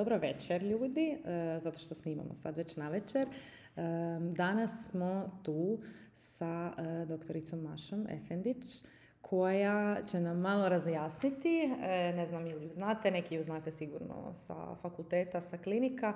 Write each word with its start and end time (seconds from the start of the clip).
dobro 0.00 0.18
večer 0.18 0.62
ljudi, 0.62 1.18
e, 1.24 1.58
zato 1.58 1.78
što 1.78 1.94
snimamo 1.94 2.34
sad 2.34 2.56
već 2.56 2.76
na 2.76 2.88
večer. 2.88 3.28
E, 3.28 3.82
danas 4.20 4.88
smo 4.90 5.38
tu 5.42 5.78
sa 6.14 6.72
e, 6.78 7.06
doktoricom 7.06 7.60
Mašom 7.60 8.06
Efendić, 8.08 8.84
koja 9.20 9.96
će 10.10 10.20
nam 10.20 10.38
malo 10.38 10.68
razjasniti, 10.68 11.66
ne 12.14 12.26
znam 12.26 12.46
ili 12.46 12.64
ju 12.64 12.70
znate, 12.70 13.10
neki 13.10 13.34
ju 13.34 13.42
znate 13.42 13.70
sigurno 13.70 14.32
sa 14.34 14.74
fakulteta, 14.82 15.40
sa 15.40 15.58
klinika, 15.58 16.14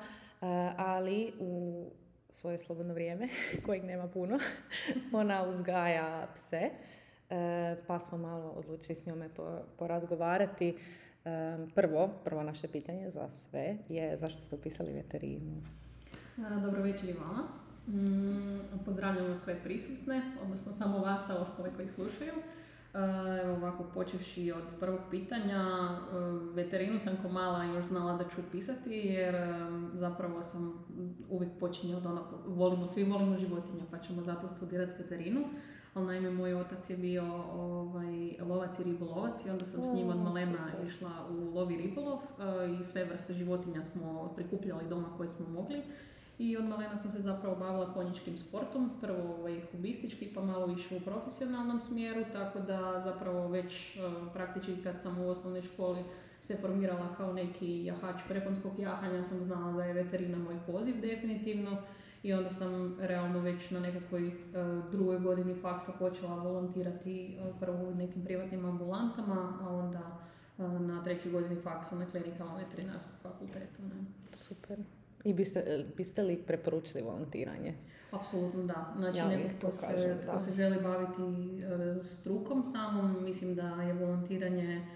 ali 0.76 1.32
u 1.40 1.84
svoje 2.30 2.58
slobodno 2.58 2.94
vrijeme, 2.94 3.28
kojeg 3.66 3.84
nema 3.84 4.08
puno, 4.08 4.38
ona 5.22 5.48
uzgaja 5.48 6.28
pse, 6.34 6.70
pa 7.86 7.98
smo 7.98 8.18
malo 8.18 8.50
odlučili 8.50 8.94
s 8.94 9.06
njome 9.06 9.28
porazgovarati 9.78 10.76
Prvo, 11.74 12.10
prvo 12.24 12.42
naše 12.42 12.68
pitanje 12.68 13.10
za 13.10 13.28
sve 13.30 13.76
je 13.88 14.16
zašto 14.16 14.40
ste 14.40 14.56
upisali 14.56 14.92
veterinu? 14.92 15.62
Dobro 16.36 16.82
večer 16.82 17.08
i 17.08 17.12
vama. 17.12 17.42
Mm, 17.88 18.84
pozdravljamo 18.84 19.36
sve 19.36 19.56
prisutne, 19.64 20.22
odnosno 20.42 20.72
samo 20.72 20.98
vas, 20.98 21.30
a 21.30 21.34
ostale 21.34 21.70
koji 21.76 21.88
slušaju. 21.88 22.32
Evo 23.42 23.54
ovako, 23.54 23.84
počevši 23.94 24.52
od 24.52 24.64
prvog 24.80 25.00
pitanja, 25.10 25.88
veterinu 26.54 27.00
sam 27.00 27.16
ko 27.22 27.28
mala 27.28 27.64
još 27.64 27.84
znala 27.84 28.16
da 28.16 28.24
ću 28.24 28.40
upisati 28.48 28.90
jer 28.90 29.34
zapravo 29.94 30.44
sam 30.44 30.86
uvijek 31.30 31.52
počinjala 31.60 31.98
od 31.98 32.06
onog, 32.06 32.26
volimo, 32.46 32.88
svi 32.88 33.04
volimo 33.04 33.38
životinja 33.38 33.84
pa 33.90 33.98
ćemo 33.98 34.22
zato 34.22 34.48
studirati 34.48 35.02
veterinu 35.02 35.40
ali 35.94 36.06
naime 36.06 36.30
moj 36.30 36.54
otac 36.54 36.90
je 36.90 36.96
bio 36.96 37.24
ovaj, 37.52 38.34
lovac 38.48 38.78
i 38.78 38.82
ribolovac 38.82 39.46
i 39.46 39.50
onda 39.50 39.64
sam 39.64 39.84
s 39.84 39.94
njim 39.94 40.08
od 40.08 40.16
malena 40.16 40.70
išla 40.86 41.10
u 41.30 41.54
lovi 41.54 41.76
ribolov 41.76 42.18
eh, 42.18 42.80
i 42.80 42.84
sve 42.84 43.04
vrste 43.04 43.34
životinja 43.34 43.84
smo 43.84 44.32
prikupljali 44.36 44.88
doma 44.88 45.08
koje 45.16 45.28
smo 45.28 45.46
mogli. 45.48 45.82
I 46.38 46.56
od 46.56 46.68
malena 46.68 46.96
sam 46.96 47.10
se 47.10 47.20
zapravo 47.20 47.56
bavila 47.56 47.94
konjičkim 47.94 48.38
sportom, 48.38 48.90
prvo 49.00 49.34
ovaj, 49.38 49.60
hobistički 49.72 50.26
pa 50.34 50.42
malo 50.42 50.66
više 50.66 50.96
u 50.96 51.00
profesionalnom 51.00 51.80
smjeru, 51.80 52.24
tako 52.32 52.60
da 52.60 53.00
zapravo 53.04 53.48
već 53.48 53.96
uh, 53.96 54.32
praktički 54.32 54.82
kad 54.82 55.00
sam 55.00 55.18
u 55.18 55.30
osnovnoj 55.30 55.62
školi 55.62 56.04
se 56.40 56.56
formirala 56.56 57.14
kao 57.16 57.32
neki 57.32 57.84
jahač 57.84 58.20
preponskog 58.28 58.78
jahanja, 58.78 59.24
sam 59.28 59.44
znala 59.44 59.72
da 59.72 59.84
je 59.84 59.92
veterina 59.92 60.38
moj 60.38 60.58
poziv 60.66 61.00
definitivno 61.00 61.82
i 62.24 62.32
onda 62.32 62.50
sam 62.50 62.96
realno 63.00 63.40
već 63.40 63.70
na 63.70 63.80
nekakvoj 63.80 64.26
uh, 64.26 64.34
drugoj 64.90 65.18
godini 65.18 65.54
faksa 65.54 65.92
počela 65.92 66.36
volontirati 66.36 67.38
uh, 67.38 67.60
prvo 67.60 67.88
u 67.88 67.94
nekim 67.94 68.24
privatnim 68.24 68.64
ambulantama, 68.64 69.58
a 69.62 69.68
onda 69.68 70.18
uh, 70.58 70.80
na 70.80 71.04
trećoj 71.04 71.32
godini 71.32 71.60
faksa 71.60 71.96
na 71.96 72.10
klinikama 72.10 72.56
veterinarskog 72.56 73.12
fakulteta. 73.22 73.82
Ne. 73.82 74.04
Super. 74.32 74.78
I 75.24 75.34
biste, 75.34 75.84
biste 75.96 76.22
li 76.22 76.36
preporučili 76.36 77.02
volontiranje? 77.02 77.74
Apsolutno 78.10 78.62
da. 78.62 78.94
Znači, 78.96 79.18
ja 79.18 79.28
neko 79.28 79.66
ko, 79.66 79.72
se, 79.72 80.16
ko 80.32 80.40
se 80.40 80.54
želi 80.54 80.82
baviti 80.82 81.22
strukom 82.04 82.64
samom, 82.64 83.24
mislim 83.24 83.54
da 83.54 83.82
je 83.82 83.92
volontiranje 83.92 84.86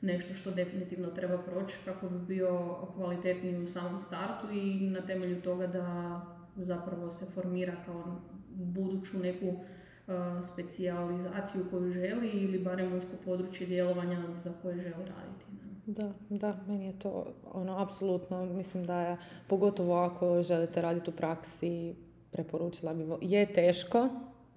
nešto 0.00 0.34
što 0.34 0.50
definitivno 0.50 1.10
treba 1.10 1.38
proći 1.38 1.76
kako 1.84 2.08
bi 2.08 2.18
bio 2.18 2.76
kvalitetniji 2.94 3.62
u 3.62 3.66
samom 3.66 4.00
startu 4.00 4.50
i 4.52 4.90
na 4.90 5.00
temelju 5.00 5.42
toga 5.42 5.66
da 5.66 6.20
zapravo 6.64 7.10
se 7.10 7.26
formira 7.26 7.76
kao 7.86 8.20
buduću 8.50 9.18
neku 9.18 9.46
uh, 9.48 10.14
specijalizaciju 10.52 11.64
koju 11.70 11.92
želi 11.92 12.28
ili 12.28 12.58
barem 12.58 12.96
usko 12.96 13.16
područje 13.24 13.66
djelovanja 13.66 14.22
za 14.44 14.52
koje 14.62 14.74
želi 14.74 14.94
raditi. 14.94 15.44
Da, 15.86 16.12
da, 16.28 16.56
meni 16.66 16.86
je 16.86 16.98
to 16.98 17.26
ono, 17.52 17.78
apsolutno, 17.78 18.46
mislim 18.46 18.84
da 18.84 19.00
je, 19.00 19.16
pogotovo 19.46 19.94
ako 19.94 20.42
želite 20.42 20.82
raditi 20.82 21.10
u 21.10 21.12
praksi, 21.12 21.94
preporučila 22.30 22.94
bi, 22.94 23.04
je 23.20 23.52
teško, 23.52 24.08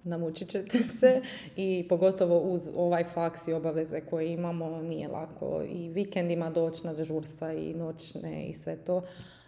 namučit 0.04 0.48
ćete 0.48 0.78
se 0.78 1.22
i 1.56 1.86
pogotovo 1.88 2.38
uz 2.38 2.70
ovaj 2.76 3.04
faks 3.04 3.48
i 3.48 3.52
obaveze 3.52 4.00
koje 4.00 4.32
imamo 4.32 4.82
nije 4.82 5.08
lako 5.08 5.62
i 5.68 5.88
vikendima 5.88 6.50
doći 6.50 6.86
na 6.86 6.94
dežurstva 6.94 7.52
i 7.52 7.74
noćne 7.74 8.46
i 8.46 8.54
sve 8.54 8.76
to, 8.76 9.02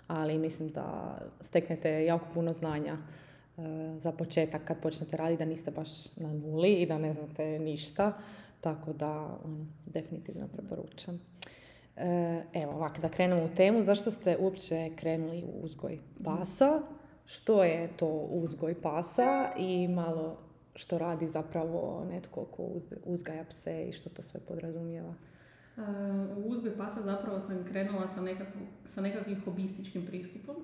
ali 0.06 0.38
mislim 0.38 0.68
da 0.68 1.18
steknete 1.40 2.04
jako 2.04 2.26
puno 2.34 2.52
znanja 2.52 2.96
e, 2.96 3.62
za 3.98 4.12
početak 4.12 4.64
kad 4.64 4.80
počnete 4.80 5.16
raditi 5.16 5.38
da 5.38 5.44
niste 5.44 5.70
baš 5.70 6.16
na 6.16 6.32
nuli 6.32 6.72
i 6.72 6.86
da 6.86 6.98
ne 6.98 7.12
znate 7.12 7.58
ništa, 7.58 8.12
tako 8.60 8.92
da 8.92 9.38
um, 9.44 9.68
definitivno 9.86 10.48
preporučam. 10.48 11.20
E, 11.96 12.42
evo 12.52 12.72
ovako, 12.72 13.00
da 13.00 13.08
krenemo 13.08 13.44
u 13.44 13.54
temu. 13.56 13.82
Zašto 13.82 14.10
ste 14.10 14.36
uopće 14.40 14.90
krenuli 14.96 15.44
u 15.44 15.64
uzgoj 15.64 15.98
pasa? 16.24 16.82
Što 17.26 17.64
je 17.64 17.88
to 17.96 18.06
uzgoj 18.30 18.80
pasa 18.80 19.52
i 19.56 19.88
malo 19.88 20.36
što 20.74 20.98
radi 20.98 21.28
zapravo 21.28 22.06
netko 22.10 22.44
ko 22.44 22.68
uzgaja 23.04 23.44
pse 23.44 23.84
i 23.88 23.92
što 23.92 24.10
to 24.10 24.22
sve 24.22 24.40
podrazumijeva? 24.40 25.14
U 26.36 26.50
uzgoj 26.50 26.76
pasa 26.76 27.02
zapravo 27.02 27.40
sam 27.40 27.64
krenula 27.64 28.08
sa, 28.08 28.20
nekakvim, 28.20 28.66
sa 28.84 29.00
nekakvim 29.00 29.40
hobističkim 29.44 30.06
pristupom. 30.06 30.56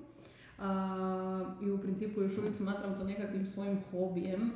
I 1.61 1.71
u 1.71 1.77
principu 1.77 2.21
još 2.21 2.37
uvijek 2.37 2.55
smatram 2.55 2.97
to 2.97 3.03
nekakvim 3.03 3.47
svojim 3.47 3.77
hobijem. 3.91 4.51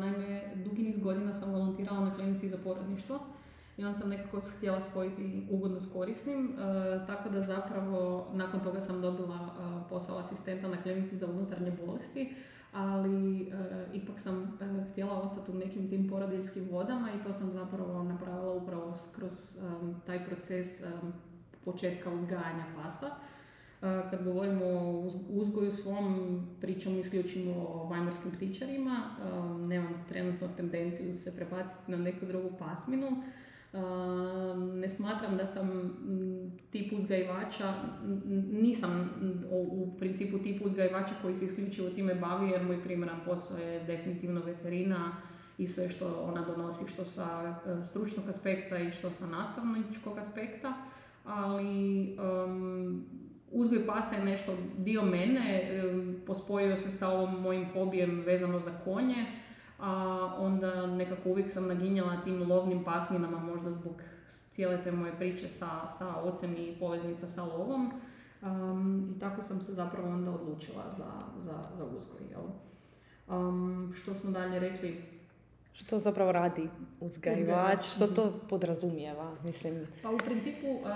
naime, 0.00 0.42
dugi 0.64 0.82
niz 0.82 0.98
godina 0.98 1.34
sam 1.34 1.52
volontirala 1.52 2.00
na 2.00 2.14
klinici 2.14 2.48
za 2.48 2.56
porodništvo 2.64 3.20
i 3.76 3.84
onda 3.84 3.98
sam 3.98 4.10
nekako 4.10 4.40
htjela 4.56 4.80
spojiti 4.80 5.46
ugodno 5.50 5.80
s 5.80 5.92
korisnim, 5.92 6.54
tako 7.06 7.28
da 7.28 7.42
zapravo 7.42 8.26
nakon 8.34 8.60
toga 8.60 8.80
sam 8.80 9.00
dobila 9.00 9.38
posao 9.90 10.18
asistenta 10.18 10.68
na 10.68 10.82
klinici 10.82 11.16
za 11.16 11.26
unutarnje 11.26 11.72
bolesti, 11.86 12.34
ali 12.72 13.42
e, 13.42 13.46
ipak 13.92 14.20
sam 14.20 14.58
e, 14.60 14.90
htjela 14.92 15.20
ostati 15.20 15.50
u 15.50 15.54
nekim 15.54 15.88
tim 15.88 16.08
porodiljskim 16.08 16.68
vodama 16.70 17.08
i 17.12 17.24
to 17.24 17.32
sam 17.32 17.50
zapravo 17.50 18.02
napravila 18.02 18.52
upravo 18.52 18.96
kroz 19.16 19.58
taj 20.06 20.24
proces 20.24 20.82
početka 21.64 22.10
uzgajanja 22.10 22.64
pasa. 22.76 23.06
Uh, 23.06 24.10
kad 24.10 24.24
govorimo 24.24 24.64
o 24.64 25.10
uzgoju 25.28 25.72
svom, 25.72 26.40
pričamo 26.60 26.98
isključivo 26.98 27.52
o 27.52 27.88
vajmorskim 27.88 28.30
ptičarima, 28.30 29.16
nemam 29.68 30.04
trenutno 30.08 30.48
tendenciju 30.56 31.14
se 31.14 31.36
prebaciti 31.36 31.90
na 31.90 31.96
neku 31.96 32.26
drugu 32.26 32.50
pasminu. 32.58 33.22
Ne 34.74 34.88
smatram 34.88 35.36
da 35.36 35.46
sam 35.46 35.68
tip 36.70 36.92
uzgajivača, 36.92 37.74
nisam 38.52 39.10
u 39.50 39.94
principu 39.98 40.38
tip 40.38 40.62
uzgajivača 40.64 41.14
koji 41.22 41.34
se 41.34 41.44
isključivo 41.44 41.90
time 41.90 42.14
bavi 42.14 42.50
jer 42.50 42.64
moj 42.64 42.82
primaran 42.84 43.20
posao 43.24 43.58
je 43.58 43.84
definitivno 43.84 44.40
veterina 44.40 45.16
i 45.58 45.68
sve 45.68 45.90
što 45.90 46.24
ona 46.28 46.44
donosi 46.44 46.84
što 46.92 47.04
sa 47.04 47.56
e, 47.66 47.84
stručnog 47.84 48.28
aspekta 48.28 48.78
i 48.78 48.90
što 48.90 49.10
sa 49.10 49.26
nastavničkog 49.26 50.18
aspekta, 50.18 50.74
ali 51.24 52.16
um, 52.18 53.04
uzgoj 53.50 53.86
pasa 53.86 54.16
je 54.16 54.24
nešto 54.24 54.56
dio 54.78 55.02
mene, 55.02 55.70
pospojio 56.26 56.76
se 56.76 56.90
sa 56.90 57.08
ovom 57.08 57.42
mojim 57.42 57.66
hobijem 57.72 58.22
vezano 58.26 58.58
za 58.58 58.70
konje, 58.84 59.26
a 59.82 60.34
onda 60.38 60.86
nekako 60.86 61.28
uvijek 61.28 61.52
sam 61.52 61.68
naginjala 61.68 62.20
tim 62.24 62.50
lovnim 62.50 62.84
pasminama 62.84 63.38
možda 63.38 63.70
zbog 63.70 64.02
cijele 64.30 64.84
te 64.84 64.92
moje 64.92 65.12
priče 65.12 65.48
sa, 65.48 65.88
sa 65.88 66.16
ocem 66.16 66.56
i 66.58 66.76
poveznica 66.78 67.28
sa 67.28 67.44
lovom. 67.44 67.92
Um, 68.42 69.12
I 69.16 69.18
tako 69.18 69.42
sam 69.42 69.60
se 69.60 69.72
zapravo 69.72 70.08
onda 70.08 70.30
odlučila 70.30 70.84
za, 70.90 71.10
za, 71.38 71.62
za 71.76 71.84
uzgoj. 71.84 72.20
Jel? 72.30 72.42
Um, 73.38 73.92
što 73.96 74.14
smo 74.14 74.30
dalje 74.30 74.58
rekli? 74.58 75.19
Što 75.72 75.98
zapravo 75.98 76.32
radi 76.32 76.68
uzgajivač, 77.00 77.84
što 77.84 78.06
to 78.06 78.32
podrazumijeva, 78.48 79.36
mislim? 79.44 79.86
Pa 80.02 80.10
u 80.10 80.18
principu, 80.18 80.66
uh, 80.66 80.86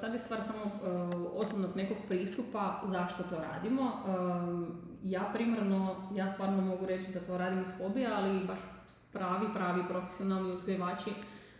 sad 0.00 0.12
je 0.12 0.18
stvar 0.18 0.42
samo 0.44 0.64
uh, 0.64 1.30
osnovnog 1.34 1.76
nekog 1.76 1.96
pristupa 2.08 2.82
zašto 2.90 3.22
to 3.22 3.36
radimo. 3.38 3.82
Uh, 3.82 4.68
ja 5.02 5.30
primarno, 5.34 5.96
ja 6.14 6.32
stvarno 6.32 6.62
mogu 6.62 6.86
reći 6.86 7.12
da 7.12 7.20
to 7.20 7.38
radim 7.38 7.62
iz 7.62 7.78
hobija, 7.78 8.10
ali 8.14 8.44
baš 8.44 8.58
pravi, 9.12 9.46
pravi 9.54 9.82
profesionalni 9.88 10.52
uzgajivači 10.52 11.10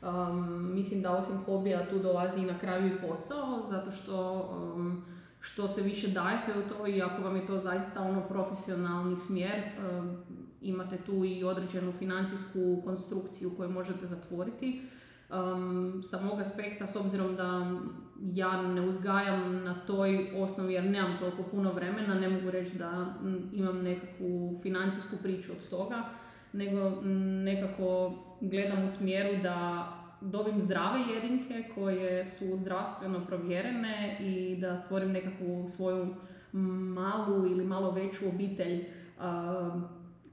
um, 0.05 0.75
mislim 0.75 1.03
da 1.03 1.13
osim 1.13 1.45
hobija 1.45 1.87
tu 1.91 1.99
dolazi 1.99 2.41
i 2.41 2.47
na 2.47 2.59
kraju 2.59 2.87
i 2.87 2.99
posao, 3.09 3.67
zato 3.71 3.91
što 3.91 4.49
um, 4.75 5.05
što 5.41 5.69
se 5.69 5.83
više 5.83 6.09
dajete 6.09 6.59
u 6.59 6.63
to 6.69 6.87
i 6.87 7.03
ako 7.03 7.23
vam 7.23 7.37
je 7.37 7.47
to 7.47 7.59
zaista 7.59 8.01
ono 8.01 8.29
profesionalni 8.29 9.17
smjer, 9.17 9.63
um, 9.79 10.17
imate 10.65 10.97
tu 11.07 11.25
i 11.25 11.45
određenu 11.45 11.93
financijsku 11.93 12.83
konstrukciju 12.85 13.51
koju 13.57 13.71
možete 13.71 14.07
zatvoriti. 14.07 14.83
Um, 15.31 16.03
sa 16.05 16.21
mog 16.21 16.41
aspekta, 16.41 16.87
s 16.87 16.97
obzirom 16.97 17.37
da 17.37 17.77
ja 18.21 18.63
ne 18.63 18.81
uzgajam 18.81 19.65
na 19.65 19.75
toj 19.87 20.31
osnovi 20.37 20.75
jer 20.75 20.85
nemam 20.85 21.19
toliko 21.19 21.43
puno 21.43 21.73
vremena, 21.73 22.15
ne 22.15 22.29
mogu 22.29 22.51
reći 22.51 22.79
da 22.79 23.15
imam 23.53 23.83
nekakvu 23.83 24.61
financijsku 24.63 25.17
priču 25.23 25.53
od 25.53 25.69
toga, 25.69 26.05
nego 26.53 27.01
nekako 27.45 28.15
gledam 28.41 28.85
u 28.85 28.89
smjeru 28.89 29.43
da 29.43 29.89
dobim 30.21 30.61
zdrave 30.61 31.01
jedinke 31.15 31.65
koje 31.75 32.27
su 32.27 32.57
zdravstveno 32.57 33.27
provjerene 33.27 34.19
i 34.21 34.57
da 34.61 34.77
stvorim 34.77 35.13
nekakvu 35.13 35.69
svoju 35.69 36.15
malu 36.95 37.47
ili 37.47 37.65
malo 37.65 37.91
veću 37.91 38.29
obitelj 38.29 38.85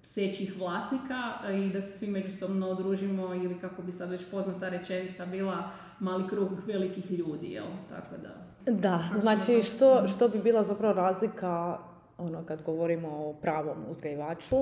psećih 0.03 0.59
vlasnika 0.59 1.49
i 1.53 1.73
da 1.73 1.81
se 1.81 1.97
svi 1.97 2.07
međusobno 2.07 2.67
odružimo 2.69 3.33
ili 3.35 3.59
kako 3.59 3.81
bi 3.81 3.91
sad 3.91 4.09
već 4.09 4.21
poznata 4.31 4.69
rečenica 4.69 5.25
bila 5.25 5.71
mali 5.99 6.27
krug 6.29 6.49
velikih 6.67 7.11
ljudi, 7.11 7.47
jel? 7.47 7.65
Tako 7.89 8.15
da. 8.17 8.51
Da, 8.71 9.09
znači 9.21 9.63
što, 9.63 10.07
što 10.07 10.27
bi 10.27 10.39
bila 10.39 10.63
zapravo 10.63 10.93
razlika 10.93 11.77
ono 12.17 12.45
kad 12.45 12.63
govorimo 12.63 13.07
o 13.07 13.33
pravom 13.33 13.77
uzgajivaču, 13.89 14.55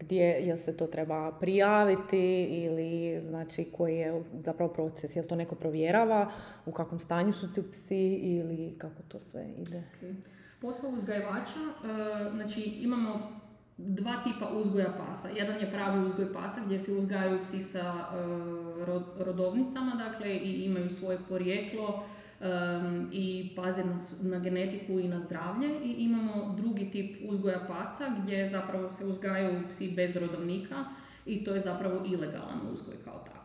gdje 0.00 0.24
je 0.24 0.56
se 0.56 0.76
to 0.76 0.86
treba 0.86 1.32
prijaviti 1.32 2.44
ili 2.44 3.22
znači 3.28 3.64
koji 3.76 3.96
je 3.96 4.22
zapravo 4.40 4.72
proces, 4.72 5.16
jel 5.16 5.24
to 5.24 5.36
neko 5.36 5.54
provjerava, 5.54 6.30
u 6.66 6.72
kakvom 6.72 7.00
stanju 7.00 7.32
su 7.32 7.52
ti 7.52 7.62
psi 7.70 8.14
ili 8.14 8.74
kako 8.78 9.02
to 9.08 9.20
sve 9.20 9.46
ide. 9.58 9.82
Okay. 10.02 10.14
Posao 10.60 10.90
uzgajivača, 10.90 11.60
e, 11.60 12.30
znači 12.30 12.62
imamo 12.62 13.40
dva 13.78 14.16
tipa 14.24 14.48
uzgoja 14.48 14.92
pasa. 14.98 15.28
Jedan 15.28 15.60
je 15.60 15.70
pravi 15.70 16.06
uzgoj 16.06 16.32
pasa 16.32 16.60
gdje 16.66 16.80
se 16.80 16.92
uzgajaju 16.92 17.38
psi 17.44 17.62
sa 17.62 17.94
e, 17.94 19.24
rodovnicama, 19.24 19.94
dakle, 19.94 20.36
i 20.36 20.64
imaju 20.64 20.90
svoje 20.90 21.18
porijeklo 21.28 22.04
i 23.12 23.50
paze 23.56 23.84
na, 23.84 23.96
na 24.22 24.38
genetiku 24.38 24.98
i 24.98 25.08
na 25.08 25.20
zdravlje. 25.20 25.68
I 25.84 25.92
imamo 25.92 26.54
drugi 26.56 26.90
tip 26.90 27.16
uzgoja 27.28 27.58
pasa 27.68 28.04
gdje 28.22 28.48
zapravo 28.48 28.90
se 28.90 29.06
uzgajaju 29.06 29.62
psi 29.70 29.90
bez 29.90 30.16
rodovnika 30.16 30.84
i 31.26 31.44
to 31.44 31.54
je 31.54 31.60
zapravo 31.60 32.04
ilegalan 32.06 32.60
uzgoj 32.72 32.94
kao 33.04 33.18
takav. 33.18 33.37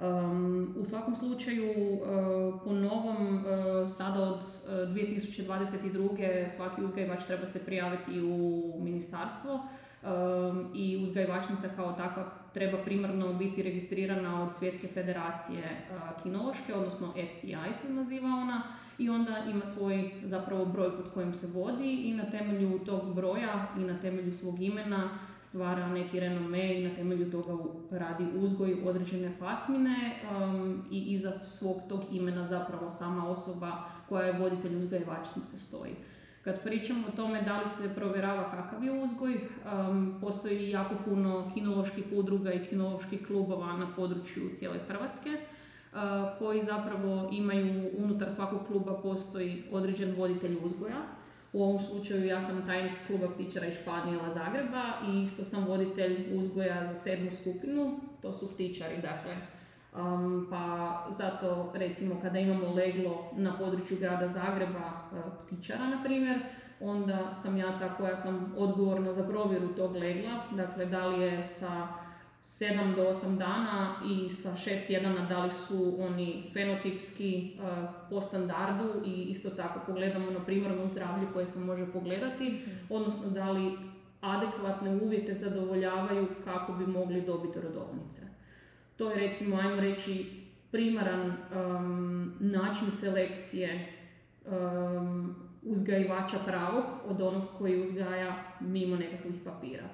Um, 0.00 0.74
u 0.78 0.84
svakom 0.84 1.16
slučaju, 1.16 1.92
uh, 1.92 2.60
po 2.64 2.72
novom, 2.72 3.36
uh, 3.36 3.92
sada 3.92 4.22
od 4.22 4.40
uh, 4.40 4.70
2022. 4.94 6.50
svaki 6.56 6.84
uzgajivač 6.84 7.24
treba 7.26 7.46
se 7.46 7.64
prijaviti 7.64 8.20
u 8.20 8.62
ministarstvo 8.82 9.54
um, 9.54 10.70
i 10.74 11.02
uzgajivačnica 11.04 11.68
kao 11.76 11.92
takva 11.92 12.24
treba 12.54 12.78
primarno 12.78 13.32
biti 13.32 13.62
registrirana 13.62 14.42
od 14.42 14.54
Svjetske 14.54 14.88
federacije 14.88 15.86
kinološke, 16.22 16.74
odnosno 16.74 17.12
FCI 17.12 17.56
se 17.82 17.92
naziva 17.92 18.28
ona, 18.28 18.62
i 18.98 19.10
onda 19.10 19.38
ima 19.50 19.66
svoj 19.66 20.10
zapravo 20.24 20.64
broj 20.64 20.96
pod 20.96 21.12
kojim 21.14 21.34
se 21.34 21.46
vodi 21.46 21.94
i 21.94 22.14
na 22.14 22.24
temelju 22.30 22.78
tog 22.78 23.14
broja 23.14 23.68
i 23.78 23.80
na 23.80 23.98
temelju 23.98 24.34
svog 24.34 24.62
imena 24.62 25.08
stvara 25.42 25.88
neki 25.88 26.20
renome 26.20 26.80
i 26.80 26.88
na 26.88 26.94
temelju 26.94 27.30
toga 27.30 27.62
radi 27.90 28.24
uzgoj 28.34 28.76
određene 28.84 29.32
pasmine 29.38 30.12
um, 30.30 30.84
i 30.90 31.14
iza 31.14 31.32
svog 31.32 31.76
tog 31.88 32.00
imena 32.12 32.46
zapravo 32.46 32.90
sama 32.90 33.28
osoba 33.28 33.72
koja 34.08 34.26
je 34.26 34.38
voditelj 34.38 34.76
uzgajivačnice 34.76 35.58
stoji. 35.58 35.92
Kad 36.44 36.62
pričamo 36.62 37.06
o 37.08 37.16
tome 37.16 37.42
da 37.42 37.62
li 37.62 37.68
se 37.68 37.94
provjerava 37.94 38.50
kakav 38.50 38.84
je 38.84 39.02
uzgoj, 39.02 39.34
um, 39.34 40.18
postoji 40.20 40.70
jako 40.70 40.94
puno 41.04 41.50
kinoloških 41.54 42.04
udruga 42.12 42.52
i 42.52 42.66
kinoloških 42.66 43.26
klubova 43.26 43.76
na 43.76 43.92
području 43.96 44.50
cijele 44.54 44.78
Hrvatske 44.88 45.30
koji 46.38 46.62
zapravo 46.62 47.28
imaju 47.32 47.90
unutar 47.98 48.32
svakog 48.32 48.66
kluba 48.66 49.00
postoji 49.02 49.64
određen 49.72 50.14
voditelj 50.18 50.56
uzgoja. 50.64 51.02
U 51.52 51.62
ovom 51.62 51.82
slučaju 51.82 52.26
ja 52.26 52.42
sam 52.42 52.66
tajnik 52.66 52.92
kluba 53.06 53.28
ptičara 53.28 53.66
iz 53.66 53.74
Španijela 53.82 54.34
Zagreba 54.34 54.82
i 55.08 55.22
isto 55.22 55.44
sam 55.44 55.64
voditelj 55.64 56.38
uzgoja 56.38 56.86
za 56.86 56.94
sedmu 56.94 57.30
skupinu, 57.40 58.00
to 58.22 58.32
su 58.32 58.54
ptičari, 58.54 58.96
dakle. 58.96 59.36
Um, 59.96 60.46
pa 60.50 61.06
zato 61.18 61.72
recimo 61.74 62.14
kada 62.22 62.38
imamo 62.38 62.74
leglo 62.74 63.30
na 63.36 63.58
području 63.58 63.96
grada 64.00 64.28
Zagreba 64.28 65.08
uh, 65.12 65.18
ptičara 65.46 65.86
na 65.86 66.04
primjer, 66.04 66.38
onda 66.80 67.34
sam 67.34 67.56
ja 67.56 67.78
ta 67.78 67.96
koja 67.96 68.16
sam 68.16 68.54
odgovorna 68.58 69.12
za 69.12 69.28
provjeru 69.28 69.68
tog 69.68 69.96
legla, 69.96 70.42
dakle 70.52 70.86
da 70.86 71.06
li 71.06 71.22
je 71.22 71.46
sa 71.46 71.88
7 72.46 72.94
do 72.96 73.02
8 73.02 73.38
dana 73.38 73.94
i 74.04 74.34
sa 74.34 74.50
6 74.50 74.86
tjedana 74.86 75.26
da 75.28 75.44
li 75.44 75.52
su 75.52 75.96
oni 75.98 76.50
fenotipski 76.52 77.58
uh, 77.58 77.88
po 78.10 78.20
standardu 78.20 79.02
i 79.06 79.10
isto 79.10 79.50
tako 79.50 79.80
pogledamo 79.86 80.30
na 80.30 80.44
primarno 80.44 80.88
zdravlje 80.88 81.26
koje 81.32 81.46
se 81.46 81.60
može 81.60 81.92
pogledati, 81.92 82.44
mhm. 82.44 82.70
odnosno 82.90 83.30
da 83.30 83.50
li 83.50 83.78
adekvatne 84.20 85.00
uvjete 85.02 85.34
zadovoljavaju 85.34 86.28
kako 86.44 86.72
bi 86.72 86.86
mogli 86.86 87.22
dobiti 87.22 87.60
rodovnice. 87.60 88.22
To 88.96 89.10
je 89.10 89.28
recimo, 89.28 89.56
ajmo 89.56 89.80
reći, 89.80 90.32
primaran 90.70 91.26
um, 91.30 92.34
način 92.40 92.92
selekcije 92.92 93.92
um, 94.44 95.34
uzgajivača 95.62 96.38
pravog 96.46 96.84
od 97.06 97.22
onog 97.22 97.42
koji 97.58 97.82
uzgaja 97.82 98.44
mimo 98.60 98.96
nekakvih 98.96 99.34
papira. 99.44 99.84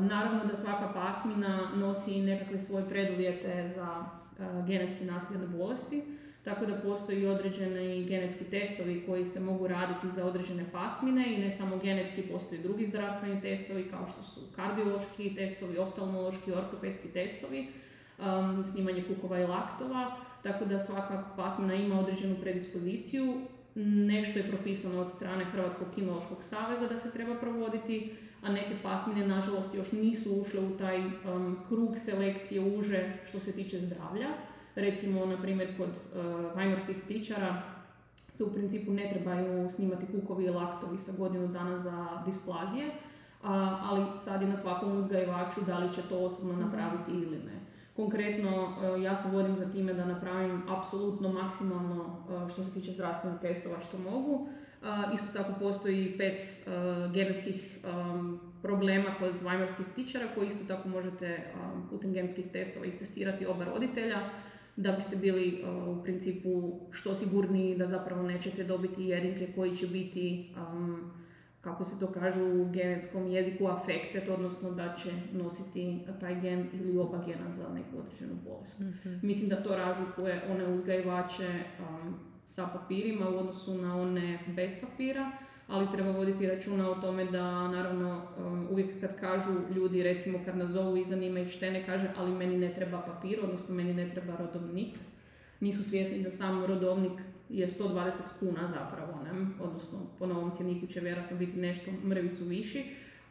Naravno 0.00 0.44
da 0.44 0.56
svaka 0.56 0.92
pasmina 0.94 1.70
nosi 1.74 2.22
nekakve 2.22 2.58
svoje 2.58 2.88
preduvjete 2.88 3.68
za 3.68 4.04
eh, 4.04 4.42
genetski 4.66 5.04
nasljedne 5.04 5.46
bolesti, 5.46 6.02
tako 6.44 6.66
da 6.66 6.80
postoji 6.80 7.26
određeni 7.26 8.04
genetski 8.04 8.44
testovi 8.44 9.02
koji 9.06 9.26
se 9.26 9.40
mogu 9.40 9.68
raditi 9.68 10.10
za 10.10 10.26
određene 10.26 10.64
pasmine 10.72 11.34
i 11.34 11.38
ne 11.38 11.52
samo 11.52 11.76
genetski, 11.76 12.22
postoji 12.22 12.62
drugi 12.62 12.86
zdravstveni 12.86 13.40
testovi 13.40 13.88
kao 13.90 14.06
što 14.06 14.22
su 14.22 14.40
kardiološki 14.56 15.34
testovi, 15.34 15.78
oftalmološki, 15.78 16.52
ortopedski 16.52 17.08
testovi, 17.08 17.68
snimanje 18.72 19.02
kukova 19.02 19.40
i 19.40 19.46
laktova, 19.46 20.16
tako 20.42 20.64
da 20.64 20.80
svaka 20.80 21.24
pasmina 21.36 21.74
ima 21.74 22.00
određenu 22.00 22.36
predispoziciju. 22.40 23.34
Nešto 23.84 24.38
je 24.38 24.48
propisano 24.48 25.00
od 25.00 25.10
strane 25.10 25.44
Hrvatskog 25.44 25.88
kinološkog 25.94 26.44
saveza 26.44 26.88
da 26.88 26.98
se 26.98 27.12
treba 27.12 27.34
provoditi, 27.34 28.14
a 28.42 28.52
neke 28.52 28.76
pasmine 28.82 29.26
nažalost 29.26 29.74
još 29.74 29.92
nisu 29.92 30.40
ušle 30.40 30.60
u 30.60 30.78
taj 30.78 30.98
um, 31.06 31.58
krug 31.68 31.98
selekcije 31.98 32.78
uže 32.78 33.12
što 33.28 33.40
se 33.40 33.52
tiče 33.52 33.80
zdravlja. 33.80 34.28
Recimo, 34.74 35.26
na 35.26 35.36
primjer, 35.42 35.76
kod 35.76 35.88
uh, 36.58 37.04
ptičara 37.04 37.62
se 38.30 38.44
u 38.44 38.52
principu 38.52 38.92
ne 38.92 39.10
trebaju 39.12 39.70
snimati 39.70 40.06
kukovi 40.06 40.44
i 40.44 40.50
laktovi 40.50 40.98
sa 40.98 41.12
godinu 41.18 41.48
dana 41.48 41.78
za 41.78 42.22
displazije, 42.26 42.90
ali 43.82 44.04
sad 44.16 44.42
je 44.42 44.48
na 44.48 44.56
svakom 44.56 44.98
uzgajivaču 44.98 45.60
da 45.66 45.78
li 45.78 45.94
će 45.94 46.02
to 46.08 46.18
osobno 46.18 46.52
mhm. 46.52 46.62
napraviti 46.62 47.12
ili 47.12 47.38
ne. 47.38 47.60
Konkretno, 47.96 48.64
uh, 48.64 49.02
ja 49.02 49.16
se 49.16 49.28
vodim 49.36 49.56
za 49.56 49.72
time 49.72 49.94
da 49.94 50.04
napravim 50.04 50.62
apsolutno 50.68 51.32
maksimalno 51.32 52.04
uh, 52.04 52.52
što 52.52 52.64
se 52.64 52.72
tiče 52.74 52.92
zdravstvenih 52.92 53.40
testova 53.40 53.76
što 53.80 53.98
mogu. 53.98 54.48
Isto 55.14 55.26
tako 55.32 55.52
postoji 55.60 56.14
pet 56.18 56.44
genetskih 57.14 57.78
problema 58.62 59.14
kod 59.18 59.32
vajmarskih 59.42 59.86
ptičara 59.92 60.26
koji 60.34 60.48
isto 60.48 60.64
tako 60.68 60.88
možete 60.88 61.52
putem 61.90 62.12
genetskih 62.12 62.44
testova 62.52 62.86
istestirati 62.86 63.46
oba 63.46 63.64
roditelja 63.64 64.18
da 64.76 64.92
biste 64.92 65.16
bili 65.16 65.64
u 65.86 66.02
principu 66.02 66.80
što 66.90 67.14
sigurniji 67.14 67.76
da 67.76 67.86
zapravo 67.86 68.22
nećete 68.22 68.64
dobiti 68.64 69.04
jedinke 69.04 69.52
koji 69.54 69.76
će 69.76 69.86
biti 69.86 70.54
kako 71.60 71.84
se 71.84 72.00
to 72.00 72.12
kaže 72.12 72.42
u 72.42 72.70
genetskom 72.72 73.30
jeziku, 73.30 73.66
affected, 73.66 74.28
odnosno 74.28 74.70
da 74.70 74.96
će 75.02 75.10
nositi 75.32 75.98
taj 76.20 76.40
gen 76.40 76.66
ili 76.72 76.98
oba 76.98 77.24
gena 77.26 77.52
za 77.52 77.68
neku 77.68 77.98
određenu 77.98 78.34
bolest. 78.44 78.80
Mhm. 78.80 79.26
Mislim 79.26 79.48
da 79.48 79.62
to 79.62 79.76
razlikuje 79.76 80.42
one 80.50 80.66
uzgajivače 80.66 81.62
sa 82.48 82.66
papirima 82.66 83.28
u 83.28 83.38
odnosu 83.38 83.74
na 83.74 84.00
one 84.00 84.38
bez 84.46 84.80
papira, 84.80 85.30
ali 85.66 85.92
treba 85.92 86.10
voditi 86.10 86.46
računa 86.46 86.90
o 86.90 86.94
tome 86.94 87.24
da 87.24 87.68
naravno 87.68 88.22
um, 88.38 88.66
uvijek 88.70 89.00
kad 89.00 89.20
kažu 89.20 89.50
ljudi 89.74 90.02
recimo 90.02 90.38
kad 90.44 90.56
nas 90.56 90.70
zovu 90.70 90.96
i 90.96 91.04
zanima 91.04 91.40
ih 91.40 91.50
štene 91.50 91.86
kaže 91.86 92.10
ali 92.16 92.32
meni 92.32 92.58
ne 92.58 92.74
treba 92.74 93.00
papir, 93.00 93.40
odnosno 93.42 93.74
meni 93.74 93.94
ne 93.94 94.10
treba 94.10 94.36
rodovnik. 94.36 94.94
Nisu 95.60 95.84
svjesni 95.84 96.22
da 96.22 96.30
sam 96.30 96.64
rodovnik 96.64 97.20
je 97.48 97.70
120 97.70 98.12
kuna 98.40 98.72
zapravo, 98.74 99.22
ne? 99.24 99.46
odnosno 99.60 99.98
po 100.18 100.26
novom 100.26 100.50
cjeniku 100.50 100.86
će 100.86 101.00
vjerojatno 101.00 101.36
biti 101.36 101.60
nešto 101.60 101.90
mrvicu 102.04 102.44
viši, 102.44 102.84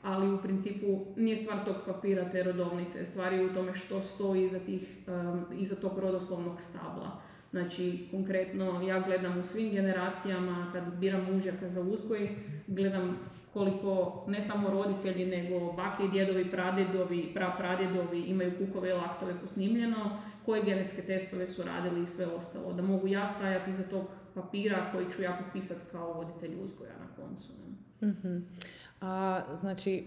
ali 0.03 0.33
u 0.33 0.41
principu 0.41 1.05
nije 1.15 1.38
stvar 1.38 1.65
tog 1.65 1.75
papira 1.86 2.29
te 2.31 2.43
rodovnice, 2.43 3.05
stvar 3.05 3.33
je 3.33 3.45
u 3.45 3.53
tome 3.53 3.75
što 3.75 4.03
stoji 4.03 4.45
iza, 4.45 4.59
tih, 4.59 4.97
um, 5.07 5.45
iza 5.59 5.75
tog 5.75 6.00
rodoslovnog 6.00 6.62
stabla. 6.62 7.21
Znači, 7.51 8.08
konkretno, 8.12 8.82
ja 8.82 9.00
gledam 9.00 9.39
u 9.39 9.44
svim 9.44 9.72
generacijama, 9.72 10.70
kad 10.74 10.84
biram 10.94 11.27
mužjaka 11.34 11.70
za 11.70 11.82
uzgoj, 11.82 12.30
gledam 12.68 13.18
koliko 13.54 14.24
ne 14.27 14.44
samo 14.44 14.70
roditelji, 14.70 15.25
nego 15.25 15.74
bake 15.74 16.04
djedovi, 16.12 16.51
pradjedovi, 16.51 17.34
pradjedovi 17.34 18.22
imaju 18.22 18.51
kukove 18.58 18.89
i 18.89 18.94
laktove 18.94 19.34
posnimljeno, 19.42 20.22
koje 20.46 20.63
genetske 20.63 21.01
testove 21.01 21.48
su 21.48 21.63
radili 21.63 22.04
i 22.04 22.08
sve 22.08 22.25
ostalo. 22.25 22.74
Da 22.74 22.82
mogu 22.82 23.08
ja 23.08 23.27
stajati 23.27 23.72
iza 23.72 23.84
tog 23.84 24.06
papira 24.34 24.92
koji 24.92 25.06
ću 25.16 25.22
ja 25.22 25.39
popisati 25.46 25.82
kao 25.92 26.13
voditelj 26.13 26.56
uzgoja 26.63 26.94
na 27.00 27.08
koncu. 27.16 27.51
mm 28.01 28.46
A, 29.01 29.42
znači, 29.60 30.04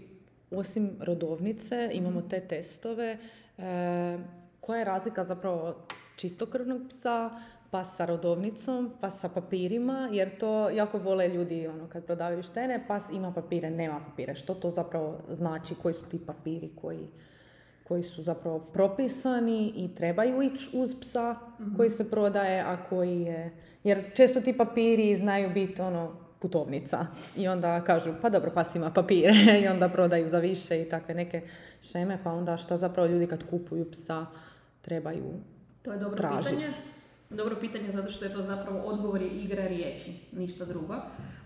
osim 0.51 0.97
rodovnice 0.99 1.89
imamo 1.93 2.21
te 2.21 2.39
testove. 2.39 3.17
E, 3.57 4.17
koja 4.61 4.79
je 4.79 4.85
razlika 4.85 5.23
zapravo 5.23 5.87
čistokrvnog 6.21 6.81
psa, 6.89 7.29
pas 7.71 7.95
sa 7.97 8.05
rodovnicom, 8.05 8.91
pas 9.01 9.19
sa 9.19 9.29
papirima, 9.29 10.09
jer 10.11 10.37
to 10.37 10.69
jako 10.69 10.97
vole 10.97 11.27
ljudi 11.27 11.67
ono, 11.67 11.87
kad 11.87 12.05
prodavaju 12.05 12.43
štene, 12.43 12.83
pas 12.87 13.09
ima 13.11 13.33
papire, 13.33 13.69
nema 13.69 13.99
papire. 14.09 14.35
Što 14.35 14.53
to 14.53 14.69
zapravo 14.69 15.17
znači, 15.29 15.75
koji 15.75 15.93
su 15.93 16.05
ti 16.05 16.19
papiri 16.25 16.69
koji, 16.81 17.07
koji 17.87 18.03
su 18.03 18.23
zapravo 18.23 18.59
propisani 18.59 19.73
i 19.75 19.95
trebaju 19.95 20.41
ići 20.41 20.69
uz 20.73 20.95
psa 21.01 21.35
koji 21.77 21.89
se 21.89 22.09
prodaje, 22.09 22.61
a 22.61 22.83
koji 22.89 23.21
je... 23.21 23.51
Jer 23.83 24.11
često 24.13 24.41
ti 24.41 24.57
papiri 24.57 25.15
znaju 25.15 25.49
biti 25.49 25.81
ono, 25.81 26.11
putovnica. 26.41 27.07
I 27.37 27.47
onda 27.47 27.83
kažu, 27.83 28.13
pa 28.21 28.29
dobro, 28.29 28.51
pas 28.51 28.75
ima 28.75 28.91
papire 28.91 29.33
i 29.63 29.67
onda 29.67 29.89
prodaju 29.89 30.27
za 30.27 30.39
više 30.39 30.81
i 30.81 30.89
takve 30.89 31.15
neke 31.15 31.41
šeme, 31.81 32.19
pa 32.23 32.31
onda 32.31 32.57
šta 32.57 32.77
zapravo 32.77 33.07
ljudi 33.07 33.27
kad 33.27 33.49
kupuju 33.49 33.91
psa 33.91 34.25
trebaju 34.81 35.33
To 35.81 35.91
je 35.91 35.99
dobro 35.99 36.17
tražit. 36.17 36.49
pitanje. 36.49 36.69
Dobro 37.29 37.55
pitanje 37.59 37.91
zato 37.93 38.11
što 38.11 38.25
je 38.25 38.33
to 38.33 38.41
zapravo 38.41 38.79
odgovor 38.79 39.21
je 39.21 39.29
igra 39.29 39.67
riječi, 39.67 40.13
ništa 40.31 40.65
drugo. 40.65 40.95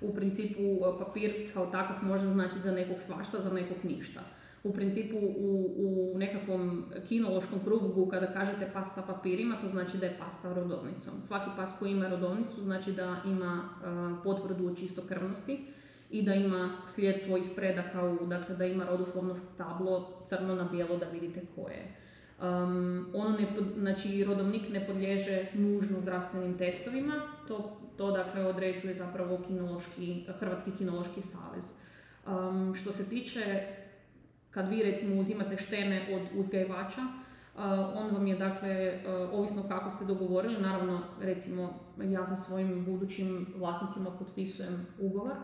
U 0.02 0.14
principu 0.14 0.62
e, 0.62 1.00
papir 1.00 1.52
kao 1.54 1.66
takav 1.66 2.04
može 2.04 2.26
značiti 2.26 2.62
za 2.62 2.72
nekog 2.72 3.02
svašta, 3.02 3.40
za 3.40 3.54
nekog 3.54 3.78
ništa. 3.84 4.22
U 4.64 4.74
principu 4.74 5.18
u, 5.18 5.74
u 5.78 6.18
nekakvom 6.18 6.86
kinološkom 7.08 7.60
krugu 7.64 8.08
kada 8.08 8.34
kažete 8.34 8.72
pas 8.74 8.96
sa 8.96 9.02
papirima, 9.08 9.58
to 9.62 9.68
znači 9.68 9.98
da 9.98 10.06
je 10.06 10.18
pas 10.20 10.42
sa 10.42 10.54
rodovnicom. 10.54 11.22
Svaki 11.22 11.50
pas 11.58 11.76
koji 11.80 11.92
ima 11.92 12.08
rodovnicu 12.08 12.62
znači 12.62 12.92
da 12.92 13.22
ima 13.26 13.64
e, 13.64 14.24
potvrdu 14.24 14.68
o 14.68 14.76
čistokrvnosti 14.76 15.66
i 16.10 16.24
da 16.24 16.34
ima 16.34 16.78
slijed 16.88 17.22
svojih 17.22 17.46
predaka, 17.56 18.06
u, 18.06 18.26
dakle 18.26 18.56
da 18.56 18.66
ima 18.66 18.86
rodoslovno 18.86 19.36
stablo 19.36 20.24
crno 20.28 20.56
na 20.56 20.64
bijelo 20.64 20.98
da 20.98 21.06
vidite 21.06 21.42
koje 21.56 21.74
je. 21.74 22.05
Um, 22.42 23.06
ono 23.14 23.38
ne, 23.38 23.48
znači 23.78 24.24
rodovnik 24.24 24.70
ne 24.70 24.86
podliježe 24.88 25.46
nužno 25.54 26.02
zdravstvenim 26.02 26.58
testovima, 26.58 27.14
to, 27.48 27.78
to 27.98 28.12
dakle 28.12 28.46
određuje 28.46 28.94
zapravo 28.94 29.40
kinološki, 29.48 30.26
Hrvatski 30.40 30.72
kinološki 30.78 31.22
savez. 31.22 31.74
Um, 32.28 32.74
što 32.76 32.92
se 32.92 33.10
tiče, 33.10 33.68
kad 34.52 34.70
vi 34.70 34.84
recimo 34.84 35.22
uzimate 35.22 35.58
štene 35.58 36.08
od 36.16 36.40
uzgajivača, 36.40 37.02
uh, 37.02 37.62
on 37.96 38.14
vam 38.14 38.28
je 38.28 38.36
dakle, 38.36 39.00
uh, 39.06 39.34
ovisno 39.34 39.64
kako 39.70 39.90
ste 39.90 40.06
dogovorili, 40.06 40.62
naravno 40.62 41.02
recimo 41.22 41.80
ja 42.04 42.26
sa 42.26 42.36
svojim 42.36 42.86
budućim 42.86 43.54
vlasnicima 43.58 44.12
potpisujem 44.12 44.88
ugovor, 45.00 45.36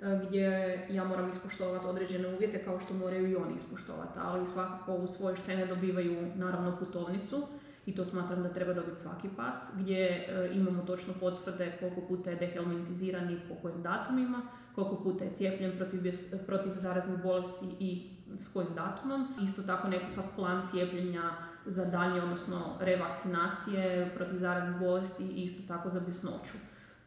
gdje 0.00 0.78
ja 0.90 1.04
moram 1.04 1.30
ispoštovati 1.30 1.86
određene 1.86 2.34
uvjete 2.34 2.64
kao 2.64 2.80
što 2.80 2.94
moraju 2.94 3.30
i 3.30 3.36
oni 3.36 3.54
ispoštovati, 3.56 4.18
ali 4.22 4.48
svakako 4.48 4.94
u 4.94 5.06
svoje 5.06 5.36
štene 5.36 5.66
dobivaju 5.66 6.32
naravno 6.34 6.76
putovnicu 6.78 7.46
i 7.86 7.94
to 7.94 8.04
smatram 8.04 8.42
da 8.42 8.48
treba 8.48 8.74
dobiti 8.74 9.00
svaki 9.00 9.28
pas, 9.36 9.72
gdje 9.76 10.06
e, 10.06 10.50
imamo 10.52 10.82
točno 10.82 11.14
potvrde 11.20 11.72
koliko 11.80 12.00
puta 12.00 12.30
je 12.30 12.36
dehelmintiziran 12.36 13.30
i 13.30 13.40
po 13.48 13.54
kojim 13.62 13.82
datumima, 13.82 14.42
koliko 14.74 15.02
puta 15.02 15.24
je 15.24 15.34
cijepljen 15.34 15.76
protiv, 15.76 16.00
protiv 16.46 16.72
zaraznih 16.76 17.22
bolesti 17.22 17.66
i 17.80 18.10
s 18.38 18.52
kojim 18.52 18.74
datumom. 18.74 19.34
Isto 19.44 19.62
tako 19.62 19.88
nekakav 19.88 20.24
plan 20.36 20.66
cijepljenja 20.70 21.30
za 21.66 21.84
daljnje, 21.84 22.22
odnosno 22.22 22.76
revakcinacije 22.80 24.12
protiv 24.14 24.36
zaraznih 24.36 24.80
bolesti 24.80 25.24
i 25.24 25.42
isto 25.42 25.74
tako 25.74 25.90
za 25.90 26.00
bjesnoću. 26.00 26.58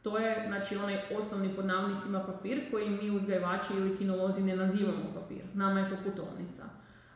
To 0.01 0.17
je 0.17 0.43
znači 0.47 0.75
onaj 0.75 0.99
osnovni 1.19 1.55
pod 1.55 1.65
navodnicima 1.65 2.23
papir 2.23 2.71
koji 2.71 2.89
mi 2.89 3.11
uzgajivači 3.11 3.73
ili 3.73 3.97
kinolozi 3.97 4.43
ne 4.43 4.55
nazivamo 4.55 5.13
papir. 5.13 5.41
Nama 5.53 5.79
je 5.79 5.89
to 5.89 5.95
putovnica. 6.03 6.63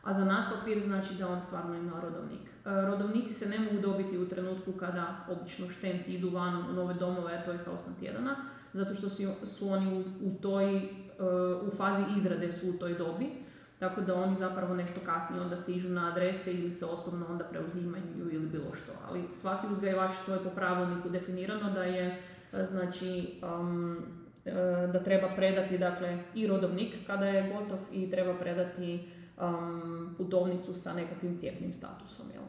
A 0.02 0.14
za 0.14 0.24
nas 0.24 0.44
papir 0.58 0.82
znači 0.86 1.14
da 1.14 1.28
on 1.28 1.40
stvarno 1.40 1.74
ima 1.74 2.00
rodovnik. 2.00 2.40
E, 2.40 2.86
Rodovnici 2.86 3.34
se 3.34 3.48
ne 3.48 3.58
mogu 3.58 3.78
dobiti 3.82 4.18
u 4.18 4.28
trenutku 4.28 4.72
kada 4.72 5.06
obično 5.28 5.70
štenci 5.70 6.14
idu 6.14 6.30
van 6.30 6.70
u 6.70 6.72
nove 6.72 6.94
domove, 6.94 7.34
a 7.34 7.44
to 7.44 7.52
je 7.52 7.58
sa 7.58 7.70
8 7.70 8.00
tjedana, 8.00 8.36
zato 8.72 8.94
što 8.94 9.08
su, 9.46 9.68
oni 9.68 10.04
u, 10.22 10.30
toj, 10.42 10.76
e, 10.76 10.84
u 11.62 11.70
fazi 11.76 12.02
izrade 12.18 12.52
su 12.52 12.70
u 12.70 12.72
toj 12.72 12.94
dobi, 12.94 13.30
tako 13.78 14.00
da 14.00 14.14
oni 14.14 14.36
zapravo 14.36 14.74
nešto 14.74 15.00
kasnije 15.06 15.42
onda 15.42 15.56
stižu 15.56 15.88
na 15.88 16.10
adrese 16.12 16.52
ili 16.52 16.72
se 16.72 16.86
osobno 16.86 17.26
onda 17.30 17.44
preuzimaju 17.44 18.04
ili 18.32 18.46
bilo 18.46 18.74
što. 18.74 18.92
Ali 19.08 19.24
svaki 19.40 19.66
uzgajivač, 19.66 20.16
to 20.26 20.34
je 20.34 20.44
po 20.44 20.50
pravilniku 20.50 21.08
definirano 21.08 21.70
da 21.70 21.82
je 21.84 22.22
znači 22.62 23.40
um, 23.60 23.96
e, 24.44 24.52
da 24.92 25.04
treba 25.04 25.28
predati 25.36 25.78
dakle 25.78 26.18
i 26.34 26.46
rodovnik 26.46 26.94
kada 27.06 27.26
je 27.26 27.52
gotov 27.52 27.78
i 27.92 28.10
treba 28.10 28.34
predati 28.34 29.08
um, 29.40 30.14
putovnicu 30.18 30.74
sa 30.74 30.92
nekakvim 30.92 31.38
cijepnim 31.38 31.72
statusom. 31.72 32.26
Jel? 32.34 32.42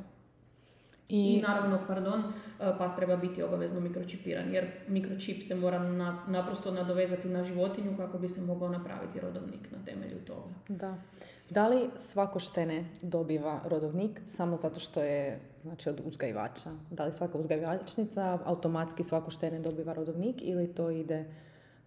I, 1.10 1.34
I, 1.34 1.42
naravno, 1.42 1.80
pardon, 1.88 2.24
e, 2.60 2.78
pas 2.78 2.96
treba 2.96 3.16
biti 3.16 3.44
obavezno 3.44 3.80
mikročipiran 3.80 4.54
jer 4.54 4.66
mikročip 4.88 5.44
se 5.44 5.56
mora 5.56 5.80
na, 5.80 6.24
naprosto 6.28 6.72
nadovezati 6.72 7.30
na 7.30 7.44
životinju 7.44 7.98
kako 7.98 8.18
bi 8.18 8.30
se 8.30 8.42
mogao 8.42 8.70
napraviti 8.70 9.20
rodovnik 9.20 9.72
na. 9.72 9.78
Da. 10.68 10.98
Da 11.50 11.68
li 11.68 11.90
svako 11.96 12.40
štene 12.40 12.86
dobiva 13.02 13.60
rodovnik 13.66 14.22
samo 14.26 14.58
zato 14.58 14.80
što 14.80 15.02
je 15.02 15.40
znači, 15.64 15.90
od 15.90 16.02
uzgajivača? 16.06 16.70
Da 16.92 17.06
li 17.06 17.14
svaka 17.14 17.38
uzgajivačnica 17.38 18.40
automatski 18.46 19.04
svako 19.04 19.32
štene 19.32 19.60
dobiva 19.60 19.94
rodovnik 19.94 20.36
ili 20.42 20.74
to 20.74 20.90
ide 20.90 21.26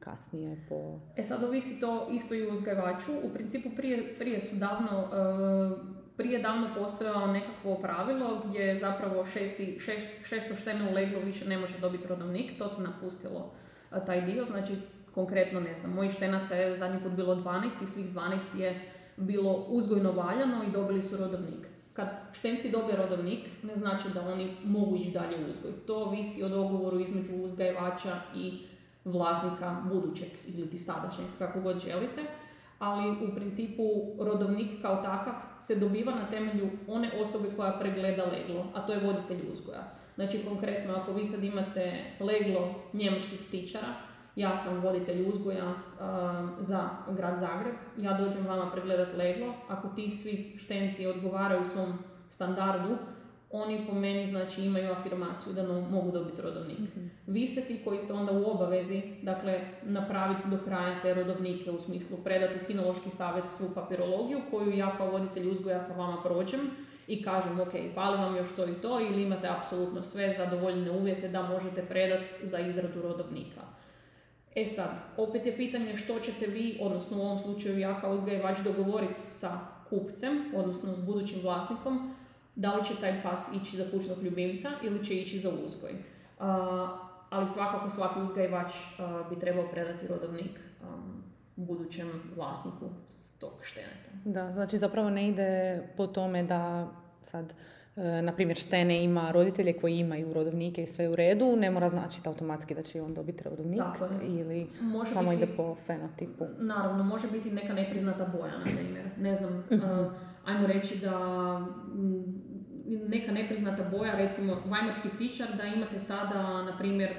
kasnije 0.01 0.57
po... 0.69 0.99
E 1.17 1.25
sad 1.25 1.45
ovisi 1.45 1.81
to 1.81 2.09
isto 2.11 2.35
i 2.35 2.51
uzgajivaču. 2.51 3.13
U 3.23 3.29
principu 3.35 3.71
prije, 3.77 4.15
prije 4.19 4.41
su 4.43 4.57
davno, 4.57 5.01
e, 5.01 5.99
prije 6.17 6.43
davno 6.43 6.69
postojalo 6.79 7.27
nekakvo 7.27 7.75
pravilo 7.75 8.43
gdje 8.45 8.61
je 8.61 8.79
zapravo 8.79 9.27
šesti, 9.27 9.79
šest, 9.81 10.07
šesto 10.25 10.57
štene 10.57 10.91
u 10.91 10.95
leglu 10.95 11.21
više 11.25 11.49
ne 11.49 11.59
može 11.59 11.79
dobiti 11.79 12.09
rodovnik. 12.09 12.59
To 12.59 12.69
se 12.69 12.83
napustilo 12.83 13.51
e, 13.93 13.97
taj 14.07 14.21
dio. 14.21 14.45
Znači 14.45 14.77
konkretno 15.19 15.61
ne 15.61 15.75
znam, 15.75 15.93
mojih 15.93 16.13
štenaca 16.13 16.55
je 16.55 16.79
zadnji 16.79 17.01
put 17.03 17.13
bilo 17.13 17.35
12 17.35 17.65
i 17.83 17.87
svih 17.87 18.15
12 18.15 18.59
je 18.59 18.81
bilo 19.17 19.53
uzgojno 19.69 20.13
valjano 20.13 20.65
i 20.65 20.71
dobili 20.71 21.03
su 21.03 21.17
rodovnik. 21.17 21.67
Kad 21.93 22.09
štenci 22.33 22.71
dobije 22.71 22.97
rodovnik, 22.97 23.41
ne 23.63 23.77
znači 23.77 24.09
da 24.15 24.29
oni 24.33 24.57
mogu 24.65 24.97
ići 24.97 25.11
dalje 25.11 25.37
u 25.37 25.51
uzgoj. 25.51 25.73
To 25.87 25.97
ovisi 25.97 26.45
o 26.45 26.49
dogovoru 26.49 27.01
između 27.01 27.35
uzgajivača 27.45 28.21
i 28.37 28.59
vlasnika 29.05 29.83
budućeg 29.93 30.29
ili 30.47 30.71
ti 30.71 30.79
sadašnjeg, 30.79 31.29
kako 31.39 31.61
god 31.61 31.81
želite, 31.81 32.23
ali 32.79 33.11
u 33.11 33.35
principu 33.35 33.83
rodovnik 34.19 34.83
kao 34.83 34.97
takav 34.97 35.35
se 35.63 35.77
dobiva 35.77 36.15
na 36.15 36.31
temelju 36.31 36.71
one 36.89 37.11
osobe 37.21 37.49
koja 37.57 37.79
pregleda 37.81 38.25
leglo, 38.25 38.67
a 38.75 38.87
to 38.87 38.93
je 38.93 39.07
voditelj 39.07 39.53
uzgoja. 39.53 39.83
Znači 40.15 40.45
konkretno 40.49 40.95
ako 40.95 41.13
vi 41.13 41.27
sad 41.27 41.45
imate 41.45 42.05
leglo 42.21 42.75
njemačkih 42.93 43.41
ptičara, 43.49 44.08
ja 44.39 44.59
sam 44.59 44.81
voditelj 44.81 45.29
uzgoja 45.29 45.75
za 46.61 46.89
grad 47.11 47.39
Zagreb, 47.41 47.75
ja 47.97 48.13
dođem 48.19 48.47
vama 48.47 48.71
pregledat 48.71 49.09
leglo, 49.17 49.55
ako 49.69 49.89
ti 49.89 50.11
svi 50.11 50.57
štenci 50.59 51.07
odgovaraju 51.07 51.65
svom 51.65 51.99
standardu, 52.31 52.97
oni 53.51 53.87
po 53.89 53.95
meni 53.95 54.27
znači 54.31 54.63
imaju 54.63 54.93
afirmaciju 54.93 55.53
da 55.53 55.63
no- 55.63 55.81
mogu 55.81 56.11
dobiti 56.11 56.43
rodovnik. 56.43 56.79
Vi 57.27 57.47
ste 57.47 57.61
ti 57.61 57.81
koji 57.85 58.01
ste 58.01 58.13
onda 58.13 58.33
u 58.33 58.51
obavezi, 58.51 59.03
dakle, 59.23 59.61
napraviti 59.83 60.49
do 60.49 60.59
kraja 60.65 61.01
te 61.03 61.15
rodovnike 61.15 61.71
u 61.71 61.81
smislu 61.81 62.17
predati 62.25 62.55
u 62.63 62.67
kinološki 62.67 63.11
savjet 63.11 63.45
svu 63.49 63.67
papirologiju 63.75 64.39
koju 64.51 64.77
ja 64.77 64.97
kao 64.97 65.11
voditelj 65.11 65.51
uzgoja 65.51 65.83
sa 65.83 65.95
vama 65.95 66.23
prođem 66.23 66.61
i 67.07 67.23
kažem, 67.23 67.61
ok, 67.61 67.73
fali 67.95 68.19
vam 68.19 68.37
još 68.37 68.49
to 68.57 68.67
i 68.67 68.75
to 68.75 69.01
ili 69.01 69.23
imate 69.23 69.49
apsolutno 69.49 70.03
sve 70.03 70.35
zadovoljene 70.39 70.91
uvjete 70.91 71.29
da 71.29 71.43
možete 71.43 71.83
predati 71.83 72.27
za 72.43 72.59
izradu 72.59 73.03
rodovnika. 73.03 73.78
E 74.59 74.67
sad, 74.67 74.91
opet 75.17 75.47
je 75.47 75.57
pitanje 75.57 75.97
što 75.97 76.21
ćete 76.21 76.47
vi, 76.47 76.79
odnosno 76.81 77.19
u 77.19 77.21
ovom 77.21 77.39
slučaju 77.39 77.79
ja 77.79 78.01
kao 78.01 78.15
uzgajivač 78.15 78.59
dogovoriti 78.59 79.21
sa 79.21 79.59
kupcem, 79.91 80.53
odnosno 80.57 80.95
s 80.95 81.01
budućim 81.01 81.41
vlasnikom, 81.43 82.15
da 82.55 82.75
li 82.75 82.87
će 82.87 82.95
taj 83.01 83.23
pas 83.23 83.49
ići 83.63 83.77
za 83.77 83.85
kućnog 83.91 84.23
ljubimca 84.23 84.69
ili 84.83 85.07
će 85.07 85.15
ići 85.15 85.41
za 85.41 85.51
uzgoj. 85.67 85.93
A, 86.39 86.89
ali 87.31 87.49
svakako 87.49 87.91
svaki 87.91 88.21
uzgajivač 88.21 88.75
bi 89.31 89.41
trebao 89.41 89.69
predati 89.69 90.07
rodovnik 90.07 90.61
budućem 91.57 92.23
vlasniku 92.37 92.89
s 93.07 93.39
tog 93.39 93.53
šteneta. 93.63 94.11
Da, 94.25 94.53
znači 94.53 94.79
zapravo 94.79 95.11
ne 95.11 95.29
ide 95.29 95.83
po 95.97 96.07
tome 96.07 96.43
da 96.43 96.89
sad, 97.23 97.55
na 98.23 98.33
primjer, 98.33 98.57
štene 98.57 99.05
ima 99.05 99.31
roditelje 99.31 99.73
koji 99.73 99.99
imaju 99.99 100.33
rodovnike 100.33 100.83
i 100.83 100.87
sve 100.87 101.09
u 101.09 101.17
redu, 101.17 101.57
ne 101.57 101.71
mora 101.71 101.89
značiti 101.89 102.29
automatski 102.29 102.75
da 102.75 102.83
će 102.83 103.03
on 103.03 103.15
dobiti 103.15 103.45
rodovnik 103.45 103.79
Tako 103.81 104.09
ili 104.23 104.67
Može 104.81 105.13
samo 105.13 105.31
biti- 105.31 105.43
ide 105.43 105.53
po 105.53 105.77
fenotipu. 105.77 106.47
Naravno, 106.59 107.05
može 107.05 107.29
biti 107.29 107.51
neka 107.51 107.73
nepriznata 107.73 108.25
boja, 108.29 108.53
na 108.55 108.65
primjer. 108.67 109.05
Ne 109.19 109.35
znam, 109.35 109.65
Mhm. 109.71 109.81
uh, 110.01 110.13
ajmo 110.45 110.67
reći 110.67 110.99
da 110.99 111.19
neka 113.09 113.33
nepriznata 113.33 113.85
boja, 113.87 114.15
recimo 114.15 114.63
vajmarski 114.67 115.09
ptičar, 115.09 115.49
da 115.57 115.65
imate 115.65 116.01
sada, 116.01 116.43
na 116.63 116.77
primjer, 116.79 117.11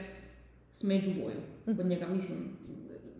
smeđu 0.71 1.09
boju 1.13 1.39
Mhm. 1.67 1.77
kod 1.77 1.85
njega, 1.85 2.07
mislim, 2.07 2.37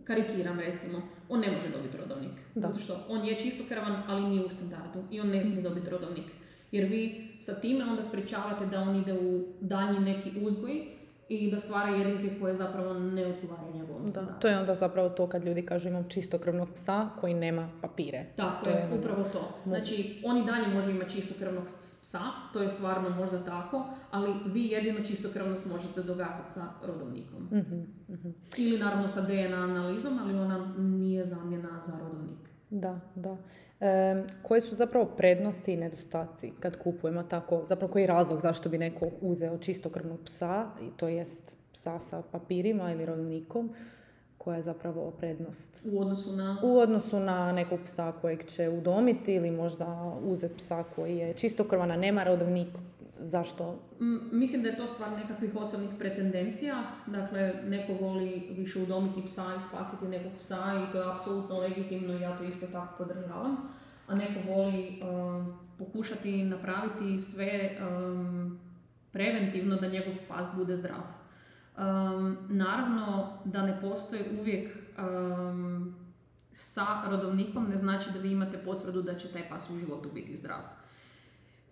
karikiram 0.04 0.60
recimo, 0.60 0.98
on 1.30 1.40
ne 1.40 1.52
može 1.52 1.70
dobiti 1.70 1.98
rodovnik. 1.98 2.32
Da. 2.56 2.62
Zato 2.62 2.80
što 2.80 3.06
on 3.10 3.26
je 3.26 3.36
čistokrvan, 3.36 4.04
ali 4.08 4.22
nije 4.24 4.46
u 4.46 4.50
standardu 4.50 5.04
i 5.12 5.20
on 5.20 5.28
ne 5.28 5.44
smije 5.44 5.62
dobiti 5.62 5.90
rodovnik. 5.90 6.26
Jer 6.72 6.90
vi 6.90 7.28
sa 7.42 7.54
time 7.54 7.84
onda 7.84 8.04
sprečavate 8.04 8.66
da 8.66 8.80
on 8.80 8.96
ide 8.96 9.14
u 9.14 9.44
danji 9.62 10.00
neki 10.00 10.32
uzgoj 10.42 11.00
i 11.30 11.52
da 11.52 11.60
stvara 11.60 11.90
jedinke 11.90 12.40
koje 12.40 12.56
zapravo 12.56 12.94
ne 12.94 13.26
odgovaraju 13.26 13.74
njegovom 13.74 14.06
Da, 14.06 14.22
to 14.22 14.48
je 14.48 14.60
onda 14.60 14.76
zapravo 14.76 15.10
to 15.10 15.28
kad 15.28 15.46
ljudi 15.46 15.66
kažu 15.66 15.88
imam 15.88 16.10
čistokrvnog 16.10 16.70
psa 16.74 17.10
koji 17.20 17.34
nema 17.34 17.70
papire. 17.82 18.26
Tako 18.36 18.64
To 18.64 18.70
je, 18.70 18.76
je 18.76 19.00
upravo 19.00 19.24
to. 19.24 19.50
Znači, 19.66 20.22
on 20.26 20.38
i 20.38 20.46
dalje 20.46 20.68
može 20.68 20.92
imati 20.92 21.12
čistokrvnog 21.12 21.66
psa, 21.66 22.20
to 22.54 22.62
je 22.62 22.70
stvarno 22.70 23.10
možda 23.10 23.46
tako, 23.46 23.86
ali 24.12 24.34
vi 24.46 24.68
jedino 24.68 25.00
čistokrvnost 25.00 25.66
možete 25.66 26.04
dogasati 26.04 26.54
sa 26.54 26.66
rodovnikom. 26.84 27.44
Mhm, 27.52 27.80
mhm. 28.10 28.30
Ili 28.58 28.80
naravno 28.80 29.08
sa 29.08 29.22
DNA 29.22 29.64
analizom, 29.64 30.20
ali 30.22 30.40
ona 30.40 30.74
nije 30.78 31.26
zamjena 31.26 31.82
za 31.86 32.00
rodovnik. 32.00 32.49
Da, 32.70 33.00
da. 33.16 33.38
E, 33.80 34.24
koje 34.42 34.62
su 34.62 34.76
zapravo 34.76 35.06
prednosti 35.06 35.74
i 35.74 35.78
nedostaci 35.78 36.52
kad 36.60 36.78
kupujemo 36.78 37.24
tako, 37.24 37.62
zapravo 37.66 37.94
koji 37.94 38.04
je 38.04 38.08
razlog 38.08 38.40
zašto 38.40 38.70
bi 38.70 38.78
neko 38.78 39.10
uzeo 39.22 39.58
čistokrvnog 39.58 40.20
psa, 40.26 40.68
i 40.82 40.98
to 40.98 41.08
jest 41.08 41.58
psa 41.74 42.00
sa 42.00 42.22
papirima 42.32 42.92
ili 42.92 43.06
rodnikom, 43.06 43.74
koja 44.38 44.56
je 44.56 44.62
zapravo 44.62 45.12
prednost? 45.12 45.70
U 45.92 46.02
odnosu 46.02 46.36
na... 46.36 46.58
U 46.64 46.78
odnosu 46.78 47.20
na 47.20 47.52
nekog 47.52 47.80
psa 47.86 48.14
kojeg 48.22 48.46
će 48.46 48.70
udomiti 48.70 49.34
ili 49.34 49.52
možda 49.52 50.18
uzeti 50.24 50.56
psa 50.58 50.84
koji 50.96 51.18
je 51.18 51.34
čistokrvan, 51.34 51.92
a 51.92 51.98
nema 51.98 52.24
rodovnik, 52.24 52.68
zašto? 53.20 53.80
M, 54.00 54.30
Mislim 54.32 54.62
da 54.62 54.70
je 54.70 54.78
to 54.78 54.88
stvar 54.88 55.12
nekakvih 55.12 55.56
osobnih 55.56 55.90
pretendencija. 56.00 56.84
Dakle, 57.08 57.54
neko 57.68 57.94
voli 57.94 58.48
više 58.58 58.80
udomiti 58.80 59.26
psa 59.26 59.46
i 59.60 59.64
spasiti 59.68 60.08
nekog 60.08 60.32
psa 60.40 60.88
i 60.90 60.92
to 60.92 60.98
je 60.98 61.14
apsolutno 61.14 61.60
legitimno 61.60 62.14
i 62.14 62.22
ja 62.22 62.38
to 62.38 62.44
isto 62.44 62.68
tako 62.68 63.04
podržavam. 63.04 63.58
A 64.08 64.16
neko 64.16 64.40
voli 64.48 65.02
um, 65.02 65.54
pokušati 65.78 66.44
napraviti 66.44 67.22
sve 67.22 67.78
um, 67.82 68.60
preventivno 69.12 69.76
da 69.76 69.88
njegov 69.88 70.14
pas 70.28 70.48
bude 70.56 70.78
zdrav. 70.78 71.00
Um, 71.78 72.38
naravno 72.50 73.38
da 73.46 73.66
ne 73.66 73.82
postoji 73.82 74.22
uvijek 74.40 74.78
um, 74.98 75.96
sa 76.56 76.86
rodovnikom 77.10 77.70
ne 77.70 77.78
znači 77.78 78.12
da 78.12 78.20
vi 78.20 78.32
imate 78.32 78.58
potvrdu 78.58 79.02
da 79.02 79.16
će 79.16 79.28
taj 79.28 79.50
pas 79.50 79.70
u 79.70 79.78
životu 79.78 80.10
biti 80.14 80.38
zdrav. 80.38 80.60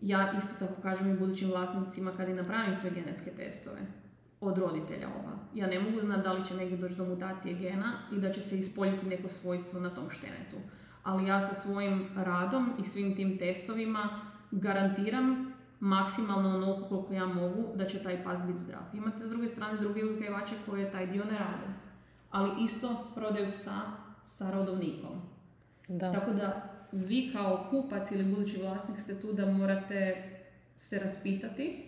Ja 0.01 0.31
isto 0.37 0.65
tako 0.65 0.81
kažem 0.81 1.11
i 1.11 1.17
budućim 1.17 1.49
vlasnicima 1.49 2.11
kad 2.17 2.29
i 2.29 2.33
napravim 2.33 2.73
sve 2.73 2.89
genetske 2.89 3.31
testove 3.31 3.79
od 4.41 4.57
roditelja 4.57 5.07
ova. 5.07 5.31
Ja 5.53 5.67
ne 5.67 5.79
mogu 5.79 6.01
znati 6.01 6.23
da 6.23 6.33
li 6.33 6.45
će 6.45 6.55
negdje 6.55 6.77
doći 6.77 6.95
do 6.95 7.05
mutacije 7.05 7.55
gena 7.55 7.93
i 8.11 8.19
da 8.19 8.33
će 8.33 8.41
se 8.41 8.59
ispoljiti 8.59 9.05
neko 9.05 9.29
svojstvo 9.29 9.79
na 9.79 9.89
tom 9.89 10.09
štenetu. 10.09 10.57
Ali 11.03 11.27
ja 11.27 11.41
sa 11.41 11.55
svojim 11.55 12.07
radom 12.15 12.73
i 12.83 12.87
svim 12.87 13.15
tim 13.15 13.37
testovima 13.37 14.21
garantiram 14.51 15.53
maksimalno 15.79 16.49
onoliko 16.49 16.87
koliko 16.87 17.13
ja 17.13 17.25
mogu 17.25 17.63
da 17.75 17.85
će 17.85 18.03
taj 18.03 18.23
pas 18.23 18.47
biti 18.47 18.59
zdrav. 18.59 18.81
Imate 18.93 19.27
s 19.27 19.29
druge 19.29 19.47
strane 19.47 19.77
druge 19.79 20.05
uzgajivače 20.05 20.55
koje 20.65 20.91
taj 20.91 21.07
dio 21.07 21.23
ne 21.23 21.39
rade. 21.39 21.73
Ali 22.31 22.65
isto 22.65 23.11
prodaju 23.15 23.51
psa 23.51 23.81
sa 24.23 24.51
rodovnikom. 24.51 25.21
Da. 25.87 26.13
Tako 26.13 26.31
da 26.31 26.76
vi 27.05 27.29
kao 27.33 27.67
kupac 27.69 28.11
ili 28.11 28.23
budući 28.23 28.61
vlasnik 28.61 28.99
ste 28.99 29.21
tu 29.21 29.33
da 29.33 29.45
morate 29.45 30.23
se 30.77 30.99
raspitati 30.99 31.83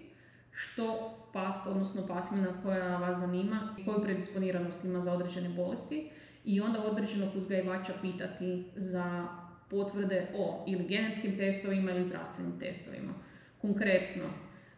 što 0.51 1.15
pas, 1.33 1.67
odnosno 1.67 2.07
pasmina 2.07 2.61
koja 2.63 2.97
vas 2.97 3.19
zanima, 3.19 3.75
koju 3.85 4.03
predisponiranost 4.03 4.85
ima 4.85 5.01
za 5.01 5.13
određene 5.13 5.49
bolesti 5.49 6.09
i 6.45 6.61
onda 6.61 6.83
određenog 6.83 7.35
uzgajivača 7.35 7.93
pitati 8.01 8.65
za 8.75 9.27
potvrde 9.69 10.27
o 10.37 10.63
ili 10.67 10.87
genetskim 10.87 11.37
testovima 11.37 11.91
ili 11.91 12.07
zdravstvenim 12.07 12.59
testovima. 12.59 13.13
Konkretno, 13.61 14.23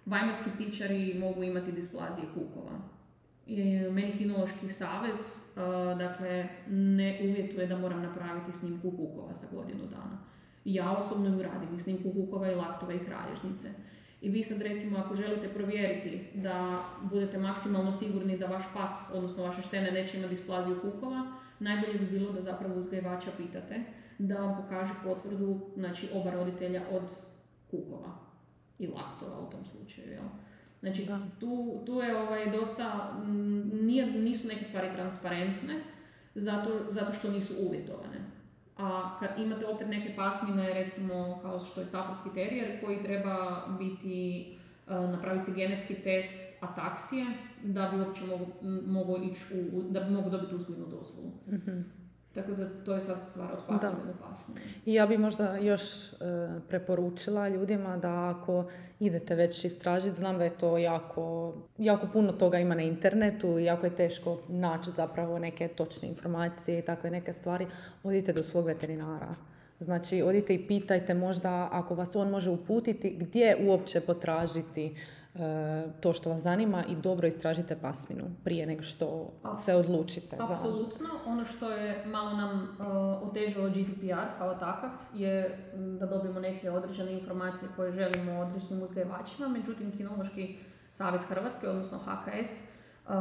vajmarski 0.05 0.49
ptičari 0.55 1.13
mogu 1.19 1.43
imati 1.43 1.71
displazije 1.71 2.27
kukova. 2.33 2.79
I 3.51 3.89
Meni 3.91 4.17
kinološki 4.17 4.69
savez 4.73 5.19
uh, 5.19 5.97
dakle, 5.97 6.47
ne 6.67 7.19
uvjetuje 7.23 7.67
da 7.67 7.77
moram 7.77 8.01
napraviti 8.01 8.57
snimku 8.57 8.91
kukova 8.91 9.33
sa 9.33 9.55
godinu 9.55 9.87
dana. 9.89 10.17
Ja 10.65 10.91
osobno 10.91 11.29
ju 11.29 11.43
radim 11.43 11.75
i 11.75 11.79
snimku 11.79 12.13
kukova 12.13 12.51
i 12.51 12.55
laktova 12.55 12.93
i 12.93 12.99
kralježnice. 12.99 13.69
I 14.21 14.29
vi 14.29 14.43
sad 14.43 14.61
recimo 14.61 14.99
ako 14.99 15.15
želite 15.15 15.47
provjeriti 15.47 16.27
da 16.33 16.83
budete 17.01 17.37
maksimalno 17.37 17.93
sigurni 17.93 18.37
da 18.37 18.47
vaš 18.47 18.63
pas, 18.73 19.11
odnosno 19.13 19.43
vaše 19.43 19.61
štene 19.61 19.91
neće 19.91 20.17
imati 20.17 20.35
displaziju 20.35 20.81
kukova, 20.81 21.31
najbolje 21.59 21.99
bi 21.99 22.05
bilo 22.05 22.31
da 22.31 22.41
zapravo 22.41 22.79
uzgajivača 22.79 23.31
pitate 23.37 23.83
da 24.17 24.35
vam 24.35 24.63
pokaže 24.63 24.93
potvrdu 25.03 25.59
znači 25.75 26.09
oba 26.13 26.31
roditelja 26.31 26.81
od 26.91 27.03
kukova 27.71 28.15
i 28.79 28.87
laktova 28.87 29.39
u 29.39 29.49
tom 29.49 29.65
slučaju. 29.65 30.21
Znači, 30.81 31.05
Da. 31.05 31.19
tu, 31.39 31.83
tu 31.85 31.93
je 31.93 32.17
ovaj, 32.17 32.51
dosta, 32.51 33.13
nije, 33.81 34.05
nisu 34.11 34.47
neke 34.47 34.65
stvari 34.65 34.87
transparentne, 34.95 35.83
zato, 36.35 36.69
zato 36.91 37.13
što 37.13 37.31
nisu 37.31 37.53
uvjetovane. 37.59 38.17
A 38.77 39.17
kad 39.19 39.29
imate 39.39 39.65
opet 39.65 39.87
neke 39.87 40.15
pasmine, 40.15 40.73
recimo 40.73 41.39
kao 41.41 41.59
što 41.65 41.79
je 41.79 41.85
stafarski 41.85 42.29
terijer, 42.33 42.85
koji 42.85 43.03
treba 43.03 43.67
biti, 43.79 44.41
e, 44.87 44.93
napraviti 44.93 45.45
si 45.45 45.53
genetski 45.53 45.95
test 45.95 46.41
ataksije, 46.59 47.25
da 47.63 47.89
bi 47.93 47.99
uopće 47.99 48.21
mogao 48.87 49.17
ići 49.17 49.41
u, 49.73 49.81
da 49.89 49.99
bi 49.99 50.11
mogao 50.11 50.29
dobiti 50.29 50.55
uzgojnu 50.55 50.85
dozvolu. 50.85 51.31
Mhm. 51.47 52.00
Tako 52.35 52.51
da 52.51 52.69
to 52.85 52.95
je 52.95 53.01
sad 53.01 53.23
stvar 53.23 53.51
od 53.51 53.59
pasmine 53.67 54.05
do 54.05 54.13
pasmine. 54.21 54.61
I 54.85 54.93
ja 54.93 55.07
bi 55.07 55.17
možda 55.17 55.57
još 55.57 56.13
e, 56.13 56.15
preporučila 56.69 57.47
ljudima 57.47 57.97
da 57.97 58.29
ako 58.29 58.65
idete 58.99 59.35
već 59.35 59.65
istražiti, 59.65 60.17
znam 60.17 60.37
da 60.37 60.43
je 60.43 60.57
to 60.57 60.77
jako, 60.77 61.53
jako 61.77 62.07
puno 62.13 62.31
toga 62.31 62.59
ima 62.59 62.75
na 62.75 62.81
internetu 62.81 63.59
i 63.59 63.63
jako 63.63 63.85
je 63.85 63.95
teško 63.95 64.39
naći 64.47 64.91
zapravo 64.91 65.39
neke 65.39 65.67
točne 65.67 66.07
informacije 66.07 66.79
i 66.79 66.81
takve 66.81 67.11
neke 67.11 67.33
stvari, 67.33 67.67
odite 68.03 68.33
do 68.33 68.43
svog 68.43 68.65
veterinara. 68.65 69.35
Znači, 69.79 70.21
odite 70.21 70.55
i 70.55 70.67
pitajte 70.67 71.13
možda 71.13 71.69
ako 71.71 71.95
vas 71.95 72.15
on 72.15 72.29
može 72.29 72.49
uputiti 72.49 73.09
gdje 73.19 73.57
uopće 73.67 74.01
potražiti 74.01 74.95
to 75.99 76.13
što 76.13 76.29
vas 76.29 76.41
zanima 76.41 76.83
i 76.85 76.95
dobro 76.95 77.27
istražite 77.27 77.75
pasminu 77.75 78.23
prije 78.43 78.65
nego 78.65 78.81
što 78.81 79.31
se 79.57 79.71
Apsu- 79.71 79.79
odlučite. 79.79 80.35
za- 80.37 80.43
Apsolutno. 80.45 81.07
Ono 81.25 81.45
što 81.47 81.71
je 81.71 82.05
malo 82.05 82.33
nam 82.33 82.77
uh, 82.79 82.85
otežalo 83.23 83.69
GDPR 83.69 84.07
kao 84.37 84.53
takav 84.53 84.89
je 85.13 85.57
da 85.99 86.05
dobijemo 86.07 86.39
neke 86.39 86.71
određene 86.71 87.13
informacije 87.13 87.69
koje 87.75 87.91
želimo 87.91 88.39
određenim 88.39 88.83
uzgajivačima. 88.83 89.47
Međutim, 89.47 89.91
Kinološki 89.91 90.57
savez 90.91 91.21
Hrvatske, 91.21 91.67
odnosno 91.67 91.97
HKS, 91.99 92.63
um, 93.03 93.15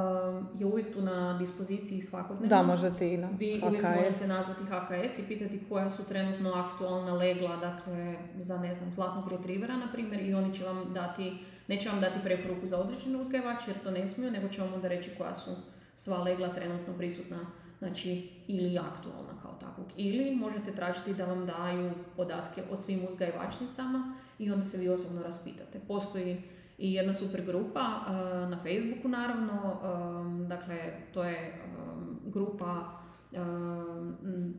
je 0.55 0.67
uvijek 0.67 0.93
tu 0.93 1.03
na 1.03 1.39
dispoziciji 1.39 2.03
svakodnevno. 2.03 2.49
Da, 2.49 2.63
možete 2.63 3.15
i 3.15 3.19
na 3.19 3.29
Vi 3.29 3.61
uvijek 3.61 3.85
HKS. 3.85 3.97
možete 3.99 4.27
nazvati 4.27 4.61
HKS 4.63 5.19
i 5.19 5.29
pitati 5.29 5.65
koja 5.69 5.91
su 5.91 6.05
trenutno 6.05 6.53
aktualna 6.53 7.15
legla, 7.15 7.57
dakle, 7.57 8.15
za, 8.37 8.59
ne 8.59 8.75
znam, 8.75 8.93
zlatnog 8.93 9.29
retrivera, 9.29 9.77
na 9.77 9.89
primjer, 9.93 10.23
i 10.23 10.35
oni 10.35 10.55
će 10.55 10.65
vam 10.65 10.93
dati, 10.95 11.33
neće 11.71 11.89
vam 11.89 12.01
dati 12.01 12.25
preporuku 12.25 12.67
za 12.67 12.79
određene 12.79 13.19
uzgajivače, 13.19 13.71
jer 13.71 13.79
to 13.83 13.91
ne 13.91 14.09
smiju, 14.09 14.31
nego 14.31 14.49
će 14.49 14.63
vam 14.63 14.75
onda 14.75 14.89
reći 14.89 15.11
koja 15.19 15.35
su 15.35 15.51
sva 15.97 16.23
legla 16.23 16.49
trenutno 16.49 16.95
prisutna, 16.99 17.39
znači, 17.79 18.31
ili 18.47 18.79
aktualna 18.79 19.43
kao 19.43 19.53
takvog. 19.61 19.87
Ili 19.97 20.35
možete 20.35 20.73
tražiti 20.73 21.15
da 21.15 21.25
vam 21.25 21.47
daju 21.47 21.93
podatke 22.17 22.63
o 22.71 22.77
svim 22.77 23.01
uzgajivačnicama 23.11 24.17
i 24.39 24.51
onda 24.53 24.67
se 24.67 24.79
vi 24.79 24.89
osobno 24.89 25.23
raspitate. 25.23 25.81
Postoji 25.89 26.43
i 26.79 26.95
jedna 26.95 27.15
super 27.15 27.45
grupa 27.47 27.81
uh, 27.81 28.51
na 28.51 28.59
Facebooku 28.63 29.09
naravno, 29.09 29.81
um, 29.83 30.49
dakle 30.49 30.79
to 31.15 31.25
je 31.25 31.63
um, 31.77 32.21
grupa 32.25 33.01
um, 33.33 34.17
m, 34.25 34.55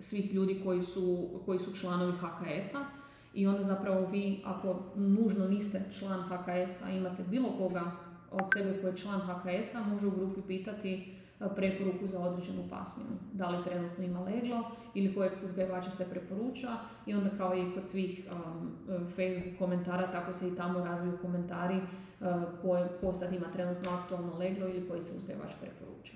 svih 0.00 0.34
ljudi 0.34 0.60
koji 0.64 0.82
su, 0.82 1.28
koji 1.46 1.58
su 1.58 1.76
članovi 1.76 2.12
HKS-a 2.12 3.05
i 3.36 3.46
onda 3.46 3.62
zapravo 3.62 4.06
vi 4.06 4.40
ako 4.44 4.76
nužno 4.94 5.48
niste 5.48 5.82
član 5.98 6.22
HKS-a, 6.22 6.90
imate 6.90 7.22
bilo 7.22 7.48
koga 7.58 7.92
od 8.30 8.44
sebe 8.56 8.80
koji 8.80 8.92
je 8.92 8.96
član 8.96 9.20
HKS-a, 9.20 9.84
može 9.94 10.06
u 10.06 10.10
grupi 10.10 10.40
pitati 10.46 11.14
uh, 11.40 11.46
preporuku 11.56 12.06
za 12.06 12.20
određenu 12.20 12.62
pasminu. 12.70 13.10
Da 13.32 13.50
li 13.50 13.64
trenutno 13.64 14.04
ima 14.04 14.20
leglo 14.20 14.70
ili 14.94 15.14
kojeg 15.14 15.32
uzgajivača 15.44 15.90
se 15.90 16.10
preporuča 16.10 16.68
i 17.06 17.14
onda 17.14 17.30
kao 17.38 17.56
i 17.56 17.74
kod 17.74 17.88
svih 17.88 18.20
um, 18.32 18.70
Facebook 19.08 19.58
komentara, 19.58 20.12
tako 20.12 20.32
se 20.32 20.48
i 20.48 20.56
tamo 20.56 20.84
razviju 20.84 21.18
komentari 21.22 21.76
uh, 21.76 22.26
koje, 22.62 22.88
ko 23.00 23.14
sad 23.14 23.34
ima 23.34 23.46
trenutno 23.52 23.90
aktualno 23.90 24.38
leglo 24.38 24.68
ili 24.68 24.88
koji 24.88 25.02
se 25.02 25.18
uzgajivač 25.18 25.50
preporuča. 25.60 26.12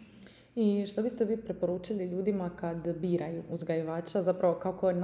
I 0.55 0.87
što 0.87 1.03
biste 1.03 1.25
vi 1.25 1.37
preporučili 1.37 2.05
ljudima 2.05 2.51
kad 2.57 2.99
biraju 2.99 3.43
uzgajivača, 3.51 4.23
zapravo 4.23 4.55
kako 4.55 4.89
je 4.89 4.95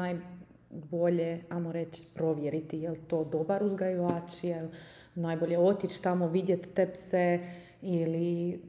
najbolje, 0.77 1.45
ajmo 1.49 1.73
reći, 1.73 2.07
provjeriti 2.15 2.79
je 2.79 2.91
li 2.91 2.99
to 2.99 3.25
dobar 3.25 3.63
uzgajivač, 3.65 4.45
je 4.45 4.63
li 4.63 4.69
najbolje 5.15 5.59
otići 5.59 6.03
tamo, 6.03 6.29
vidjeti 6.29 6.69
te 6.69 6.93
pse 6.93 7.41
ili 7.83 8.61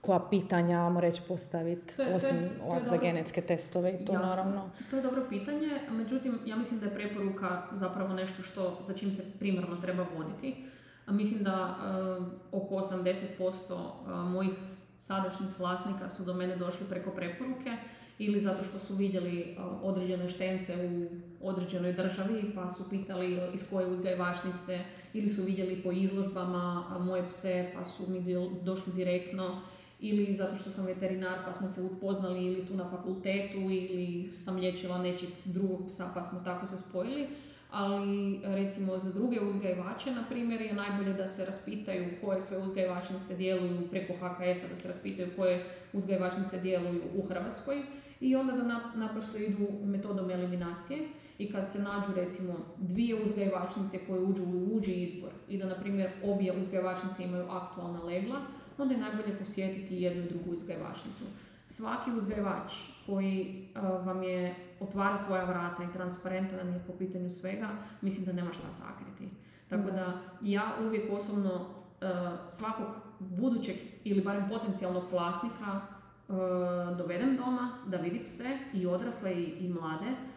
koja 0.00 0.20
pitanja, 0.30 0.86
ajmo 0.86 1.00
reći, 1.00 1.22
postaviti, 1.28 1.96
to 1.96 2.02
je- 2.02 2.14
osim 2.14 2.36
to 2.58 2.74
je 2.74 2.80
za 2.84 2.90
dobro. 2.90 2.98
genetske 3.00 3.40
testove 3.40 3.90
i 3.92 4.04
to 4.04 4.12
Jasno. 4.12 4.26
naravno. 4.28 4.70
To 4.90 4.96
je 4.96 5.02
dobro 5.02 5.22
pitanje, 5.28 5.68
međutim, 5.90 6.38
ja 6.46 6.56
mislim 6.56 6.80
da 6.80 6.86
je 6.86 6.94
preporuka 6.94 7.62
zapravo 7.72 8.14
nešto 8.14 8.42
što, 8.42 8.78
za 8.80 8.94
čim 8.94 9.12
se 9.12 9.38
primarno 9.38 9.76
treba 9.76 10.06
voditi. 10.16 10.64
A 11.06 11.12
mislim 11.12 11.44
da 11.44 11.76
eh, 11.76 12.24
oko 12.52 12.74
80% 12.74 13.72
eh, 14.06 14.30
mojih 14.30 14.52
sadašnjih 14.98 15.50
vlasnika 15.58 16.08
su 16.08 16.24
do 16.24 16.34
mene 16.34 16.56
došli 16.56 16.86
preko 16.88 17.10
preporuke 17.10 17.76
ili 18.18 18.40
zato 18.40 18.64
što 18.64 18.78
su 18.78 18.94
vidjeli 18.94 19.40
eh, 19.40 19.56
određene 19.82 20.30
štence 20.30 20.74
u 20.76 21.08
određenoj 21.42 21.92
državi 21.92 22.52
pa 22.54 22.70
su 22.70 22.90
pitali 22.90 23.40
iz 23.54 23.60
koje 23.70 23.86
uzgajivačnice 23.86 24.78
ili 25.12 25.30
su 25.30 25.42
vidjeli 25.42 25.82
po 25.82 25.92
izložbama 25.92 26.84
moje 27.00 27.28
pse 27.30 27.70
pa 27.74 27.84
su 27.84 28.10
mi 28.10 28.24
došli 28.62 28.92
direktno 28.92 29.60
ili 30.00 30.34
zato 30.34 30.56
što 30.56 30.70
sam 30.70 30.86
veterinar 30.86 31.38
pa 31.44 31.52
smo 31.52 31.68
se 31.68 31.82
upoznali 31.82 32.44
ili 32.44 32.66
tu 32.66 32.76
na 32.76 32.90
fakultetu 32.90 33.58
ili 33.58 34.32
sam 34.32 34.56
liječila 34.56 34.98
nečeg 34.98 35.28
drugog 35.44 35.86
psa 35.86 36.10
pa 36.14 36.22
smo 36.22 36.40
tako 36.44 36.66
se 36.66 36.78
spojili. 36.78 37.26
Ali 37.70 38.40
recimo 38.44 38.98
za 38.98 39.12
druge 39.12 39.40
uzgajivače, 39.40 40.10
na 40.10 40.24
primjer, 40.28 40.60
je 40.60 40.74
najbolje 40.74 41.12
da 41.12 41.28
se 41.28 41.44
raspitaju 41.44 42.10
koje 42.24 42.42
sve 42.42 42.58
uzgajivačnice 42.58 43.36
djeluju 43.36 43.88
preko 43.90 44.12
HKS-a, 44.12 44.68
da 44.68 44.76
se 44.76 44.88
raspitaju 44.88 45.30
koje 45.36 45.64
uzgajivačnice 45.92 46.60
djeluju 46.60 47.02
u 47.16 47.22
Hrvatskoj 47.22 47.82
i 48.20 48.36
onda 48.36 48.52
da 48.52 48.62
nap- 48.62 48.96
naprosto 48.96 49.38
idu 49.38 49.68
metodom 49.84 50.30
eliminacije 50.30 50.98
i 51.40 51.52
kad 51.52 51.72
se 51.72 51.82
nađu 51.82 52.12
recimo 52.14 52.54
dvije 52.78 53.22
uzgajivačnice 53.22 53.98
koje 54.06 54.20
uđu 54.20 54.42
u 54.44 54.76
uđi 54.76 54.92
izbor 54.92 55.30
i 55.48 55.58
da 55.58 55.66
na 55.66 55.74
primjer 55.74 56.10
obje 56.24 56.60
uzgajivačnice 56.60 57.24
imaju 57.24 57.50
aktualna 57.50 58.02
legla, 58.02 58.40
onda 58.78 58.94
je 58.94 59.00
najbolje 59.00 59.38
posjetiti 59.38 60.02
jednu 60.02 60.24
i 60.24 60.28
drugu 60.28 60.50
uzgajivačnicu. 60.50 61.24
Svaki 61.66 62.10
uzgajivač 62.10 62.72
koji 63.06 63.68
a, 63.74 63.80
vam 63.88 64.22
je 64.22 64.54
otvara 64.80 65.18
svoja 65.18 65.44
vrata 65.44 65.84
i 65.84 65.92
transparentan 65.92 66.68
je 66.68 66.84
po 66.86 66.92
pitanju 66.92 67.30
svega, 67.30 67.68
mislim 68.00 68.26
da 68.26 68.32
nema 68.32 68.52
šta 68.52 68.70
sakriti. 68.70 69.34
Tako 69.68 69.90
Da. 69.90 70.20
ja 70.42 70.72
uvijek 70.86 71.12
osobno 71.12 71.66
a, 72.00 72.36
svakog 72.48 72.86
budućeg 73.18 73.76
ili 74.04 74.22
barem 74.22 74.48
potencijalnog 74.48 75.04
vlasnika 75.12 75.80
a, 76.28 76.94
dovedem 76.98 77.36
doma 77.36 77.78
da 77.86 77.96
vidi 77.96 78.24
pse 78.24 78.58
i 78.74 78.86
odrasle 78.86 79.32
i, 79.32 79.44
i 79.44 79.68
mlade, 79.68 80.29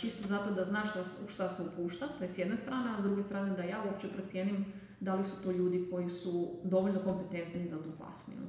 čisto 0.00 0.28
zato 0.28 0.54
da 0.54 0.64
zna 0.64 0.86
šta, 0.86 1.00
u 1.24 1.28
šta 1.28 1.50
se 1.50 1.62
upušta, 1.62 2.08
to 2.18 2.24
je 2.24 2.30
s 2.30 2.38
jedne 2.38 2.56
strane, 2.56 2.90
a 2.90 3.00
s 3.00 3.04
druge 3.04 3.22
strane 3.22 3.56
da 3.56 3.62
ja 3.62 3.82
uopće 3.86 4.08
procijenim 4.08 4.64
da 5.00 5.14
li 5.14 5.26
su 5.26 5.42
to 5.42 5.50
ljudi 5.50 5.88
koji 5.90 6.10
su 6.10 6.50
dovoljno 6.64 7.00
kompetentni 7.04 7.68
za 7.68 7.82
tu 7.82 7.90
pasminu. 7.98 8.46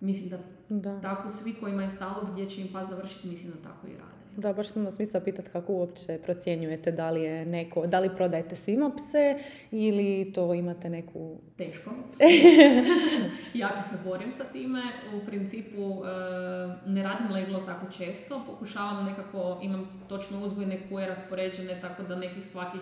Mislim 0.00 0.28
da 0.28 0.38
Da. 0.68 1.00
tako 1.00 1.30
svi 1.30 1.54
kojima 1.60 1.82
je 1.82 1.90
stalo 1.90 2.28
gdje 2.32 2.50
će 2.50 2.60
im 2.60 2.72
pas 2.72 2.88
završiti, 2.88 3.28
mislim 3.28 3.52
da 3.52 3.68
tako 3.68 3.86
i 3.86 3.90
rade. 3.90 4.19
Da, 4.36 4.52
baš 4.52 4.68
sam 4.68 4.84
vas 4.84 4.98
mislila 4.98 5.24
pitati 5.24 5.50
kako 5.50 5.72
uopće 5.72 6.18
procjenjujete 6.24 6.92
da 6.92 7.10
li 7.10 7.22
je 7.22 7.46
neko, 7.46 7.86
da 7.86 8.00
li 8.00 8.10
prodajete 8.16 8.56
svima 8.56 8.90
pse 8.96 9.38
ili 9.70 10.32
to 10.32 10.54
imate 10.54 10.90
neku... 10.90 11.38
Teško. 11.56 11.90
jako 13.54 13.88
se 13.88 13.96
borim 14.04 14.32
sa 14.32 14.44
time. 14.44 14.82
U 15.22 15.26
principu 15.26 15.80
e, 15.80 16.08
ne 16.86 17.02
radim 17.02 17.30
leglo 17.30 17.60
tako 17.60 17.92
često. 17.92 18.42
Pokušavam 18.46 19.04
nekako, 19.04 19.60
imam 19.62 20.04
točno 20.08 20.44
uzgojne 20.44 20.78
koje 20.88 21.08
raspoređene 21.08 21.80
tako 21.80 22.02
da 22.02 22.16
nekih 22.16 22.46
svakih 22.46 22.80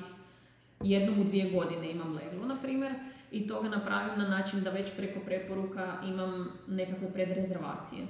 jednom 0.82 1.20
u 1.20 1.24
dvije 1.24 1.50
godine 1.50 1.90
imam 1.90 2.12
leglo, 2.12 2.46
na 2.46 2.56
primjer. 2.62 2.92
I 3.30 3.48
to 3.48 3.62
ga 3.62 3.68
napravim 3.68 4.18
na 4.18 4.28
način 4.28 4.61
da 4.61 4.70
već 4.70 4.96
preko 4.96 5.20
preporuka 5.20 5.92
imam 6.06 6.48
nekakve 6.68 7.12
predrezervacije. 7.12 8.02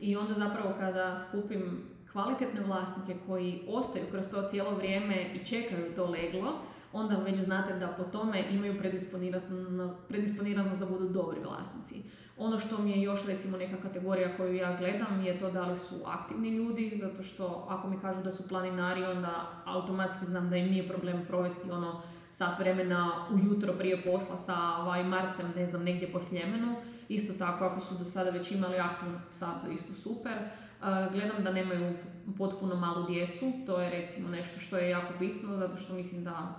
I 0.00 0.16
onda 0.16 0.34
zapravo 0.34 0.74
kada 0.78 1.18
skupim 1.18 1.92
kvalitetne 2.12 2.60
vlasnike 2.60 3.16
koji 3.26 3.62
ostaju 3.68 4.06
kroz 4.10 4.30
to 4.30 4.48
cijelo 4.48 4.74
vrijeme 4.74 5.16
i 5.34 5.46
čekaju 5.46 5.94
to 5.96 6.06
leglo, 6.06 6.52
onda 6.92 7.16
već 7.16 7.40
znate 7.40 7.78
da 7.78 7.86
po 7.86 8.04
tome 8.04 8.44
imaju 8.50 8.80
predisponiranost, 10.08 10.80
da 10.80 10.86
budu 10.86 11.08
dobri 11.08 11.40
vlasnici. 11.40 12.02
Ono 12.38 12.60
što 12.60 12.78
mi 12.78 12.90
je 12.90 13.02
još 13.02 13.26
recimo 13.26 13.56
neka 13.56 13.76
kategorija 13.82 14.36
koju 14.36 14.54
ja 14.54 14.76
gledam 14.76 15.22
je 15.24 15.40
to 15.40 15.50
da 15.50 15.66
li 15.66 15.78
su 15.78 15.94
aktivni 16.06 16.56
ljudi, 16.56 16.98
zato 17.02 17.22
što 17.22 17.66
ako 17.68 17.88
mi 17.88 18.00
kažu 18.00 18.22
da 18.22 18.32
su 18.32 18.48
planinari, 18.48 19.04
onda 19.04 19.62
automatski 19.64 20.26
znam 20.26 20.50
da 20.50 20.56
im 20.56 20.70
nije 20.70 20.88
problem 20.88 21.24
provesti 21.28 21.70
ono 21.70 22.02
sat 22.30 22.58
vremena 22.58 23.26
ujutro 23.30 23.72
prije 23.72 24.02
posla 24.02 24.38
sa 24.38 24.54
Vajmarcem, 24.82 25.52
ne 25.56 25.66
znam, 25.66 25.82
negdje 25.82 26.12
po 26.12 26.22
Sljemenu. 26.22 26.76
Isto 27.08 27.32
tako, 27.38 27.64
ako 27.64 27.80
su 27.80 27.94
do 27.94 28.04
sada 28.04 28.30
već 28.30 28.50
imali 28.50 28.78
aktivnog 28.78 29.20
psa, 29.30 29.46
to 29.64 29.70
isto 29.70 29.94
super. 29.94 30.32
Gledam 31.12 31.44
da 31.44 31.52
nemaju 31.52 31.94
potpuno 32.38 32.76
malu 32.76 33.06
djecu, 33.06 33.52
to 33.66 33.80
je 33.80 33.90
recimo 33.90 34.28
nešto 34.28 34.60
što 34.60 34.76
je 34.76 34.90
jako 34.90 35.14
bitno, 35.18 35.56
zato 35.56 35.76
što 35.76 35.94
mislim 35.94 36.24
da 36.24 36.56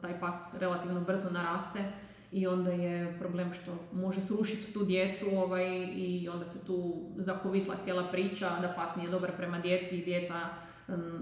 taj 0.00 0.20
pas 0.20 0.56
relativno 0.60 1.00
brzo 1.00 1.30
naraste 1.30 1.84
i 2.32 2.46
onda 2.46 2.70
je 2.70 3.18
problem 3.18 3.54
što 3.54 3.78
može 3.92 4.20
srušiti 4.20 4.72
tu 4.72 4.84
djecu 4.84 5.26
ovaj, 5.36 5.88
i 5.94 6.28
onda 6.32 6.46
se 6.46 6.66
tu 6.66 7.06
zakovitla 7.16 7.76
cijela 7.84 8.08
priča 8.12 8.60
da 8.60 8.72
pas 8.76 8.96
nije 8.96 9.10
dobar 9.10 9.36
prema 9.36 9.58
djeci 9.58 9.98
i 9.98 10.04
djeca 10.04 10.34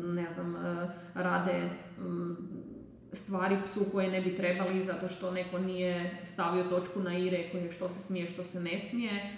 ne 0.02 0.30
znam, 0.34 0.54
uh, 0.54 0.90
rade 1.14 1.70
stvari 3.12 3.56
psu 3.66 3.84
koje 3.92 4.10
ne 4.10 4.20
bi 4.20 4.36
trebali 4.36 4.84
zato 4.84 5.08
što 5.08 5.30
neko 5.30 5.58
nije 5.58 6.22
stavio 6.26 6.64
točku 6.64 7.00
na 7.00 7.18
i 7.18 7.30
rekao 7.30 7.60
je 7.60 7.72
što 7.72 7.88
se 7.88 8.02
smije, 8.02 8.30
što 8.30 8.44
se 8.44 8.60
ne 8.60 8.80
smije. 8.80 9.36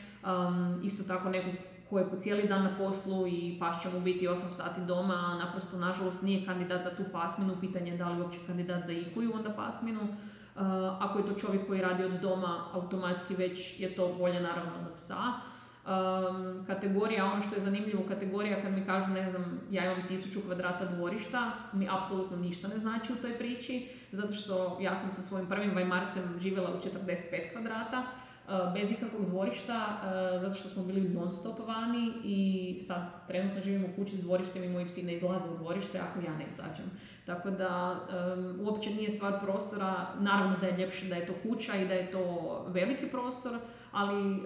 Isto 0.84 1.04
tako 1.04 1.28
neko 1.28 1.48
ko 1.90 1.98
je 1.98 2.10
po 2.10 2.16
cijeli 2.16 2.48
dan 2.48 2.62
na 2.62 2.76
poslu 2.78 3.26
i 3.26 3.56
pas 3.60 3.82
će 3.82 3.88
mu 3.88 4.00
biti 4.00 4.28
8 4.28 4.36
sati 4.56 4.80
doma, 4.80 5.14
a 5.14 5.38
naprosto 5.44 5.78
nažalost 5.78 6.22
nije 6.22 6.46
kandidat 6.46 6.82
za 6.82 6.90
tu 6.90 7.02
pasminu, 7.12 7.56
pitanje 7.60 7.90
je 7.90 7.96
da 7.98 8.08
li 8.08 8.20
uopće 8.20 8.38
kandidat 8.46 8.86
za 8.86 8.92
ikuju 8.92 9.32
onda 9.34 9.50
pasminu. 9.50 10.00
Uh, 10.02 10.62
ako 11.00 11.18
je 11.18 11.26
to 11.26 11.40
čovjek 11.40 11.66
koji 11.66 11.80
radi 11.80 12.04
od 12.04 12.20
doma, 12.20 12.64
automatski 12.72 13.34
već 13.34 13.80
je 13.80 13.94
to 13.94 14.14
bolje 14.18 14.40
naravno 14.40 14.80
za 14.80 14.90
psa. 14.96 15.54
Um, 15.84 16.64
kategorija, 16.66 17.24
ono 17.24 17.42
što 17.42 17.54
je 17.54 17.60
zanimljivo, 17.60 18.02
kategorija 18.08 18.62
kad 18.62 18.72
mi 18.72 18.86
kažu, 18.86 19.12
ne 19.12 19.30
znam, 19.30 19.60
ja 19.70 19.84
imam 19.84 20.08
tisuću 20.08 20.40
kvadrata 20.46 20.84
dvorišta, 20.84 21.52
mi 21.72 21.88
apsolutno 21.90 22.36
ništa 22.36 22.68
ne 22.68 22.78
znači 22.78 23.12
u 23.12 23.16
toj 23.16 23.38
priči, 23.38 23.88
zato 24.12 24.32
što 24.32 24.78
ja 24.80 24.96
sam 24.96 25.12
sa 25.12 25.22
svojim 25.22 25.46
prvim 25.46 25.74
vajmarcem 25.74 26.38
živjela 26.40 26.70
u 26.70 26.88
45 27.06 27.52
kvadrata, 27.52 28.02
bez 28.74 28.90
ikakvog 28.90 29.26
dvorišta, 29.26 29.76
uh, 29.76 30.40
zato 30.40 30.54
što 30.54 30.68
smo 30.68 30.82
bili 30.82 31.08
non 31.08 31.32
stop 31.32 31.58
vani 31.66 32.12
i 32.24 32.80
sad 32.80 33.26
trenutno 33.26 33.60
živim 33.60 33.84
u 33.84 33.96
kući 33.96 34.16
s 34.16 34.20
dvorištem 34.20 34.64
i 34.64 34.68
moji 34.68 34.86
psi 34.86 35.02
ne 35.02 35.14
izlaze 35.14 35.48
u 35.48 35.56
dvorište 35.56 35.98
ako 35.98 36.20
ja 36.20 36.36
ne 36.38 36.44
izađem. 36.52 36.90
Tako 37.26 37.50
da 37.50 37.96
um, 38.36 38.60
uopće 38.66 38.90
nije 38.90 39.10
stvar 39.10 39.40
prostora, 39.44 40.06
naravno 40.20 40.56
da 40.60 40.66
je 40.66 40.76
ljepše 40.76 41.08
da 41.08 41.14
je 41.14 41.26
to 41.26 41.32
kuća 41.42 41.76
i 41.76 41.88
da 41.88 41.94
je 41.94 42.10
to 42.10 42.64
veliki 42.68 43.06
prostor, 43.06 43.58
ali 43.92 44.42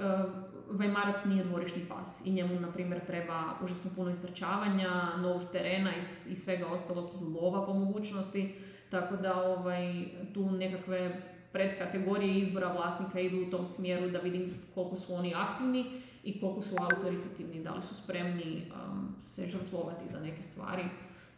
Vajmarac 0.70 1.24
nije 1.24 1.44
dvorišni 1.44 1.86
pas 1.88 2.26
i 2.26 2.32
njemu, 2.32 2.60
na 2.60 2.72
primjer, 2.72 3.06
treba 3.06 3.44
užasno 3.64 3.90
puno 3.96 4.10
istrčavanja, 4.10 5.16
novih 5.16 5.48
terena 5.52 5.90
i, 5.96 6.32
i 6.32 6.36
svega 6.36 6.66
ostalog 6.66 7.10
i 7.20 7.24
lova 7.24 7.66
po 7.66 7.72
mogućnosti, 7.74 8.54
tako 8.90 9.16
da 9.16 9.42
ovaj, 9.42 10.04
tu 10.34 10.50
nekakve 10.50 11.22
predkategorije 11.52 12.38
izbora 12.38 12.72
vlasnika 12.72 13.20
idu 13.20 13.46
u 13.46 13.50
tom 13.50 13.68
smjeru 13.68 14.10
da 14.10 14.18
vidim 14.18 14.54
koliko 14.74 14.96
su 14.96 15.14
oni 15.14 15.34
aktivni 15.34 15.84
i 16.24 16.40
koliko 16.40 16.62
su 16.62 16.76
autoritativni, 16.80 17.62
da 17.64 17.74
li 17.74 17.82
su 17.88 17.94
spremni 17.94 18.62
um, 18.70 19.16
se 19.24 19.46
žrtvovati 19.46 20.12
za 20.12 20.20
neke 20.20 20.42
stvari. 20.42 20.82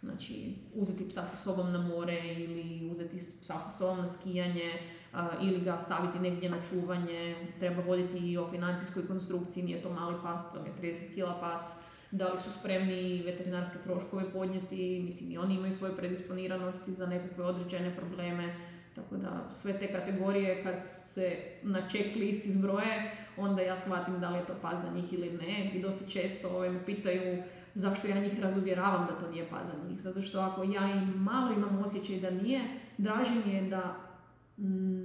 Znači, 0.03 0.55
uzeti 0.75 1.09
psa 1.09 1.23
sa 1.23 1.37
sobom 1.37 1.73
na 1.73 1.79
more 1.79 2.35
ili 2.35 2.91
uzeti 2.93 3.17
psa 3.17 3.61
sa 3.61 3.71
sobom 3.71 3.99
na 3.99 4.09
skijanje, 4.09 4.73
a, 5.13 5.29
ili 5.43 5.61
ga 5.61 5.81
staviti 5.81 6.19
negdje 6.19 6.51
na 6.51 6.57
čuvanje, 6.71 7.37
treba 7.59 7.83
voditi 7.83 8.19
i 8.19 8.39
o 8.39 8.51
financijskoj 8.51 9.07
konstrukciji, 9.07 9.65
nije 9.65 9.83
to 9.83 9.93
mali 9.93 10.17
pas, 10.23 10.53
to 10.53 10.59
je 10.59 10.95
30 10.95 11.15
kila 11.15 11.41
pas, 11.41 11.65
da 12.11 12.33
li 12.33 12.41
su 12.45 12.59
spremni 12.59 13.23
veterinarske 13.27 13.79
troškove 13.85 14.33
podnijeti, 14.33 15.03
mislim 15.05 15.31
i 15.31 15.39
oni 15.39 15.55
imaju 15.55 15.73
svoje 15.73 15.97
predisponiranosti 15.97 16.93
za 16.93 17.07
nekakve 17.07 17.45
određene 17.45 17.97
probleme, 17.97 18.55
tako 18.95 19.17
da 19.17 19.51
sve 19.53 19.79
te 19.79 19.93
kategorije 19.93 20.63
kad 20.63 20.75
se 20.85 21.37
na 21.63 21.89
check 21.89 22.17
list 22.17 22.47
izbroje, 22.47 23.11
onda 23.37 23.63
ja 23.63 23.77
shvatim 23.77 24.21
da 24.21 24.31
li 24.31 24.39
je 24.39 24.45
to 24.45 24.55
pas 24.63 24.83
za 24.83 24.91
njih 24.91 25.13
ili 25.13 25.31
ne. 25.31 25.71
I 25.75 25.83
dosta 25.83 26.07
često 26.07 26.49
ovaj, 26.49 26.71
me 26.71 26.87
pitaju 26.87 27.43
zašto 27.75 28.09
ja 28.09 28.21
njih 28.21 28.41
razuvjeravam 28.41 29.07
da 29.07 29.19
to 29.21 29.31
nije 29.31 29.49
pas 29.51 29.63
za 29.67 29.89
njih, 29.89 30.01
zato 30.01 30.23
što 30.23 30.41
ako 30.41 30.63
ja 30.63 30.95
i 30.95 31.19
malo 31.19 31.53
imam 31.53 31.83
osjećaj 31.85 32.21
da 32.21 32.31
nije, 32.31 32.61
draže 32.99 33.35
mi 33.47 33.53
je 33.53 33.63
da 33.63 33.97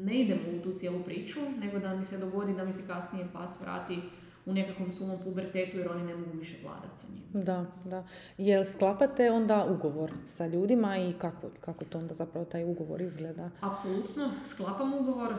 ne 0.05 0.21
idemo 0.21 0.41
u 0.57 0.63
tu 0.63 0.73
cijelu 0.77 1.03
priču, 1.03 1.39
nego 1.59 1.79
da 1.79 1.95
mi 1.95 2.05
se 2.05 2.17
dogodi 2.17 2.53
da 2.53 2.65
mi 2.65 2.73
se 2.73 2.87
kasnije 2.87 3.27
pas 3.33 3.61
vrati 3.61 3.99
u 4.45 4.53
nekakvom 4.53 4.93
svom 4.93 5.19
pubertetu 5.23 5.77
jer 5.77 5.91
oni 5.91 6.03
ne 6.03 6.15
mogu 6.15 6.37
više 6.37 6.57
vladati 6.63 6.99
sa 7.01 7.07
njim. 7.07 7.43
Da, 7.43 7.65
da. 7.85 8.03
Jel 8.37 8.63
sklapate 8.63 9.31
onda 9.31 9.65
ugovor 9.69 10.11
sa 10.25 10.47
ljudima 10.47 10.97
i 10.97 11.13
kako, 11.13 11.47
kako 11.61 11.85
to 11.85 11.97
onda 11.97 12.13
zapravo 12.13 12.45
taj 12.45 12.63
ugovor 12.63 13.01
izgleda? 13.01 13.49
Apsolutno, 13.61 14.31
sklapam 14.47 14.93
ugovor. 14.93 15.31
E, 15.31 15.35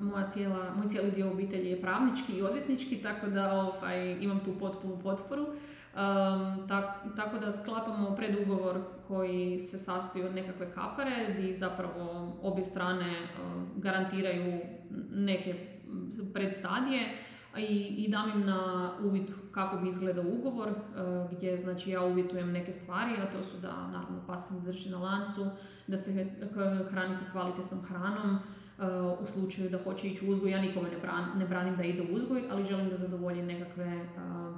moja 0.00 0.30
cijela, 0.30 0.74
moj 0.76 0.88
cijeli 0.88 1.10
dio 1.10 1.30
obitelji 1.30 1.70
je 1.70 1.80
pravnički 1.80 2.32
i 2.32 2.42
odvjetnički, 2.42 3.02
tako 3.02 3.26
da 3.26 3.52
ovaj, 3.52 4.16
imam 4.20 4.40
tu 4.44 4.58
potpunu 4.58 4.98
potporu. 5.02 5.42
Um, 5.42 6.68
tako 7.16 7.38
da 7.38 7.52
sklapamo 7.52 8.16
predugovor 8.16 8.80
koji 9.08 9.60
se 9.60 9.78
sastoji 9.78 10.24
od 10.24 10.34
nekakve 10.34 10.72
kapare 10.74 11.34
gdje 11.34 11.56
zapravo 11.56 12.32
obje 12.42 12.64
strane 12.64 13.14
garantiraju 13.76 14.60
neke 15.10 15.54
predstadije 16.34 17.00
i, 17.56 18.04
i 18.04 18.10
dam 18.10 18.30
im 18.30 18.46
na 18.46 18.90
uvid 19.02 19.26
kako 19.52 19.76
bi 19.76 19.88
izgledao 19.88 20.24
ugovor, 20.38 20.68
gdje 21.32 21.58
znači 21.58 21.90
ja 21.90 22.02
uvjetujem 22.02 22.52
neke 22.52 22.72
stvari, 22.72 23.12
a 23.22 23.32
to 23.36 23.42
su 23.42 23.60
da 23.60 23.86
naravno 23.86 24.20
pas 24.26 24.52
drži 24.64 24.90
na 24.90 24.98
lancu, 24.98 25.46
da 25.86 25.98
se 25.98 26.26
hrani 26.90 27.16
sa 27.16 27.30
kvalitetnom 27.32 27.82
hranom, 27.82 28.38
u 29.20 29.26
slučaju 29.26 29.70
da 29.70 29.78
hoće 29.84 30.08
ići 30.08 30.26
u 30.26 30.30
uzgoj, 30.30 30.50
ja 30.50 30.60
nikome 30.60 30.88
ne 31.36 31.46
branim 31.46 31.76
da 31.76 31.82
ide 31.82 32.02
u 32.02 32.14
uzgoj, 32.14 32.42
ali 32.50 32.68
želim 32.68 32.88
da 32.88 32.96
zadovolji 32.96 33.42
nekakve 33.42 34.08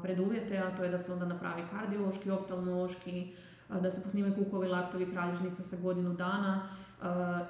preduvjete, 0.02 0.58
a 0.58 0.76
to 0.76 0.84
je 0.84 0.90
da 0.90 0.98
se 0.98 1.12
onda 1.12 1.26
napravi 1.26 1.62
kardiološki, 1.70 2.30
oftalmološki, 2.30 3.34
da 3.68 3.90
se 3.90 4.04
posnime 4.04 4.34
kukovi, 4.34 4.68
laktovi, 4.68 5.10
kralježnica 5.12 5.62
sa 5.62 5.76
godinu 5.82 6.14
dana 6.14 6.68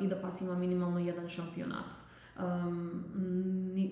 i 0.01 0.09
da 0.09 0.17
pas 0.17 0.41
ima 0.41 0.55
minimalno 0.55 0.99
jedan 0.99 1.29
šampionat. 1.29 2.10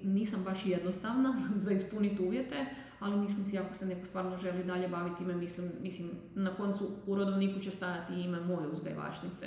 Nisam 0.04 0.44
baš 0.44 0.66
jednostavna 0.66 1.42
za 1.64 1.72
ispuniti 1.72 2.22
uvjete, 2.22 2.66
ali 3.00 3.16
mislim 3.16 3.46
si 3.46 3.58
ako 3.58 3.74
se 3.74 3.86
neko 3.86 4.06
stvarno 4.06 4.38
želi 4.38 4.64
dalje 4.64 4.88
baviti 4.88 5.22
ime, 5.22 5.34
mislim, 5.36 5.70
mislim 5.82 6.10
na 6.34 6.54
koncu 6.54 6.90
u 7.06 7.14
rodovniku 7.14 7.60
će 7.60 7.70
stajati 7.70 8.20
ime 8.20 8.40
moje 8.40 8.68
uzgajivačnice 8.68 9.46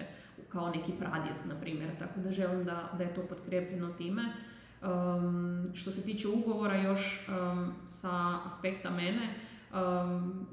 kao 0.49 0.69
neki 0.69 0.91
pradjet, 0.99 1.45
na 1.45 1.55
primjer, 1.55 1.89
tako 1.99 2.19
da 2.19 2.31
želim 2.31 2.63
da, 2.65 2.89
da 2.97 3.03
je 3.03 3.13
to 3.13 3.21
potkrepljeno 3.21 3.93
time. 3.93 4.23
Um, 4.81 5.71
što 5.73 5.91
se 5.91 6.01
tiče 6.01 6.27
ugovora 6.27 6.75
još 6.75 7.27
um, 7.29 7.73
sa 7.85 8.39
aspekta 8.45 8.89
mene, 8.89 9.33
um, 9.73 10.47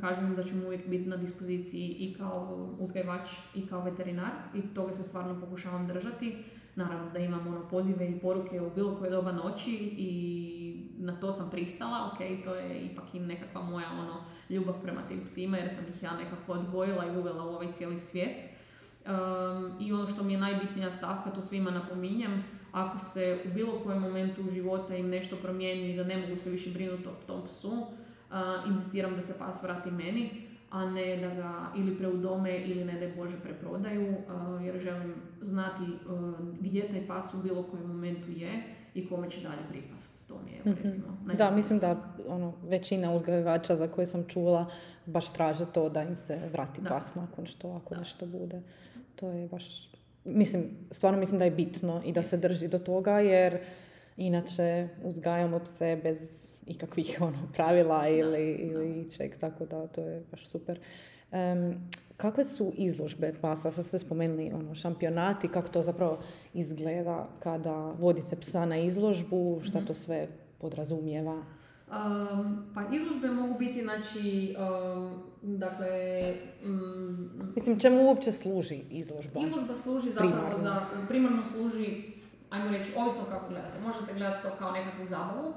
kažem 0.00 0.36
da 0.36 0.44
ću 0.44 0.56
mu 0.56 0.66
uvijek 0.66 0.88
biti 0.88 1.08
na 1.08 1.16
dispoziciji 1.16 1.88
i 1.88 2.14
kao 2.14 2.68
uzgajivač 2.78 3.30
i 3.54 3.66
kao 3.66 3.84
veterinar 3.84 4.32
i 4.54 4.62
toga 4.62 4.94
se 4.94 5.04
stvarno 5.04 5.40
pokušavam 5.40 5.86
držati. 5.86 6.44
Naravno 6.76 7.10
da 7.10 7.18
imam 7.18 7.46
ono 7.46 7.68
pozive 7.68 8.08
i 8.08 8.18
poruke 8.18 8.60
u 8.60 8.70
bilo 8.74 8.96
koje 8.96 9.10
doba 9.10 9.32
noći 9.32 9.70
i 9.98 10.90
na 10.98 11.20
to 11.20 11.32
sam 11.32 11.50
pristala, 11.50 12.10
ok, 12.12 12.44
to 12.44 12.54
je 12.54 12.80
ipak 12.80 13.14
i 13.14 13.20
nekakva 13.20 13.62
moja 13.62 13.86
ono 13.92 14.24
ljubav 14.50 14.74
prema 14.82 15.00
tim 15.08 15.24
psima 15.24 15.56
jer 15.56 15.70
sam 15.74 15.84
ih 15.94 16.02
ja 16.02 16.16
nekako 16.16 16.52
odgojila 16.52 17.06
i 17.06 17.16
uvela 17.16 17.44
u 17.44 17.48
ovaj 17.48 17.72
cijeli 17.72 18.00
svijet. 18.00 18.36
Um, 19.06 19.72
I 19.80 19.92
ono 19.92 20.08
što 20.08 20.22
mi 20.22 20.32
je 20.32 20.38
najbitnija 20.38 20.92
stavka, 20.92 21.30
to 21.30 21.42
svima 21.42 21.70
napominjem, 21.70 22.44
ako 22.72 22.98
se 22.98 23.40
u 23.44 23.54
bilo 23.54 23.72
kojem 23.84 24.02
momentu 24.02 24.42
života 24.52 24.96
im 24.96 25.08
nešto 25.08 25.36
promijeni 25.36 25.92
i 25.92 25.96
da 25.96 26.04
ne 26.04 26.16
mogu 26.16 26.36
se 26.36 26.50
više 26.50 26.70
brinuti 26.70 27.08
o 27.08 27.26
tom 27.26 27.46
psu, 27.46 27.70
uh, 27.70 27.86
insistiram 28.66 29.16
da 29.16 29.22
se 29.22 29.38
pas 29.38 29.62
vrati 29.62 29.90
meni, 29.90 30.43
a 30.74 30.90
ne 30.90 31.16
da 31.16 31.34
ga 31.34 31.72
ili 31.76 31.98
preudome 31.98 32.58
ili 32.58 32.84
ne 32.84 33.00
da 33.00 33.14
Bože 33.16 33.40
preprodaju, 33.40 34.08
uh, 34.08 34.64
jer 34.66 34.80
želim 34.80 35.14
znati 35.42 35.82
uh, 35.82 36.34
gdje 36.60 36.88
taj 36.88 37.06
pas 37.06 37.34
u 37.34 37.42
bilo 37.42 37.62
kojem 37.62 37.86
momentu 37.86 38.30
je 38.30 38.62
i 38.94 39.08
kome 39.08 39.30
će 39.30 39.40
dalje 39.40 39.62
pripast. 39.68 40.28
To 40.28 40.40
mi 40.44 40.50
je, 40.50 40.72
mm 40.72 40.76
recimo, 40.82 41.34
Da, 41.34 41.50
mislim 41.50 41.78
da 41.78 42.14
ono, 42.28 42.52
većina 42.62 43.14
uzgajivača 43.14 43.76
za 43.76 43.88
koje 43.88 44.06
sam 44.06 44.24
čula 44.28 44.66
baš 45.06 45.32
traže 45.32 45.66
to 45.66 45.88
da 45.88 46.02
im 46.02 46.16
se 46.16 46.40
vrati 46.52 46.80
da. 46.80 46.88
pas 46.88 47.14
nakon 47.14 47.46
što 47.46 47.70
ako 47.70 47.94
nešto 47.94 48.26
bude. 48.26 48.62
To 49.16 49.28
je 49.28 49.48
baš 49.48 49.90
mislim, 50.24 50.70
stvarno 50.90 51.18
mislim 51.18 51.38
da 51.38 51.44
je 51.44 51.50
bitno 51.50 52.02
i 52.04 52.12
da 52.12 52.22
se 52.22 52.36
drži 52.36 52.68
do 52.68 52.78
toga 52.78 53.20
jer 53.20 53.58
inače 54.16 54.88
uzgajamo 55.02 55.58
pse 55.58 56.00
bez 56.02 56.50
ikakvih 56.66 57.18
ono, 57.26 57.38
pravila 57.54 58.08
ili, 58.08 58.52
ili 58.52 59.10
čeg, 59.10 59.36
tako 59.36 59.66
da 59.66 59.86
to 59.86 60.00
je 60.00 60.22
baš 60.30 60.46
super. 60.46 60.78
Um, 61.32 61.74
kakve 62.16 62.44
su 62.44 62.72
izložbe 62.74 63.34
pasa? 63.40 63.70
Sad 63.70 63.86
ste 63.86 63.98
spomenuli 63.98 64.52
ono, 64.54 64.74
šampionati, 64.74 65.48
kako 65.48 65.68
to 65.68 65.82
zapravo 65.82 66.18
izgleda 66.54 67.28
kada 67.40 67.76
vodite 67.98 68.36
psa 68.36 68.66
na 68.66 68.78
izložbu, 68.78 69.60
šta 69.64 69.78
mhm. 69.78 69.86
to 69.86 69.94
sve 69.94 70.28
podrazumijeva? 70.58 71.42
Um, 71.90 72.66
pa 72.74 72.82
izložbe 72.96 73.30
mogu 73.30 73.58
biti, 73.58 73.82
znači, 73.82 74.56
um, 74.58 75.22
dakle... 75.42 76.34
Um, 76.64 77.52
Mislim, 77.56 77.80
čemu 77.80 78.06
uopće 78.06 78.32
služi 78.32 78.80
izložba? 78.90 79.40
Izložba 79.40 79.74
služi 79.82 80.12
zapravo 80.12 80.58
za, 80.58 80.86
primarno 81.08 81.44
služi, 81.44 82.02
ajmo 82.50 82.70
reći, 82.70 82.90
ovisno 82.96 83.24
kako 83.30 83.48
gledate. 83.48 83.80
Možete 83.80 84.14
gledati 84.14 84.42
to 84.42 84.56
kao 84.58 84.72
nekakvu 84.72 85.06
zabavu, 85.06 85.54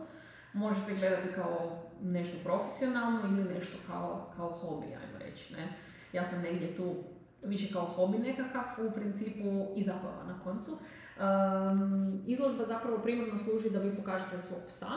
možete 0.54 0.96
gledati 0.96 1.34
kao 1.36 1.84
nešto 2.02 2.38
profesionalno 2.44 3.20
ili 3.24 3.54
nešto 3.54 3.78
kao, 3.88 4.34
kao 4.36 4.50
hobi, 4.50 4.86
ajmo 4.86 5.18
reći, 5.20 5.54
ne. 5.54 5.74
Ja 6.14 6.26
sam 6.26 6.42
negdje 6.42 6.76
tu 6.76 6.96
više 7.44 7.74
kao 7.74 7.86
hobi 7.86 8.18
nekakav, 8.18 8.88
u 8.88 8.92
principu 8.92 9.68
i 9.76 9.84
zabava 9.84 10.24
na 10.24 10.40
koncu. 10.44 10.72
Um, 10.72 12.22
izložba 12.26 12.66
zapravo 12.66 12.98
primarno 12.98 13.38
služi 13.38 13.70
da 13.70 13.80
vi 13.80 13.96
pokažete 13.96 14.40
svog 14.40 14.60
psa, 14.68 14.88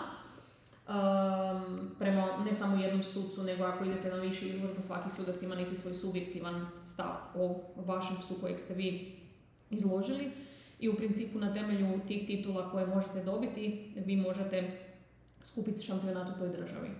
um, 0.88 1.90
prema 1.98 2.44
ne 2.44 2.54
samo 2.54 2.76
jednom 2.76 3.02
sucu, 3.02 3.42
nego 3.42 3.64
ako 3.64 3.84
idete 3.84 4.10
na 4.10 4.16
više 4.16 4.48
izložba, 4.48 4.80
svaki 4.80 5.10
sudac 5.16 5.42
ima 5.42 5.54
neki 5.54 5.76
svoj 5.76 5.94
subjektivan 5.94 6.66
stav 6.86 7.14
o 7.34 7.60
vašem 7.76 8.16
psu 8.20 8.34
kojeg 8.40 8.58
ste 8.58 8.74
vi 8.74 9.16
izložili 9.70 10.30
i 10.80 10.88
u 10.88 10.94
principu 10.94 11.38
na 11.38 11.54
temelju 11.54 12.00
tih 12.08 12.26
titula 12.26 12.70
koje 12.70 12.86
možete 12.86 13.24
dobiti, 13.24 13.92
vi 14.06 14.16
možete 14.16 14.89
skupiti 15.44 15.82
šampionat 15.82 16.36
u 16.36 16.38
toj 16.38 16.48
državi. 16.48 16.90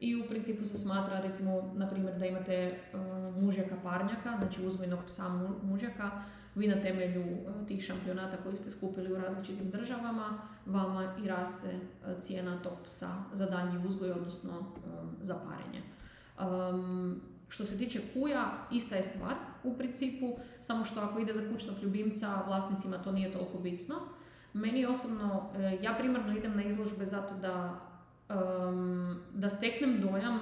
I 0.00 0.16
u 0.16 0.24
principu 0.28 0.66
se 0.66 0.78
smatra, 0.78 1.20
recimo, 1.20 1.72
na 1.76 1.90
primjer, 1.90 2.18
da 2.18 2.26
imate 2.26 2.78
uh, 2.92 3.42
mužjaka 3.42 3.76
parnjaka, 3.82 4.36
znači 4.38 4.66
uzvojnog 4.66 5.00
psa 5.06 5.28
mužjaka, 5.62 6.10
vi 6.56 6.68
na 6.68 6.82
temelju 6.82 7.22
e, 7.22 7.66
tih 7.68 7.84
šampionata 7.84 8.36
koji 8.36 8.56
ste 8.56 8.70
skupili 8.70 9.12
u 9.12 9.16
različitim 9.16 9.70
državama, 9.70 10.38
vama 10.66 11.14
i 11.24 11.28
raste 11.28 11.68
e, 11.68 11.80
cijena 12.22 12.58
tog 12.62 12.72
psa 12.84 13.08
za 13.32 13.46
daljnji 13.46 13.86
uzgoj, 13.88 14.10
odnosno 14.10 14.52
e, 14.60 14.88
za 15.22 15.34
parenje. 15.34 15.82
što 17.48 17.66
se 17.66 17.78
tiče 17.78 18.00
kuja, 18.14 18.52
ista 18.72 18.96
je 18.96 19.02
stvar 19.02 19.34
u 19.64 19.76
principu, 19.78 20.36
samo 20.62 20.84
što 20.84 21.00
ako 21.00 21.18
ide 21.18 21.32
za 21.32 21.52
kućnog 21.52 21.76
ljubimca, 21.82 22.42
vlasnicima 22.46 22.98
to 22.98 23.12
nije 23.12 23.32
toliko 23.32 23.58
bitno. 23.58 23.96
Meni 24.52 24.86
osobno, 24.86 25.50
ja 25.82 25.94
primarno 25.98 26.36
idem 26.36 26.56
na 26.56 26.64
izložbe 26.64 27.06
zato 27.06 27.34
da, 27.34 27.80
da 29.32 29.50
steknem 29.50 30.00
dojam 30.00 30.40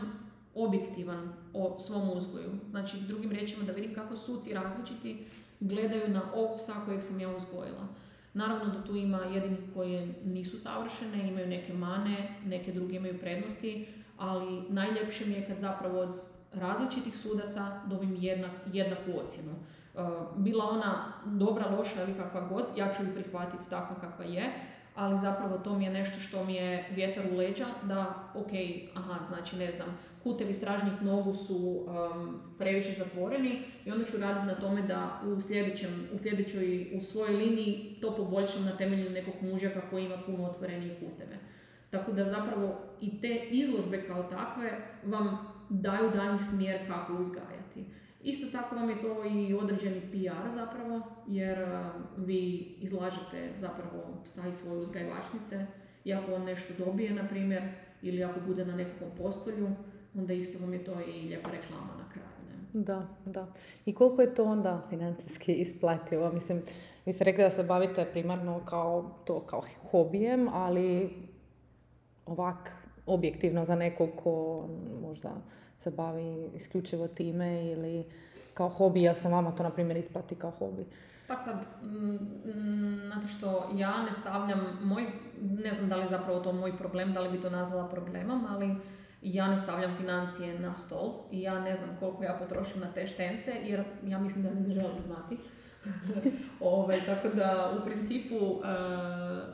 objektivan 0.55 1.33
o 1.55 1.79
svom 1.81 2.11
uzgoju. 2.11 2.51
Znači, 2.71 3.01
drugim 3.01 3.31
riječima 3.31 3.65
da 3.65 3.73
vidim 3.73 3.95
kako 3.95 4.17
suci 4.17 4.55
različiti 4.55 5.27
gledaju 5.61 6.09
na 6.09 6.23
ovog 6.35 6.59
psa 6.59 6.73
kojeg 6.87 7.03
sam 7.03 7.21
ja 7.21 7.37
uzgojila. 7.37 7.89
Naravno 8.35 8.65
da 8.75 8.85
tu 8.85 8.97
ima 8.97 9.19
jedinih 9.19 9.59
koje 9.75 10.15
nisu 10.25 10.59
savršene, 10.59 11.29
imaju 11.29 11.47
neke 11.47 11.73
mane, 11.73 12.29
neke 12.45 12.73
druge 12.73 12.97
imaju 12.97 13.19
prednosti, 13.19 13.89
ali 14.19 14.63
najljepše 14.69 15.27
mi 15.27 15.35
je 15.35 15.47
kad 15.47 15.61
zapravo 15.61 16.01
od 16.01 16.21
različitih 16.53 17.19
sudaca 17.19 17.81
dobim 17.87 18.17
jednak, 18.21 18.53
jednaku 18.73 19.11
ocjenu. 19.25 19.53
Bila 20.37 20.65
ona 20.65 21.13
dobra, 21.25 21.77
loša 21.77 22.03
ili 22.03 22.15
kakva 22.15 22.41
god, 22.41 22.65
ja 22.77 22.95
ću 22.95 23.05
ju 23.05 23.15
prihvatiti 23.15 23.71
takva 23.71 23.97
kakva 24.01 24.25
je, 24.25 24.53
ali 24.95 25.21
zapravo 25.21 25.59
to 25.59 25.79
mi 25.79 25.85
je 25.85 25.91
nešto 25.91 26.21
što 26.21 26.45
mi 26.45 26.55
je 26.55 26.85
vjetar 26.91 27.25
u 27.33 27.37
leđa, 27.37 27.67
da 27.83 28.31
ok, 28.35 28.51
aha, 28.95 29.25
znači 29.29 29.57
ne 29.57 29.71
znam, 29.71 29.99
putevi 30.25 30.55
stražnih 30.55 31.03
nogu 31.03 31.35
su 31.35 31.57
um, 31.57 32.41
previše 32.59 32.93
zatvoreni 32.93 33.59
i 33.85 33.91
onda 33.91 34.05
ću 34.05 34.17
raditi 34.17 34.47
na 34.47 34.55
tome 34.55 34.83
da 34.83 35.21
u, 35.27 35.41
sljedećem, 35.41 36.09
u 36.15 36.19
sljedećoj, 36.19 36.91
u 36.95 37.01
svojoj 37.01 37.37
liniji 37.37 37.99
to 38.01 38.17
poboljšam 38.17 38.65
na 38.65 38.77
temelju 38.77 39.11
nekog 39.11 39.35
mužjaka 39.43 39.81
koji 39.91 40.05
ima 40.05 40.17
puno 40.27 40.45
otvorenije 40.45 40.95
puteve. 40.95 41.39
Tako 41.91 42.13
da 42.13 42.25
zapravo 42.25 42.79
i 43.01 43.21
te 43.21 43.47
izložbe 43.51 44.03
kao 44.07 44.23
takve 44.23 44.71
vam 45.05 45.39
daju 45.69 46.11
danji 46.11 46.39
smjer 46.39 46.87
kako 46.87 47.13
uzgajati. 47.15 47.54
Isto 48.25 48.59
tako 48.59 48.77
vam 48.77 48.91
je 48.91 49.01
to 49.01 49.25
i 49.25 49.55
određeni 49.55 50.01
PR 50.01 50.51
zapravo, 50.55 51.01
jer 51.27 51.63
uh, 51.63 51.69
vi 52.17 52.75
izlažete 52.81 53.51
zapravo 53.57 54.23
psa 54.25 54.49
i 54.49 54.53
svoje 54.53 54.79
uzgajivačnice 54.79 55.67
i 56.05 56.15
ako 56.15 56.35
on 56.35 56.45
nešto 56.45 56.85
dobije, 56.85 57.15
na 57.15 57.29
primjer, 57.29 57.63
ili 58.03 58.25
ako 58.25 58.41
bude 58.47 58.65
na 58.65 58.77
nekakvom 58.77 59.11
postolju, 59.19 59.69
onda 60.15 60.33
isto 60.33 60.59
vam 60.59 60.73
je 60.73 60.85
to 60.85 60.93
i 61.01 61.29
lijepa 61.29 61.51
reklama 61.51 61.93
na 61.99 62.11
kraju. 62.13 62.29
Ne? 62.49 62.81
Da, 62.83 63.09
da. 63.25 63.53
I 63.87 63.95
koliko 63.95 64.23
je 64.23 64.35
to 64.35 64.45
onda 64.45 64.87
financijski 64.91 65.55
isplativo? 65.55 66.33
Mislim, 66.33 66.63
vi 67.07 67.13
ste 67.13 67.25
rekli 67.25 67.45
da 67.45 67.51
se 67.51 67.63
bavite 67.63 68.05
primarno 68.13 68.61
kao 68.65 69.21
to 69.25 69.41
kao 69.41 69.63
hobijem, 69.91 70.49
ali 70.53 71.17
ovak 72.27 72.84
objektivno 73.07 73.65
za 73.65 73.75
nekog 73.75 74.11
ko 74.17 74.67
možda 75.03 75.31
se 75.77 75.91
bavi 75.91 76.51
isključivo 76.55 77.09
time 77.09 77.71
ili 77.71 78.05
kao 78.55 78.69
hobi, 78.69 79.03
ja 79.03 79.15
sam 79.15 79.33
vama 79.33 79.51
to 79.51 79.63
na 79.63 79.71
primjer 79.71 79.97
isplati 79.97 80.35
kao 80.35 80.51
hobi? 80.51 80.87
Pa 81.29 81.37
sad, 81.37 81.57
znate 83.07 83.29
što, 83.39 83.71
ja 83.75 84.03
ne 84.03 84.13
stavljam 84.21 84.79
moj, 84.83 85.07
ne 85.41 85.75
znam 85.75 85.89
da 85.89 85.97
li 85.97 86.03
je 86.03 86.09
zapravo 86.09 86.41
to 86.41 86.53
moj 86.53 86.79
problem, 86.79 87.13
da 87.13 87.21
li 87.21 87.31
bi 87.31 87.43
to 87.43 87.51
nazvala 87.51 87.89
problemom, 87.89 88.47
ali 88.49 88.77
ja 89.23 89.49
ne 89.49 89.59
stavljam 89.59 89.97
financije 89.97 90.59
na 90.59 90.75
stol 90.75 91.13
i 91.31 91.43
ja 91.43 91.61
ne 91.61 91.77
znam 91.77 91.97
koliko 92.01 92.25
ja 92.25 92.37
potrošim 92.39 92.81
na 92.81 92.93
te 92.93 93.07
štence, 93.07 93.53
jer 93.65 93.85
ja 94.07 94.19
mislim 94.19 94.45
da 94.45 94.51
ne 94.51 94.75
želim 94.75 95.03
znati. 95.07 95.39
Ove, 95.85 96.33
ovaj, 96.61 97.01
tako 97.07 97.37
da 97.37 97.73
u 97.81 97.85
principu 97.85 98.37
uh, 98.37 98.65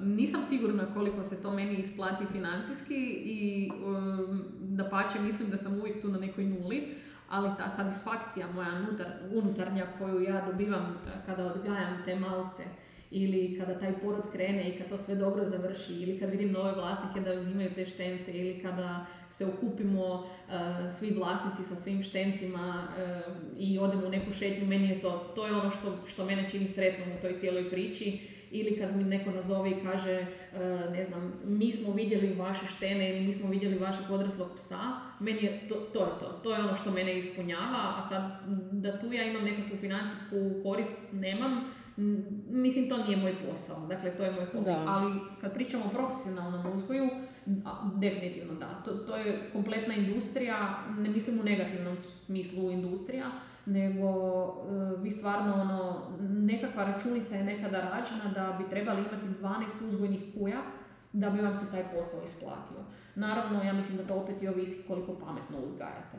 nisam 0.01 0.45
sigurna 0.45 0.95
koliko 0.95 1.25
se 1.25 1.43
to 1.43 1.51
meni 1.51 1.77
isplati 1.77 2.25
financijski 2.33 3.23
i 3.25 3.71
um, 3.87 4.45
da 4.61 4.89
pače 4.89 5.21
mislim 5.21 5.51
da 5.51 5.59
sam 5.59 5.75
uvijek 5.75 6.03
tu 6.03 6.09
na 6.09 6.19
nekoj 6.19 6.45
nuli, 6.45 6.95
ali 7.29 7.51
ta 7.59 7.69
satisfakcija 7.69 8.47
moja 8.55 8.69
unutarnja 9.33 9.87
koju 9.99 10.23
ja 10.23 10.47
dobivam 10.47 10.97
kada 11.27 11.47
odgajam 11.47 12.03
te 12.05 12.19
malce 12.19 12.65
ili 13.11 13.59
kada 13.59 13.79
taj 13.79 13.93
porod 13.93 14.33
krene 14.33 14.69
i 14.69 14.79
kad 14.79 14.89
to 14.89 14.99
sve 14.99 15.15
dobro 15.15 15.49
završi 15.49 15.93
ili 15.93 16.19
kad 16.19 16.31
vidim 16.31 16.53
nove 16.53 16.73
vlasnike 16.73 17.21
da 17.21 17.41
uzimaju 17.41 17.71
te 17.75 17.87
štence 17.87 18.33
ili 18.33 18.63
kada 18.63 19.07
se 19.31 19.47
okupimo 19.47 20.31
svi 20.99 21.11
vlasnici 21.11 21.69
sa 21.69 21.77
svim 21.77 22.03
štencima 22.03 22.89
i 23.59 23.79
odemo 23.79 24.07
u 24.07 24.11
neku 24.11 24.33
šetnju, 24.33 24.67
meni 24.67 24.89
je 24.89 25.01
to, 25.01 25.33
to 25.35 25.47
je 25.47 25.53
ono 25.53 25.71
što, 25.71 25.99
što 26.09 26.25
mene 26.25 26.49
čini 26.51 26.69
sretnom 26.69 27.09
u 27.19 27.21
toj 27.21 27.39
cijeloj 27.39 27.71
priči. 27.71 28.21
Ili 28.53 28.79
kad 28.79 28.97
mi 28.97 29.05
neko 29.05 29.31
nazove 29.31 29.71
i 29.71 29.85
kaže, 29.85 30.27
ne 30.93 31.05
znam, 31.05 31.33
mi 31.45 31.73
smo 31.73 31.93
vidjeli 31.93 32.35
vaše 32.35 32.67
štene 32.77 33.11
ili 33.11 33.27
mi 33.27 33.33
smo 33.33 33.51
vidjeli 33.51 33.79
vašeg 33.79 34.11
odraslog 34.11 34.49
psa, 34.57 34.81
meni 35.21 35.45
je 35.45 35.61
to, 35.69 35.75
to 35.75 36.05
je 36.05 36.11
to, 36.21 36.41
to 36.43 36.55
je 36.55 36.61
ono 36.61 36.77
što 36.77 36.91
mene 36.91 37.19
ispunjava, 37.19 37.95
a 37.97 38.03
sad 38.09 38.33
da 38.73 39.01
tu 39.01 39.13
ja 39.13 39.25
imam 39.25 39.45
nekakvu 39.45 39.77
financijsku 39.77 40.37
korist, 40.63 40.99
nemam, 41.13 41.65
mislim 42.51 42.89
to 42.89 42.97
nije 42.97 43.17
moj 43.17 43.35
posao, 43.51 43.87
dakle 43.87 44.11
to 44.11 44.25
je 44.25 44.33
moj 44.33 44.45
hobi, 44.45 44.71
ali 44.71 45.21
kad 45.41 45.55
pričamo 45.55 45.85
o 45.85 45.89
profesionalnom 45.89 46.73
uzgoju, 46.75 47.09
definitivno 47.95 48.55
da, 48.55 48.83
to, 48.85 48.95
to 48.95 49.17
je 49.17 49.51
kompletna 49.53 49.95
industrija, 49.95 50.85
ne 50.99 51.09
mislim 51.09 51.41
u 51.41 51.43
negativnom 51.43 51.97
smislu 51.97 52.71
industrija, 52.71 53.27
nego 53.67 54.07
e, 54.07 55.03
vi 55.03 55.11
stvarno 55.11 55.55
ono, 55.55 56.03
nekakva 56.21 56.85
računica 56.85 57.37
je 57.37 57.45
nekada 57.45 57.81
rađena 57.81 58.33
da 58.35 58.59
bi 58.59 58.71
trebali 58.71 59.01
imati 59.01 59.43
12 59.81 59.89
uzgojnih 59.89 60.21
kuja 60.39 60.63
da 61.13 61.31
bi 61.31 61.41
vam 61.41 61.55
se 61.55 61.71
taj 61.71 61.83
posao 61.95 62.21
isplatio. 62.25 62.85
Naravno, 63.15 63.63
ja 63.63 63.73
mislim 63.73 63.97
da 63.97 64.05
to 64.05 64.15
opet 64.15 64.43
i 64.43 64.49
ovisi 64.49 64.85
koliko 64.89 65.15
pametno 65.15 65.59
uzgajate. 65.67 66.19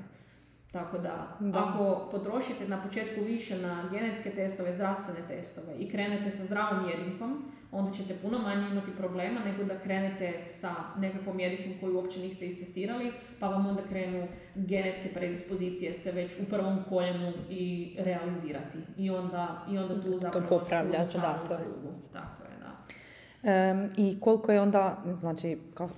Tako 0.71 0.97
da, 0.97 1.37
ako 1.53 2.07
potrošite 2.11 2.67
na 2.67 2.83
početku 2.83 3.23
više 3.23 3.57
na 3.57 3.89
genetske 3.91 4.29
testove, 4.29 4.75
zdravstvene 4.75 5.19
testove 5.27 5.73
i 5.79 5.89
krenete 5.89 6.31
sa 6.31 6.45
zdravom 6.45 6.89
jedinkom, 6.89 7.51
onda 7.71 7.93
ćete 7.93 8.15
puno 8.21 8.39
manje 8.39 8.67
imati 8.71 8.91
problema 8.97 9.39
nego 9.45 9.63
da 9.63 9.79
krenete 9.79 10.33
sa 10.47 10.73
nekakvom 10.97 11.39
jedinkom 11.39 11.73
koju 11.79 11.95
uopće 11.95 12.19
niste 12.19 12.47
istestirali, 12.47 13.11
pa 13.39 13.47
vam 13.47 13.65
onda 13.65 13.81
krenu 13.89 14.27
genetske 14.55 15.09
predispozicije 15.13 15.93
se 15.93 16.11
već 16.11 16.39
u 16.39 16.45
prvom 16.49 16.83
koljenu 16.89 17.33
i 17.49 17.95
realizirati. 17.99 18.77
I 18.97 19.09
onda, 19.09 19.65
i 19.71 19.77
onda 19.77 20.01
tu 20.01 20.19
zapravo 20.19 20.47
to 20.47 20.59
popravljate, 20.59 21.17
da, 21.17 21.43
to 21.47 21.53
je. 21.53 21.59
Tako 22.13 22.43
je, 22.43 22.49
da. 22.59 23.87
I 23.97 24.19
koliko 24.19 24.51
je 24.51 24.61
onda, 24.61 25.03
znači, 25.15 25.57
kao, 25.73 25.89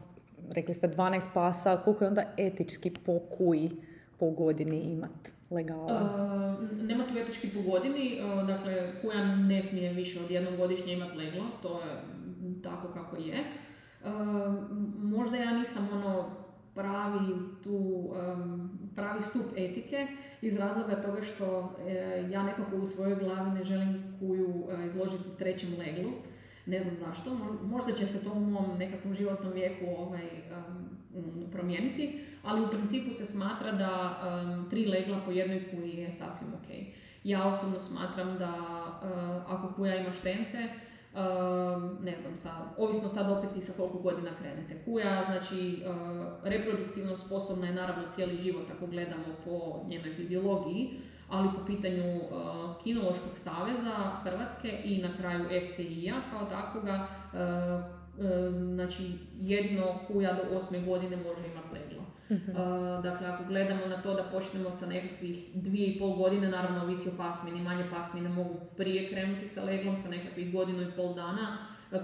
rekli 0.51 0.73
ste 0.73 0.87
12 0.87 1.21
pasa, 1.33 1.77
koliko 1.77 2.03
je 2.03 2.07
onda 2.07 2.23
etički 2.37 2.91
po 3.05 3.19
kuji? 3.37 3.71
Po 4.19 4.29
godini 4.29 4.79
imati 4.79 5.31
legala? 5.49 5.83
Uh, 5.83 6.83
nema 6.87 7.03
tu 7.03 7.17
etički 7.17 7.49
po 7.49 7.71
godini, 7.71 8.19
uh, 8.21 8.47
dakle 8.47 9.01
kuja 9.01 9.35
ne 9.35 9.63
smije 9.63 9.93
više 9.93 10.19
od 10.23 10.31
jednog 10.31 10.57
godišnje 10.57 10.93
imati 10.93 11.17
leglo, 11.17 11.43
to 11.61 11.81
je 11.81 11.95
tako 12.63 12.87
kako 12.87 13.15
je. 13.15 13.43
Uh, 14.03 14.09
možda 14.97 15.37
ja 15.37 15.57
nisam 15.57 15.89
ono 15.93 16.29
pravi 16.75 17.33
tu, 17.63 17.75
um, 17.75 18.69
pravi 18.95 19.21
stup 19.21 19.45
etike 19.55 20.07
iz 20.41 20.57
razloga 20.57 21.01
toga 21.01 21.21
što 21.23 21.75
ja 22.31 22.43
nekako 22.43 22.75
u 22.75 22.85
svojoj 22.85 23.15
glavi 23.15 23.51
ne 23.51 23.63
želim 23.63 24.17
kuju 24.19 24.63
izložiti 24.87 25.37
trećem 25.37 25.69
leglu. 25.79 26.11
Ne 26.65 26.81
znam 26.81 26.95
zašto, 26.95 27.37
možda 27.63 27.91
će 27.91 28.07
se 28.07 28.23
to 28.23 28.31
u 28.31 28.39
mom 28.39 28.77
nekakvom 28.79 29.15
životnom 29.15 29.53
vijeku 29.53 29.85
ovaj, 29.97 30.23
um, 31.15 31.43
promijeniti, 31.51 32.19
ali 32.43 32.61
u 32.61 32.69
principu 32.69 33.13
se 33.13 33.25
smatra 33.25 33.71
da 33.71 34.19
um, 34.43 34.69
tri 34.69 34.85
legla 34.85 35.19
po 35.25 35.31
jednoj 35.31 35.69
kuji 35.71 35.97
je 35.97 36.11
sasvim 36.11 36.53
ok. 36.53 36.69
Ja 37.23 37.47
osobno 37.47 37.81
smatram 37.81 38.37
da 38.37 38.53
uh, 38.53 39.53
ako 39.53 39.73
kuja 39.75 39.95
ima 39.95 40.13
štence, 40.13 40.57
um, 40.57 41.97
ne 42.03 42.15
znam, 42.21 42.35
sa, 42.35 42.49
ovisno 42.77 43.09
sad 43.09 43.31
opet 43.31 43.49
i 43.57 43.61
sa 43.61 43.73
koliko 43.77 43.97
godina 43.97 44.29
krenete. 44.39 44.83
Kuja, 44.85 45.23
znači, 45.25 45.83
uh, 45.85 46.27
reproduktivno 46.43 47.17
sposobna 47.17 47.67
je 47.67 47.73
naravno 47.73 48.03
cijeli 48.15 48.37
život 48.37 48.65
ako 48.75 48.87
gledamo 48.87 49.23
po 49.45 49.85
njenoj 49.87 50.13
fiziologiji, 50.13 50.99
ali 51.29 51.49
po 51.55 51.65
pitanju 51.65 52.15
uh, 52.17 52.83
Kinološkog 52.83 53.31
saveza 53.35 54.11
Hrvatske 54.23 54.81
i 54.83 55.01
na 55.01 55.17
kraju 55.17 55.45
FCI-a 55.69 56.15
kao 56.31 56.45
takvoga, 56.45 57.07
znači 58.73 59.11
jedino 59.39 59.99
kuja 60.07 60.33
do 60.33 60.57
osme 60.57 60.79
godine 60.79 61.17
može 61.17 61.47
imati 61.47 61.73
leglo. 61.73 62.02
Uh, 62.33 63.03
dakle, 63.03 63.27
ako 63.27 63.43
gledamo 63.43 63.85
na 63.85 64.01
to 64.01 64.13
da 64.13 64.23
počnemo 64.23 64.71
sa 64.71 64.85
nekakvih 64.85 65.37
dvije 65.53 65.87
i 65.87 65.99
pol 65.99 66.13
godine, 66.13 66.49
naravno 66.49 66.83
ovisi 66.83 67.09
o 67.09 67.17
pasmini, 67.17 67.61
manje 67.61 67.83
pasmine 67.91 68.29
mogu 68.29 68.55
prije 68.77 69.09
krenuti 69.09 69.47
sa 69.47 69.63
leglom, 69.63 69.97
sa 69.97 70.09
nekakvih 70.09 70.53
godinu 70.53 70.81
i 70.81 70.91
pol 70.91 71.13
dana, 71.13 71.57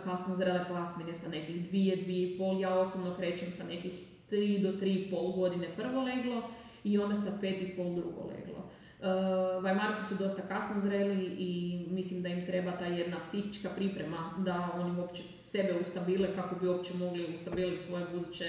kasno 0.04 0.36
zrele 0.36 0.66
pasmine 0.70 1.16
sa 1.16 1.30
nekih 1.30 1.70
dvije, 1.70 1.96
dvije 1.96 2.30
i 2.30 2.38
pol, 2.38 2.62
ja 2.62 2.74
osobno 2.74 3.16
krećem 3.16 3.52
sa 3.52 3.64
nekih 3.64 3.94
tri 4.30 4.60
do 4.60 4.72
tri 4.72 4.94
i 4.94 5.10
pol 5.12 5.32
godine 5.32 5.68
prvo 5.76 6.02
leglo 6.02 6.50
i 6.84 6.98
onda 6.98 7.18
sa 7.18 7.32
pet 7.42 7.62
i 7.62 7.76
pol 7.76 7.96
drugo 7.96 8.22
leglo. 8.22 8.70
Uh, 9.00 9.64
Vajmarci 9.64 10.06
su 10.06 10.16
dosta 10.16 10.42
kasno 10.42 10.82
zreli 10.82 11.26
i 11.26 11.86
mislim 11.90 12.22
da 12.22 12.30
im 12.30 12.46
treba 12.46 12.72
ta 12.72 12.86
jedna 12.86 13.18
psihička 13.24 13.70
priprema 13.70 14.34
da 14.38 14.70
oni 14.76 15.00
uopće 15.00 15.24
sebe 15.24 15.74
ustabile 15.82 16.36
kako 16.36 16.56
bi 16.56 16.68
uopće 16.68 16.94
mogli 16.94 17.34
ustabiliti 17.34 17.84
svoje 17.84 18.06
buduće 18.14 18.46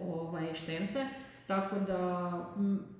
ovaj, 0.00 0.54
štence. 0.54 1.06
Tako 1.46 1.76
da, 1.86 2.32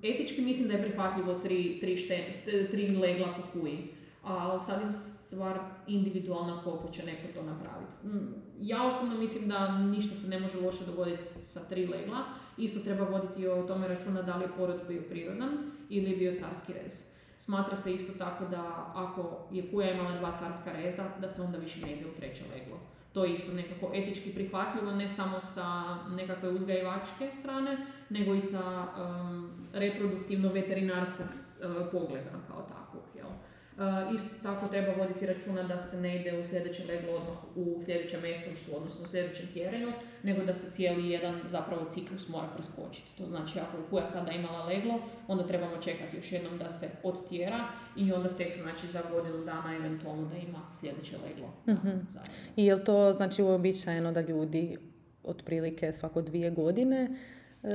etički 0.03 0.41
mislim 0.41 0.67
da 0.67 0.73
je 0.73 0.83
prihvatljivo 0.83 1.33
tri, 1.33 1.77
tri, 1.79 1.97
šten, 1.97 2.23
tri 2.71 2.95
legla 2.95 3.27
po 3.37 3.59
kuji. 3.59 3.87
Ali 4.23 4.59
sad 4.59 4.81
je 4.81 4.93
stvar 4.93 5.59
individualna 5.87 6.61
koliko 6.63 6.89
će 6.91 7.05
neko 7.05 7.33
to 7.33 7.43
napraviti. 7.43 8.27
Ja 8.59 8.83
osobno 8.83 9.17
mislim 9.17 9.49
da 9.49 9.77
ništa 9.77 10.15
se 10.15 10.27
ne 10.27 10.39
može 10.39 10.59
loše 10.59 10.85
dogoditi 10.85 11.23
sa 11.43 11.59
tri 11.59 11.87
legla. 11.87 12.17
Isto 12.57 12.79
treba 12.79 13.05
voditi 13.05 13.47
o 13.47 13.63
tome 13.63 13.87
računa 13.87 14.21
da 14.21 14.35
li 14.35 14.43
je 14.43 14.55
porod 14.57 14.79
bio 14.87 15.01
prirodan 15.09 15.49
ili 15.89 16.15
bio 16.15 16.37
carski 16.37 16.73
rez. 16.73 17.03
Smatra 17.37 17.75
se 17.75 17.93
isto 17.93 18.13
tako 18.17 18.45
da 18.45 18.91
ako 18.95 19.47
je 19.51 19.71
kuja 19.71 19.91
imala 19.91 20.17
dva 20.17 20.37
carska 20.37 20.71
reza, 20.71 21.03
da 21.21 21.29
se 21.29 21.41
onda 21.41 21.57
više 21.57 21.85
ne 21.85 21.93
ide 21.93 22.05
u 22.05 22.19
treće 22.19 22.43
leglo 22.53 22.79
to 23.17 23.25
je 23.25 23.33
isto 23.33 23.53
nekako 23.53 23.91
etički 23.93 24.33
prihvatljivo, 24.33 24.91
ne 24.91 25.09
samo 25.09 25.39
sa 25.39 25.97
nekakve 26.09 26.49
uzgajivačke 26.49 27.29
strane, 27.39 27.77
nego 28.09 28.33
i 28.33 28.41
sa 28.41 28.61
um, 28.61 29.49
reproduktivno-veterinarskog 29.73 31.27
uh, 31.27 31.87
pogleda 31.91 32.31
kao 32.47 32.61
takvog. 32.61 33.03
Jel? 33.15 33.27
Uh, 33.77 34.15
isto 34.15 34.29
tako 34.43 34.67
treba 34.67 34.93
voditi 34.93 35.25
računa 35.25 35.63
da 35.63 35.79
se 35.79 36.01
ne 36.01 36.21
ide 36.21 36.39
u 36.39 36.45
sljedeće 36.45 36.83
leglo 36.85 37.13
odmah 37.13 37.37
u 37.55 37.81
sljedećem 37.85 38.21
mestrusu, 38.21 38.77
odnosno 38.77 39.05
u 39.05 39.07
sljedećem 39.07 39.47
tjerenju, 39.53 39.91
nego 40.23 40.45
da 40.45 40.53
se 40.53 40.71
cijeli 40.71 41.09
jedan 41.09 41.41
zapravo 41.45 41.85
ciklus 41.89 42.29
mora 42.29 42.47
preskočiti. 42.55 43.17
To 43.17 43.25
znači 43.25 43.59
ako 43.59 43.77
je 43.77 43.83
kuja 43.89 44.07
sada 44.07 44.31
imala 44.31 44.65
leglo, 44.65 44.99
onda 45.27 45.47
trebamo 45.47 45.81
čekati 45.81 46.17
još 46.17 46.31
jednom 46.31 46.57
da 46.57 46.71
se 46.71 46.89
odtjera 47.03 47.67
i 47.95 48.13
onda 48.13 48.29
tek 48.29 48.57
znači 48.61 48.87
za 48.87 49.01
godinu 49.11 49.45
dana 49.45 49.75
eventualno 49.75 50.29
da 50.29 50.35
ima 50.35 50.59
sljedeće 50.79 51.15
leglo. 51.17 51.53
uh 51.67 51.93
I 52.55 52.65
je 52.65 52.75
li 52.75 52.83
to 52.83 53.13
znači 53.13 53.43
uobičajeno 53.43 54.11
da 54.11 54.21
ljudi 54.21 54.77
otprilike 55.23 55.91
svako 55.91 56.21
dvije 56.21 56.51
godine 56.51 57.09
e, 57.63 57.67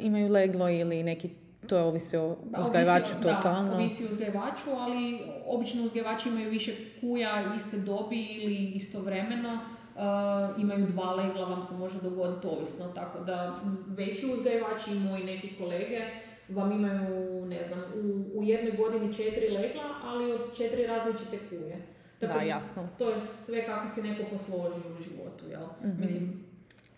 imaju 0.00 0.28
leglo 0.28 0.68
ili 0.68 1.02
neki 1.02 1.30
to 1.68 1.76
je 1.76 1.82
ovisi 1.82 2.16
o 2.16 2.36
uzgajivaču 2.58 3.12
totalno. 3.22 3.70
Da, 3.70 3.76
ovisi 3.76 4.04
o 4.04 4.08
uzgajivaču, 4.10 4.70
ali 4.78 5.20
obično 5.46 5.84
uzgajivači 5.84 6.28
imaju 6.28 6.50
više 6.50 6.72
kuja 7.00 7.54
iste 7.56 7.78
dobi 7.78 8.22
ili 8.22 8.70
istovremeno. 8.74 9.58
Uh, 9.94 10.62
imaju 10.62 10.86
dva 10.86 11.14
legla, 11.14 11.44
vam 11.44 11.62
se 11.62 11.74
može 11.74 12.00
dogoditi 12.00 12.46
ovisno, 12.46 12.86
tako 12.94 13.24
da 13.24 13.60
veći 13.86 14.32
uzgajivači 14.32 14.90
i 14.90 15.00
moji 15.00 15.24
neki 15.24 15.56
kolege 15.58 16.00
vam 16.48 16.72
imaju, 16.72 17.46
ne 17.46 17.64
znam, 17.64 17.80
u, 17.94 18.38
u 18.38 18.44
jednoj 18.44 18.76
godini 18.76 19.14
četiri 19.14 19.48
legla, 19.48 19.84
ali 20.04 20.32
od 20.32 20.56
četiri 20.56 20.86
različite 20.86 21.38
kuje. 21.48 21.86
Tako, 22.18 22.38
da, 22.38 22.44
jasno. 22.44 22.88
To 22.98 23.10
je 23.10 23.20
sve 23.20 23.66
kako 23.66 23.88
se 23.88 24.02
neko 24.02 24.22
posloži 24.30 24.80
u 24.80 25.02
životu, 25.02 25.44
jel? 25.50 25.66
mm 25.82 26.00
Mislim, 26.00 26.48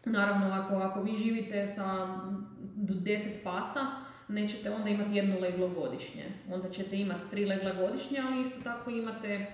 Naravno, 0.05 0.47
ako, 0.47 0.75
ako 0.75 1.03
vi 1.03 1.17
živite 1.17 1.67
sa 1.67 2.19
do 2.75 2.95
10 2.95 3.45
pasa, 3.45 3.81
nećete 4.31 4.71
onda 4.71 4.89
imati 4.91 5.17
jedno 5.17 5.39
leglo 5.39 5.69
godišnje. 5.69 6.25
Onda 6.51 6.71
ćete 6.71 7.01
imati 7.01 7.31
tri 7.31 7.45
legla 7.45 7.73
godišnje, 7.75 8.19
ali 8.21 8.43
isto 8.43 8.61
tako 8.65 8.91
imate 8.91 9.47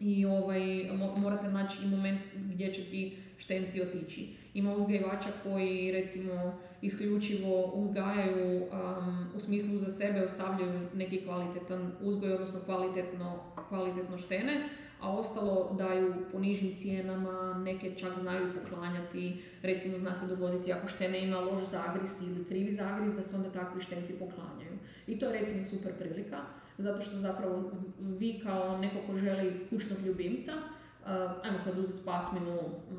i 0.00 0.26
ovaj, 0.26 0.90
morate 1.16 1.48
naći 1.48 1.84
i 1.84 1.86
moment 1.86 2.20
gdje 2.34 2.74
će 2.74 2.84
ti 2.84 3.16
štenci 3.38 3.82
otići. 3.82 4.28
Ima 4.54 4.74
uzgajivača 4.74 5.28
koji 5.42 5.92
recimo 5.92 6.58
isključivo 6.82 7.64
uzgajaju 7.64 8.56
um, 8.56 9.26
u 9.36 9.40
smislu 9.40 9.78
za 9.78 9.90
sebe 9.90 10.24
ostavljaju 10.24 10.88
neki 10.94 11.20
kvalitetan 11.24 11.92
uzgoj, 12.00 12.32
odnosno 12.32 12.60
kvalitetno, 12.60 13.42
kvalitetno 13.68 14.18
štene, 14.18 14.68
a 15.00 15.10
ostalo 15.10 15.74
daju 15.78 16.14
po 16.32 16.38
nižim 16.38 16.76
cijenama, 16.76 17.62
neke 17.64 17.94
čak 17.94 18.12
znaju 18.20 18.52
poklanjati, 18.62 19.42
recimo 19.62 19.98
zna 19.98 20.14
se 20.14 20.26
dogoditi 20.26 20.72
ako 20.72 20.88
štene 20.88 21.24
ima 21.24 21.40
loš 21.40 21.64
zagris 21.64 22.22
ili 22.22 22.44
krivi 22.44 22.74
zagris, 22.74 23.14
da 23.14 23.22
se 23.22 23.36
onda 23.36 23.50
takvi 23.50 23.82
štenci 23.82 24.18
poklanjaju. 24.18 24.78
I 25.06 25.18
to 25.18 25.26
je 25.26 25.40
recimo 25.40 25.64
super 25.64 25.92
prilika, 25.98 26.36
zato 26.78 27.02
što 27.02 27.18
zapravo 27.18 27.72
vi 28.00 28.40
kao 28.44 28.78
neko 28.78 28.96
ko 29.06 29.16
želi 29.16 29.66
kućnog 29.70 29.98
ljubimca, 30.00 30.52
uh, 30.52 31.08
ajmo 31.44 31.58
sad 31.58 31.78
uzeti 31.78 32.04
pasminu, 32.04 32.56
mm, 32.90 32.96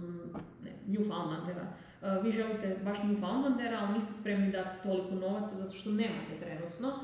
ne 0.64 0.72
znam, 0.72 0.88
Newfoundlandera, 0.88 1.66
uh, 2.02 2.26
vi 2.26 2.32
želite 2.32 2.78
baš 2.84 2.98
Newfoundlandera, 2.98 3.78
ali 3.82 3.94
niste 3.94 4.14
spremni 4.14 4.52
dati 4.52 4.84
toliko 4.84 5.16
novaca 5.16 5.56
zato 5.56 5.74
što 5.74 5.92
nemate 5.92 6.40
trenutno, 6.40 7.00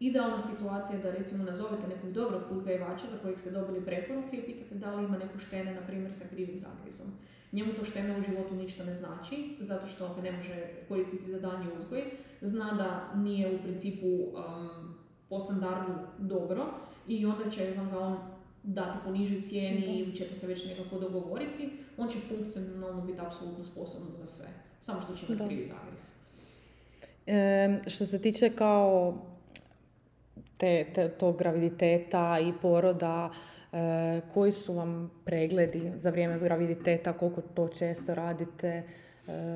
Idealna 0.00 0.40
situacija 0.40 0.96
je 0.96 1.02
da 1.02 1.10
recimo 1.10 1.44
nazovete 1.44 1.88
nekog 1.88 2.12
dobrog 2.12 2.42
uzgajivača 2.50 3.04
za 3.10 3.18
kojeg 3.18 3.40
ste 3.40 3.50
dobili 3.50 3.84
preporuke 3.84 4.36
i 4.36 4.42
pitate 4.42 4.74
da 4.74 4.94
li 4.94 5.04
ima 5.04 5.18
neku 5.18 5.38
štene, 5.38 5.74
na 5.74 5.80
primjer, 5.80 6.14
sa 6.14 6.24
krivim 6.30 6.58
zagrizom. 6.58 7.06
Njemu 7.52 7.72
to 7.72 7.84
štene 7.84 8.18
u 8.18 8.22
životu 8.22 8.54
ništa 8.54 8.84
ne 8.84 8.94
znači, 8.94 9.56
zato 9.60 9.86
što 9.86 10.14
ga 10.14 10.22
ne 10.22 10.32
može 10.32 10.66
koristiti 10.88 11.30
za 11.30 11.38
danji 11.38 11.66
uzgoj. 11.78 12.04
Zna 12.40 12.72
da 12.72 13.20
nije 13.20 13.54
u 13.54 13.62
principu 13.62 14.06
um, 14.06 14.94
po 15.28 15.40
standardu 15.40 15.92
dobro 16.18 16.66
i 17.08 17.26
onda 17.26 17.50
će 17.50 17.74
vam 17.76 17.90
ga 17.90 17.98
on 17.98 18.18
dati 18.62 18.98
po 19.04 19.10
nižoj 19.10 19.42
cijeni 19.42 19.98
ili 19.98 20.16
ćete 20.16 20.34
se 20.34 20.46
već 20.46 20.66
nekako 20.66 20.98
dogovoriti. 20.98 21.70
On 21.96 22.08
će 22.08 22.18
funkcionalno 22.28 23.02
biti 23.02 23.20
apsolutno 23.20 23.64
sposoban 23.64 24.16
za 24.18 24.26
sve. 24.26 24.46
Samo 24.80 25.00
što 25.00 25.16
će 25.16 25.26
imati 25.28 25.46
krivi 25.46 25.66
zagriz. 25.66 26.02
E, 27.26 27.90
što 27.90 28.06
se 28.06 28.22
tiče 28.22 28.50
kao 28.50 29.14
te, 30.58 30.86
te, 30.94 31.08
tog 31.08 31.38
graviditeta 31.38 32.38
i 32.38 32.52
poroda, 32.62 33.30
e, 33.72 34.20
koji 34.34 34.52
su 34.52 34.74
vam 34.74 35.10
pregledi 35.24 35.92
za 35.96 36.10
vrijeme 36.10 36.38
graviditeta, 36.38 37.12
koliko 37.12 37.40
to 37.40 37.68
često 37.68 38.14
radite, 38.14 38.68
e, 38.68 38.82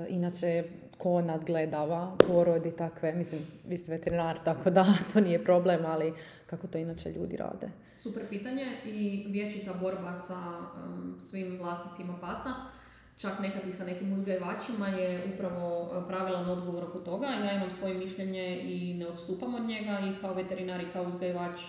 inače 0.09 0.65
ko 0.99 1.23
nadgledava 1.23 2.17
porod 2.27 2.67
i 2.67 2.71
takve, 2.71 3.13
mislim, 3.13 3.41
vi 3.69 3.79
ste 3.79 3.93
veterinar, 3.93 4.39
tako 4.45 4.71
da 4.71 4.87
to 5.13 5.21
nije 5.21 5.45
problem, 5.45 5.87
ali 5.87 6.13
kako 6.47 6.67
to 6.67 6.79
inače 6.79 7.13
ljudi 7.13 7.37
rade? 7.37 7.69
Super 7.97 8.23
pitanje 8.29 8.67
i 8.87 9.27
vječita 9.29 9.73
borba 9.73 10.17
sa 10.17 10.39
svim 11.31 11.59
vlasnicima 11.59 12.19
pasa 12.21 12.51
čak 13.17 13.41
nekad 13.41 13.69
i 13.69 13.73
sa 13.73 13.85
nekim 13.85 14.13
uzgajivačima 14.13 14.89
je 14.89 15.35
upravo 15.35 15.91
e, 15.95 16.09
pravilan 16.09 16.51
odgovor 16.51 16.85
oko 16.85 16.99
toga. 16.99 17.27
Ja 17.27 17.53
imam 17.53 17.71
svoje 17.71 17.95
mišljenje 17.95 18.61
i 18.63 18.95
ne 18.95 19.07
odstupam 19.07 19.55
od 19.55 19.63
njega 19.63 19.99
i 20.01 20.21
kao 20.21 20.35
veterinar 20.35 20.81
i 20.81 20.93
kao 20.93 21.05
uzgajivač 21.05 21.61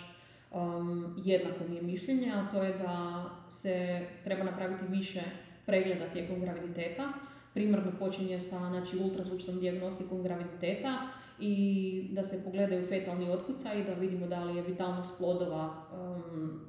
um, 0.54 1.16
jednako 1.18 1.64
mi 1.70 1.76
je 1.76 1.82
mišljenje, 1.82 2.32
a 2.32 2.48
to 2.52 2.64
je 2.64 2.74
da 2.74 3.26
se 3.50 4.06
treba 4.24 4.44
napraviti 4.44 4.86
više 4.90 5.22
pregleda 5.66 6.10
tijekom 6.10 6.42
graviditeta. 6.42 7.14
Primarno 7.54 7.92
počinje 8.00 8.40
sa 8.40 8.58
znači, 8.58 8.98
ultrazvučnom 8.98 9.60
dijagnostikom 9.60 10.24
graviditeta 10.24 10.98
i 11.40 12.08
da 12.12 12.24
se 12.24 12.44
pogledaju 12.46 12.88
fetalni 12.88 13.32
otkucaj, 13.32 13.84
da 13.84 13.94
vidimo 13.94 14.28
da 14.28 14.44
li 14.44 14.56
je 14.56 14.64
vitalnost 14.64 15.18
plodova 15.18 15.86
um, 15.94 16.62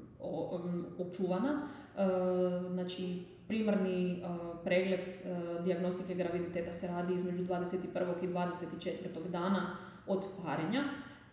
očuvana. 0.99 1.69
Uh, 1.97 2.73
znači, 2.73 3.25
Primarni 3.49 4.23
uh, 4.23 4.57
pregled 4.65 5.01
uh, 5.01 5.65
diagnostike 5.65 6.15
graviditeta 6.15 6.73
se 6.73 6.89
radi 6.89 7.15
između 7.15 7.45
21. 7.45 8.25
i 8.25 8.27
24. 8.27 9.29
dana 9.29 9.77
od 10.07 10.25
parenja, 10.45 10.85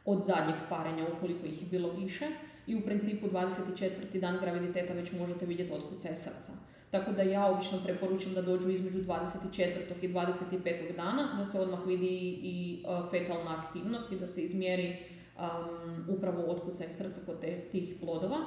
od 0.06 0.24
zadnjeg 0.24 0.56
parenja 0.70 1.06
ukoliko 1.18 1.46
ih 1.46 1.62
je 1.62 1.68
bilo 1.68 1.92
više 1.92 2.28
i 2.68 2.76
u 2.76 2.82
principu 2.82 3.28
24. 3.28 4.20
dan 4.20 4.38
graviditeta 4.42 4.94
već 4.94 5.12
možete 5.12 5.46
vidjeti 5.46 5.74
otkucaj 5.74 6.16
srca. 6.16 6.54
Tako 6.92 7.12
da 7.12 7.22
ja 7.22 7.46
obično 7.46 7.80
preporučam 7.84 8.34
da 8.34 8.42
dođu 8.42 8.70
između 8.70 9.00
24. 9.00 9.70
i 10.02 10.14
25. 10.14 10.96
dana, 10.96 11.36
da 11.38 11.46
se 11.46 11.60
odmah 11.60 11.80
vidi 11.88 12.40
i 12.44 12.84
fetalna 13.12 13.64
aktivnost 13.64 14.12
i 14.12 14.20
da 14.20 14.28
se 14.28 14.42
izmjeri 14.42 14.98
um, 15.38 16.06
upravo 16.18 16.52
otkucaj 16.52 16.88
srca 16.88 17.22
kod 17.26 17.42
te, 17.42 17.62
tih 17.72 17.96
plodova. 18.02 18.38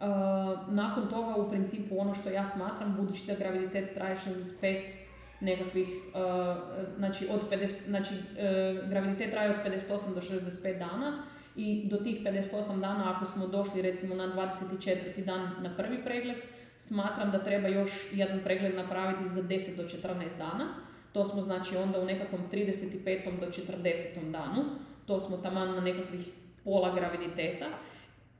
Uh, 0.00 0.06
nakon 0.68 1.08
toga 1.08 1.34
u 1.36 1.50
principu 1.50 2.00
ono 2.00 2.14
što 2.14 2.30
ja 2.30 2.46
smatram, 2.46 2.96
budući 2.96 3.26
da 3.26 3.34
graviditet 3.34 3.94
traje 3.94 4.16
65 4.16 4.80
nekakvih, 5.40 5.88
uh, 5.88 6.22
znači, 6.96 7.28
od 7.30 7.40
50, 7.50 7.88
znači 7.88 8.14
uh, 8.14 8.88
graviditet 8.88 9.30
traje 9.30 9.50
od 9.50 9.56
58 9.66 10.14
do 10.14 10.20
65 10.20 10.78
dana 10.78 11.22
i 11.56 11.88
do 11.90 11.96
tih 11.96 12.22
58 12.24 12.80
dana 12.80 13.12
ako 13.16 13.26
smo 13.26 13.46
došli 13.46 13.82
recimo 13.82 14.14
na 14.14 14.34
24. 14.34 15.24
dan 15.24 15.50
na 15.60 15.76
prvi 15.76 16.04
pregled, 16.04 16.36
smatram 16.78 17.30
da 17.30 17.44
treba 17.44 17.68
još 17.68 17.90
jedan 18.12 18.40
pregled 18.44 18.74
napraviti 18.74 19.28
za 19.28 19.42
10 19.42 19.76
do 19.76 19.82
14 19.82 20.38
dana. 20.38 20.66
To 21.12 21.24
smo 21.24 21.42
znači 21.42 21.76
onda 21.76 22.00
u 22.00 22.04
nekakvom 22.04 22.40
35. 22.52 23.40
do 23.40 23.46
40. 23.46 24.30
danu, 24.30 24.64
to 25.06 25.20
smo 25.20 25.36
taman 25.36 25.74
na 25.74 25.80
nekakvih 25.80 26.26
pola 26.64 26.94
graviditeta 26.94 27.66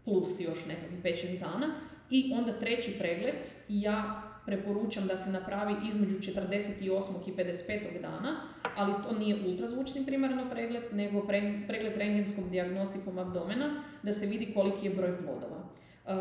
plus 0.06 0.40
još 0.40 0.66
nekakvih 0.66 1.02
5 1.02 1.38
dana. 1.40 1.74
I 2.10 2.32
onda 2.38 2.58
treći 2.58 2.98
pregled 2.98 3.34
ja 3.68 4.22
preporučam 4.46 5.06
da 5.06 5.16
se 5.16 5.30
napravi 5.30 5.74
između 5.88 6.14
48. 6.14 6.80
i 7.26 7.32
55. 7.32 8.00
dana, 8.02 8.36
ali 8.76 8.94
to 9.02 9.18
nije 9.18 9.36
ultrazvučni 9.46 10.06
primarno 10.06 10.50
pregled, 10.50 10.82
nego 10.92 11.26
pregled 11.66 11.96
rengenskom 11.96 12.50
dijagnostikom 12.50 13.18
abdomena, 13.18 13.82
da 14.02 14.12
se 14.12 14.26
vidi 14.26 14.52
koliki 14.54 14.86
je 14.86 14.94
broj 14.94 15.16
plodova. 15.18 15.68
Uh, 16.06 16.12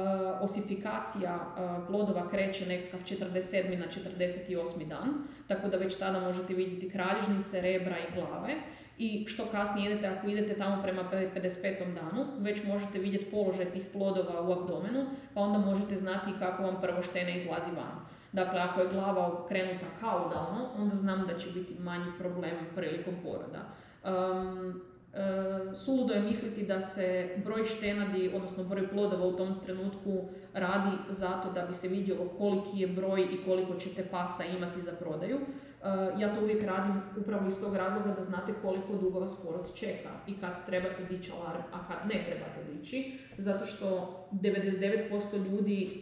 osifikacija 0.42 1.36
uh, 1.36 1.88
plodova 1.88 2.30
kreće 2.30 2.66
nekakav 2.66 3.00
47. 3.00 3.78
na 3.78 3.86
48. 3.86 4.88
dan, 4.88 5.14
tako 5.48 5.68
da 5.68 5.78
već 5.78 5.98
tada 5.98 6.20
možete 6.20 6.54
vidjeti 6.54 6.90
kralježnice, 6.90 7.62
rebra 7.62 7.96
i 7.98 8.16
glave 8.16 8.56
i 8.98 9.26
što 9.28 9.46
kasnije 9.46 9.92
idete, 9.92 10.08
ako 10.08 10.28
idete 10.28 10.58
tamo 10.58 10.84
prema 10.84 11.04
55. 11.12 11.94
danu, 11.94 12.26
već 12.40 12.64
možete 12.64 13.00
vidjeti 13.00 13.32
položaj 13.32 13.66
tih 13.66 13.84
plodova 13.94 14.42
u 14.42 14.52
abdomenu, 14.52 15.06
pa 15.34 15.42
onda 15.42 15.60
možete 15.60 15.98
znati 15.98 16.32
kako 16.40 16.64
vam 16.64 16.82
prvo 16.82 17.04
štene 17.04 17.38
izlazi 17.38 17.72
van. 17.76 18.06
Dakle, 18.32 18.60
ako 18.60 18.82
je 18.82 18.90
glava 18.94 19.28
okrenuta 19.28 19.86
kaudalno, 20.00 20.70
onda 20.78 20.96
znam 20.96 21.28
da 21.28 21.40
će 21.40 21.50
biti 21.50 21.76
manji 21.80 22.12
problem 22.20 22.54
prilikom 22.76 23.14
poroda. 23.24 23.62
E, 25.16 25.76
suludo 25.76 26.14
je 26.14 26.22
misliti 26.22 26.64
da 26.64 26.82
se 26.82 27.30
broj 27.46 27.66
štenadi, 27.66 28.32
odnosno 28.36 28.64
broj 28.64 28.90
plodova 28.90 29.26
u 29.26 29.38
tom 29.38 29.60
trenutku 29.66 30.30
radi 30.54 30.98
zato 31.10 31.52
da 31.52 31.66
bi 31.66 31.74
se 31.74 31.88
vidjelo 31.88 32.30
koliki 32.38 32.80
je 32.80 32.88
broj 32.88 33.22
i 33.22 33.46
koliko 33.46 33.76
ćete 33.76 34.06
pasa 34.06 34.44
imati 34.44 34.82
za 34.82 34.92
prodaju. 34.92 35.38
E, 35.38 35.42
ja 36.20 36.36
to 36.36 36.42
uvijek 36.42 36.64
radim 36.64 37.02
upravo 37.18 37.48
iz 37.48 37.60
tog 37.60 37.76
razloga 37.76 38.14
da 38.18 38.24
znate 38.24 38.54
koliko 38.62 38.94
dugo 38.94 39.20
vas 39.20 39.44
porod 39.46 39.76
čeka 39.76 40.10
i 40.28 40.34
kad 40.34 40.66
trebate 40.66 41.06
dići 41.10 41.32
alarm, 41.32 41.64
a 41.74 41.88
kad 41.88 41.98
ne 42.14 42.26
trebate 42.26 42.74
dići, 42.74 43.20
zato 43.38 43.66
što 43.66 44.18
99% 44.32 45.52
ljudi 45.52 46.02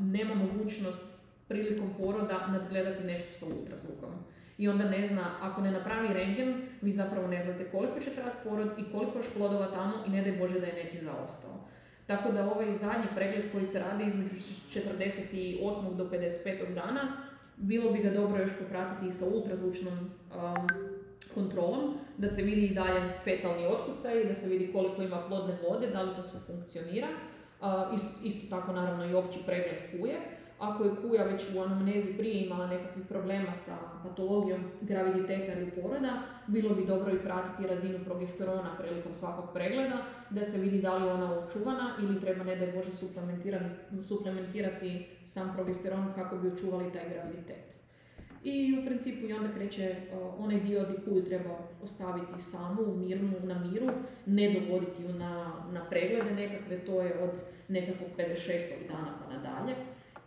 nema 0.00 0.34
mogućnost 0.34 1.14
prilikom 1.48 1.94
poroda 1.98 2.46
nadgledati 2.46 3.04
nešto 3.04 3.32
sa 3.32 3.46
ultrazvukom 3.46 4.10
i 4.58 4.68
onda 4.68 4.84
ne 4.84 5.06
zna, 5.06 5.30
ako 5.40 5.60
ne 5.60 5.70
napravi 5.70 6.14
rengen, 6.14 6.62
vi 6.82 6.92
zapravo 6.92 7.28
ne 7.28 7.44
znate 7.44 7.70
koliko 7.70 8.00
će 8.00 8.10
trati 8.10 8.36
porod 8.44 8.70
i 8.78 8.92
koliko 8.92 9.18
još 9.18 9.26
plodova 9.36 9.66
tamo 9.66 9.94
i 10.06 10.10
ne 10.10 10.22
daj 10.22 10.32
Bože 10.32 10.60
da 10.60 10.66
je 10.66 10.84
neki 10.84 11.04
zaostao. 11.04 11.68
Tako 12.06 12.32
da 12.32 12.50
ovaj 12.50 12.74
zadnji 12.74 13.06
pregled 13.14 13.52
koji 13.52 13.66
se 13.66 13.78
radi 13.78 14.04
između 14.04 14.34
48. 14.74 15.96
do 15.96 16.04
55. 16.04 16.74
dana, 16.74 17.16
bilo 17.56 17.92
bi 17.92 17.98
ga 17.98 18.10
dobro 18.10 18.42
još 18.42 18.58
popratiti 18.58 19.08
i 19.08 19.12
sa 19.12 19.24
ultrazvučnom 19.34 19.98
um, 19.98 20.68
kontrolom, 21.34 21.98
da 22.18 22.28
se 22.28 22.42
vidi 22.42 22.66
i 22.66 22.74
dalje 22.74 23.00
fetalni 23.24 23.66
otkucaj, 23.66 24.24
da 24.24 24.34
se 24.34 24.48
vidi 24.48 24.72
koliko 24.72 25.02
ima 25.02 25.22
plodne 25.28 25.58
vode, 25.68 25.86
da 25.86 26.02
li 26.02 26.16
to 26.16 26.22
sve 26.22 26.40
funkcionira. 26.46 27.08
Uh, 27.60 27.96
isto, 27.96 28.08
isto 28.24 28.56
tako 28.56 28.72
naravno 28.72 29.06
i 29.06 29.14
opći 29.14 29.38
pregled 29.46 29.78
kuje 29.90 30.16
ako 30.70 30.84
je 30.84 30.96
kuja 31.02 31.24
već 31.24 31.42
u 31.54 31.60
anamnezi 31.60 32.12
prije 32.12 32.46
imala 32.46 32.66
nekakvih 32.66 33.06
problema 33.06 33.54
sa 33.54 33.76
patologijom 34.02 34.60
graviditeta 34.80 35.52
ili 35.52 35.70
poroda, 35.70 36.22
bilo 36.46 36.74
bi 36.74 36.86
dobro 36.86 37.12
i 37.12 37.22
pratiti 37.22 37.68
razinu 37.68 37.98
progesterona 38.04 38.76
prilikom 38.78 39.14
svakog 39.14 39.44
pregleda, 39.54 39.98
da 40.30 40.44
se 40.44 40.58
vidi 40.58 40.82
da 40.82 40.96
li 40.96 41.06
je 41.06 41.12
ona 41.12 41.38
očuvana 41.38 41.90
ili 42.02 42.20
treba, 42.20 42.44
ne 42.44 42.56
daj 42.56 42.72
Bože, 42.72 42.92
suplementirati, 42.92 43.64
suplementirati 44.02 45.06
sam 45.24 45.52
progesteron 45.54 46.12
kako 46.14 46.36
bi 46.36 46.48
očuvali 46.48 46.92
taj 46.92 47.08
graviditet. 47.10 47.74
I 48.44 48.78
u 48.80 48.86
principu 48.86 49.26
i 49.26 49.32
onda 49.32 49.52
kreće 49.54 49.96
uh, 50.12 50.44
onaj 50.44 50.60
dio 50.60 50.84
di 50.84 50.94
koju 51.04 51.24
treba 51.24 51.58
ostaviti 51.82 52.42
samu, 52.42 52.96
mirnu, 52.96 53.32
na 53.42 53.58
miru, 53.58 53.90
ne 54.26 54.60
dovoditi 54.60 55.02
ju 55.02 55.08
na, 55.08 55.52
na 55.72 55.84
preglede 55.90 56.30
nekakve, 56.30 56.78
to 56.78 57.02
je 57.02 57.18
od 57.22 57.30
nekakvog 57.68 58.08
56. 58.18 58.60
dana 58.88 59.18
pa 59.20 59.34
nadalje. 59.34 59.74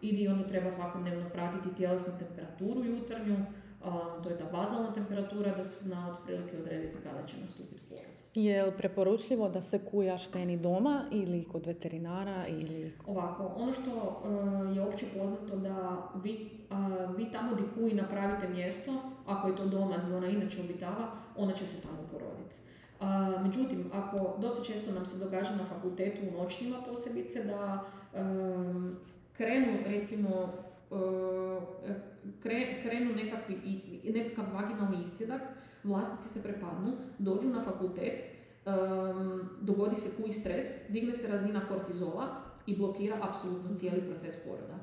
I 0.01 0.11
di 0.11 0.27
onda 0.27 0.47
treba 0.47 0.71
svakodnevno 0.71 1.29
pratiti 1.29 1.75
tjelesnu 1.75 2.13
temperaturu 2.19 2.83
jutarnju, 2.83 3.35
um, 3.35 4.23
to 4.23 4.29
je 4.29 4.37
ta 4.37 4.45
bazalna 4.45 4.93
temperatura 4.93 5.55
da 5.55 5.65
se 5.65 5.83
zna 5.83 6.09
otprilike 6.11 6.57
odrediti 6.57 6.97
kada 7.03 7.27
će 7.27 7.41
nastupiti 7.41 7.81
porod. 7.89 8.17
Je 8.35 8.63
li 8.63 8.71
preporučljivo 8.77 9.49
da 9.49 9.61
se 9.61 9.79
kuja 9.91 10.17
šteni 10.17 10.57
doma 10.57 11.05
ili 11.11 11.43
kod 11.43 11.65
veterinara 11.65 12.47
ili... 12.47 12.93
Ovako, 13.07 13.51
ono 13.55 13.73
što 13.73 13.91
uh, 13.91 14.75
je 14.75 14.81
opće 14.81 15.05
poznato 15.17 15.55
da 15.55 15.97
vi, 16.23 16.49
uh, 16.71 17.15
vi 17.17 17.31
tamo 17.31 17.55
gdje 17.55 17.65
kuji 17.75 17.93
napravite 17.93 18.49
mjesto, 18.49 18.93
ako 19.27 19.47
je 19.47 19.55
to 19.55 19.65
doma 19.65 19.95
gdje 20.03 20.15
ona 20.15 20.27
inače 20.27 20.61
obitava, 20.61 21.11
ona 21.37 21.53
će 21.53 21.67
se 21.67 21.81
tamo 21.81 21.97
poroditi. 22.11 22.55
Uh, 22.99 23.43
međutim, 23.43 23.91
ako 23.93 24.37
dosta 24.41 24.63
često 24.63 24.91
nam 24.91 25.05
se 25.05 25.25
događa 25.25 25.55
na 25.55 25.65
fakultetu 25.65 26.17
u 26.27 26.43
noćnjima 26.43 26.77
posebice 26.89 27.43
da 27.43 27.83
um, 28.13 28.95
krenu 29.37 29.77
recimo 29.85 30.53
krenu 32.83 33.15
nekakvi, 33.15 33.57
nekakav 34.13 34.45
vaginalni 34.53 35.03
iscedak, 35.03 35.41
vlasnici 35.83 36.29
se 36.33 36.43
prepadnu, 36.43 36.93
dođu 37.17 37.49
na 37.49 37.63
fakultet, 37.63 38.37
dogodi 39.61 39.95
se 39.95 40.21
kuj 40.21 40.33
stres, 40.33 40.65
digne 40.89 41.15
se 41.15 41.27
razina 41.27 41.61
kortizola 41.67 42.41
i 42.65 42.77
blokira 42.77 43.17
apsolutno 43.21 43.75
cijeli 43.75 44.01
proces 44.01 44.43
poroda. 44.43 44.76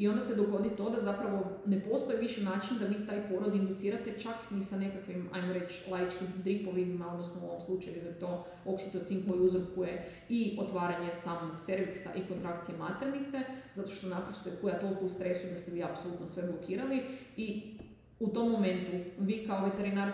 I 0.00 0.08
onda 0.08 0.20
se 0.20 0.36
dogodi 0.36 0.70
to 0.76 0.90
da 0.90 1.00
zapravo 1.00 1.42
ne 1.66 1.80
postoji 1.80 2.18
više 2.18 2.42
način 2.42 2.78
da 2.78 2.86
vi 2.86 3.06
taj 3.06 3.28
porod 3.28 3.54
inducirate 3.54 4.18
čak 4.18 4.34
ni 4.50 4.64
sa 4.64 4.76
nekakvim, 4.76 5.28
ajmo 5.32 5.52
reći, 5.52 5.90
laičkim 5.90 6.28
dripovima, 6.36 7.12
odnosno 7.12 7.40
u 7.42 7.48
ovom 7.48 7.60
slučaju 7.60 7.96
je 7.96 8.18
to 8.18 8.46
oksitocin 8.64 9.22
koji 9.28 9.46
uzrokuje 9.46 10.10
i 10.28 10.58
otvaranje 10.60 11.14
samog 11.14 11.50
cerviksa 11.62 12.10
i 12.16 12.28
kontrakcije 12.32 12.78
maternice, 12.78 13.40
zato 13.70 13.88
što 13.88 14.08
naprosto 14.08 14.48
je 14.48 14.56
kuja 14.56 14.80
toliko 14.80 15.04
u 15.04 15.08
stresu 15.08 15.46
da 15.52 15.58
ste 15.58 15.70
vi 15.70 15.82
apsolutno 15.82 16.26
sve 16.26 16.42
blokirali. 16.42 17.02
I 17.36 17.76
u 18.20 18.28
tom 18.28 18.50
momentu 18.50 18.90
vi 19.18 19.46
kao 19.46 19.64
veterinar 19.64 20.12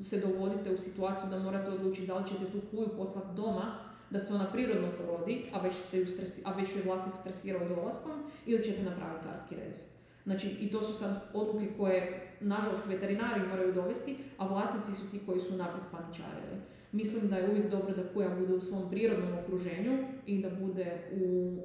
se 0.00 0.20
dovodite 0.20 0.70
u 0.70 0.78
situaciju 0.78 1.30
da 1.30 1.38
morate 1.38 1.70
odlučiti 1.70 2.06
da 2.06 2.18
li 2.18 2.28
ćete 2.28 2.44
tu 2.52 2.60
kuju 2.70 2.88
poslati 2.96 3.36
doma 3.36 3.91
da 4.12 4.20
se 4.20 4.34
ona 4.34 4.46
prirodno 4.52 4.88
porodi, 4.98 5.44
a 5.52 5.62
već, 5.62 5.74
ste 5.74 5.98
ju 5.98 6.06
stresi, 6.06 6.42
a 6.44 6.52
već 6.52 6.70
ju 6.70 6.78
je 6.78 6.84
vlasnik 6.84 7.14
stresirao 7.20 7.68
dolaskom, 7.68 8.12
ili 8.46 8.64
ćete 8.64 8.82
napraviti 8.82 9.24
carski 9.24 9.54
rez. 9.54 9.86
Znači, 10.24 10.48
i 10.60 10.70
to 10.70 10.82
su 10.82 10.94
sad 10.94 11.30
odluke 11.34 11.66
koje, 11.78 12.28
nažalost, 12.40 12.86
veterinari 12.86 13.48
moraju 13.48 13.72
dovesti, 13.72 14.16
a 14.38 14.46
vlasnici 14.46 15.00
su 15.00 15.10
ti 15.10 15.20
koji 15.26 15.40
su 15.40 15.56
naprijed 15.56 15.84
paničarili. 15.92 16.56
Mislim 16.92 17.28
da 17.28 17.36
je 17.36 17.50
uvijek 17.50 17.70
dobro 17.70 17.94
da 17.94 18.12
kuja 18.14 18.28
bude 18.28 18.54
u 18.54 18.60
svom 18.60 18.90
prirodnom 18.90 19.38
okruženju 19.38 19.98
i 20.26 20.42
da 20.42 20.50
bude 20.50 21.08
u 21.12 21.56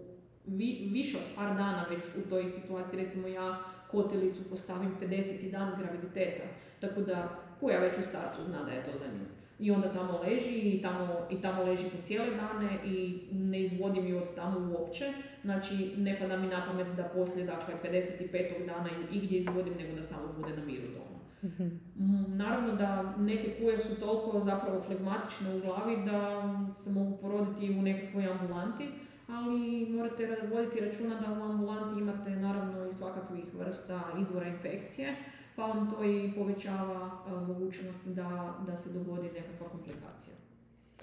vi, 0.45 0.89
više 0.91 1.17
od 1.17 1.35
par 1.35 1.55
dana 1.55 1.85
već 1.89 2.03
u 2.25 2.29
toj 2.29 2.49
situaciji. 2.49 3.03
Recimo 3.03 3.27
ja 3.27 3.59
kotilicu 3.91 4.49
postavim 4.49 4.97
50. 5.01 5.51
dan 5.51 5.73
graviditeta, 5.79 6.43
tako 6.79 7.01
da 7.01 7.39
kuja 7.59 7.79
već 7.79 7.97
u 7.99 8.03
startu 8.03 8.43
zna 8.43 8.63
da 8.63 8.71
je 8.71 8.83
to 8.83 8.97
za 8.97 9.05
nju 9.05 9.25
i 9.60 9.72
onda 9.72 9.93
tamo 9.93 10.20
leži 10.24 10.60
i 10.60 10.82
tamo, 10.82 11.28
i 11.32 11.41
tamo 11.41 11.64
leži 11.64 11.84
po 11.89 12.01
cijele 12.03 12.28
dane 12.36 12.70
i 12.86 13.20
ne 13.32 13.62
izvodim 13.62 14.08
ju 14.08 14.18
od 14.18 14.36
tamo 14.36 14.78
uopće. 14.80 15.14
Znači, 15.43 15.93
ne 15.97 16.20
pada 16.20 16.38
mi 16.38 16.47
na 16.47 16.66
pamet 16.68 16.88
da 16.95 17.03
poslije, 17.03 17.45
dakle, 17.45 17.74
55. 17.84 18.66
dana 18.66 18.89
ju 18.89 19.18
igdje 19.18 19.39
izvodim, 19.39 19.74
nego 19.74 19.95
da 19.95 20.03
samo 20.03 20.34
bude 20.38 20.58
na 20.58 20.66
miru 20.66 20.88
doma. 20.88 21.18
mm 21.43 22.38
Naravno 22.38 22.76
da 22.76 23.16
neke 23.18 23.53
kuje 23.60 23.80
su 23.80 23.99
toliko 23.99 24.39
zapravo 24.39 24.82
flegmatične 24.82 25.55
u 25.55 25.60
glavi 25.60 25.95
da 26.05 26.43
se 26.76 26.91
mogu 26.91 27.18
poroditi 27.18 27.80
u 27.80 27.82
nekakvoj 27.82 28.26
ambulanti, 28.26 28.88
ali 29.28 29.88
morate 29.89 30.38
voditi 30.51 30.86
računa 30.86 31.16
da 31.20 31.39
u 31.39 31.43
ambulanti 31.43 32.01
imate 32.01 32.30
naravno 32.30 32.89
i 32.89 32.93
svakakvih 32.93 33.43
vrsta 33.53 34.01
izvora 34.22 34.47
infekcije, 34.47 35.16
pa 35.58 35.66
vam 35.66 35.91
to 35.91 36.03
i 36.03 36.32
povećava 36.36 37.12
mogućnost 37.47 38.08
da, 38.08 38.53
da 38.68 38.78
se 38.78 38.89
dogodi 38.89 39.28
nekakva 39.34 39.70
komplikacija. 39.70 40.36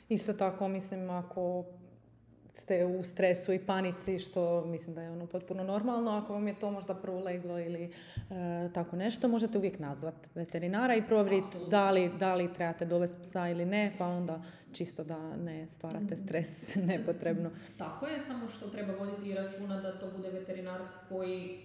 Isto 0.08 0.32
tako, 0.32 0.68
mislim, 0.68 1.10
ako 1.10 1.64
ste 2.54 2.84
u 2.84 3.04
stresu 3.04 3.52
i 3.52 3.58
panici, 3.58 4.18
što 4.18 4.64
mislim 4.64 4.94
da 4.94 5.02
je 5.02 5.10
ono 5.10 5.26
potpuno 5.26 5.64
normalno, 5.64 6.10
ako 6.10 6.32
vam 6.32 6.48
je 6.48 6.58
to 6.58 6.70
možda 6.70 6.94
proleglo 6.94 7.58
ili 7.58 7.84
e, 7.84 7.90
tako 8.74 8.96
nešto, 8.96 9.28
možete 9.28 9.58
uvijek 9.58 9.78
nazvati 9.78 10.28
veterinara 10.34 10.94
i 10.94 11.06
provjeriti 11.06 11.58
da 11.70 11.90
li, 11.90 12.10
da 12.18 12.34
li 12.34 12.52
trebate 12.52 12.84
dovesti 12.84 13.22
psa 13.22 13.48
ili 13.48 13.64
ne, 13.64 13.92
pa 13.98 14.06
onda 14.06 14.42
čisto 14.72 15.04
da 15.04 15.36
ne 15.36 15.68
stvarate 15.68 16.14
mhm. 16.14 16.24
stres 16.24 16.74
nepotrebno. 16.88 17.50
Tako 17.78 18.06
je, 18.06 18.20
samo 18.20 18.48
što 18.48 18.68
treba 18.68 18.92
voditi 18.92 19.34
računa 19.34 19.80
da 19.80 19.98
to 19.98 20.10
bude 20.16 20.30
veterinar 20.30 20.80
koji 21.08 21.60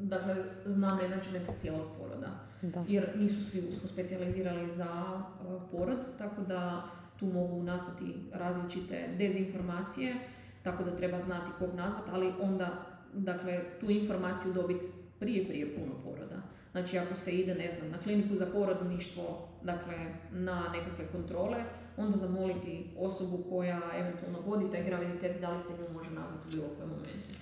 dakle, 0.00 0.36
zna 0.66 0.98
menadžment 1.02 1.58
cijelog 1.60 1.86
poroda. 1.98 2.30
Da. 2.62 2.84
Jer 2.88 3.08
nisu 3.16 3.50
svi 3.50 3.68
usko 3.68 3.88
specijalizirali 3.88 4.72
za 4.72 5.22
porod, 5.70 5.98
tako 6.18 6.42
da 6.42 6.82
tu 7.18 7.26
mogu 7.26 7.62
nastati 7.62 8.14
različite 8.32 9.08
dezinformacije, 9.18 10.14
tako 10.62 10.84
da 10.84 10.96
treba 10.96 11.20
znati 11.20 11.50
kog 11.58 11.74
nazvati, 11.74 12.10
ali 12.12 12.32
onda 12.40 12.86
dakle, 13.14 13.60
tu 13.80 13.90
informaciju 13.90 14.52
dobiti 14.52 14.86
prije, 15.18 15.48
prije 15.48 15.74
puno 15.74 15.92
poroda. 16.04 16.42
Znači 16.70 16.98
ako 16.98 17.16
se 17.16 17.32
ide, 17.32 17.54
ne 17.54 17.72
znam, 17.78 17.90
na 17.90 17.98
kliniku 17.98 18.34
za 18.34 18.46
porodništvo, 18.46 19.48
dakle 19.62 19.94
na 20.32 20.62
nekakve 20.72 21.06
kontrole, 21.12 21.64
onda 21.96 22.16
zamoliti 22.16 22.90
osobu 22.98 23.44
koja 23.50 23.80
eventualno 23.94 24.40
vodi 24.40 24.70
taj 24.70 24.84
graviditet, 24.84 25.40
da 25.40 25.52
li 25.52 25.60
se 25.60 25.72
nju 25.72 25.94
može 25.98 26.10
nazvati 26.10 26.48
u 26.48 26.50
bilo 26.50 26.68
kojem 26.76 26.90
momentu 26.90 27.38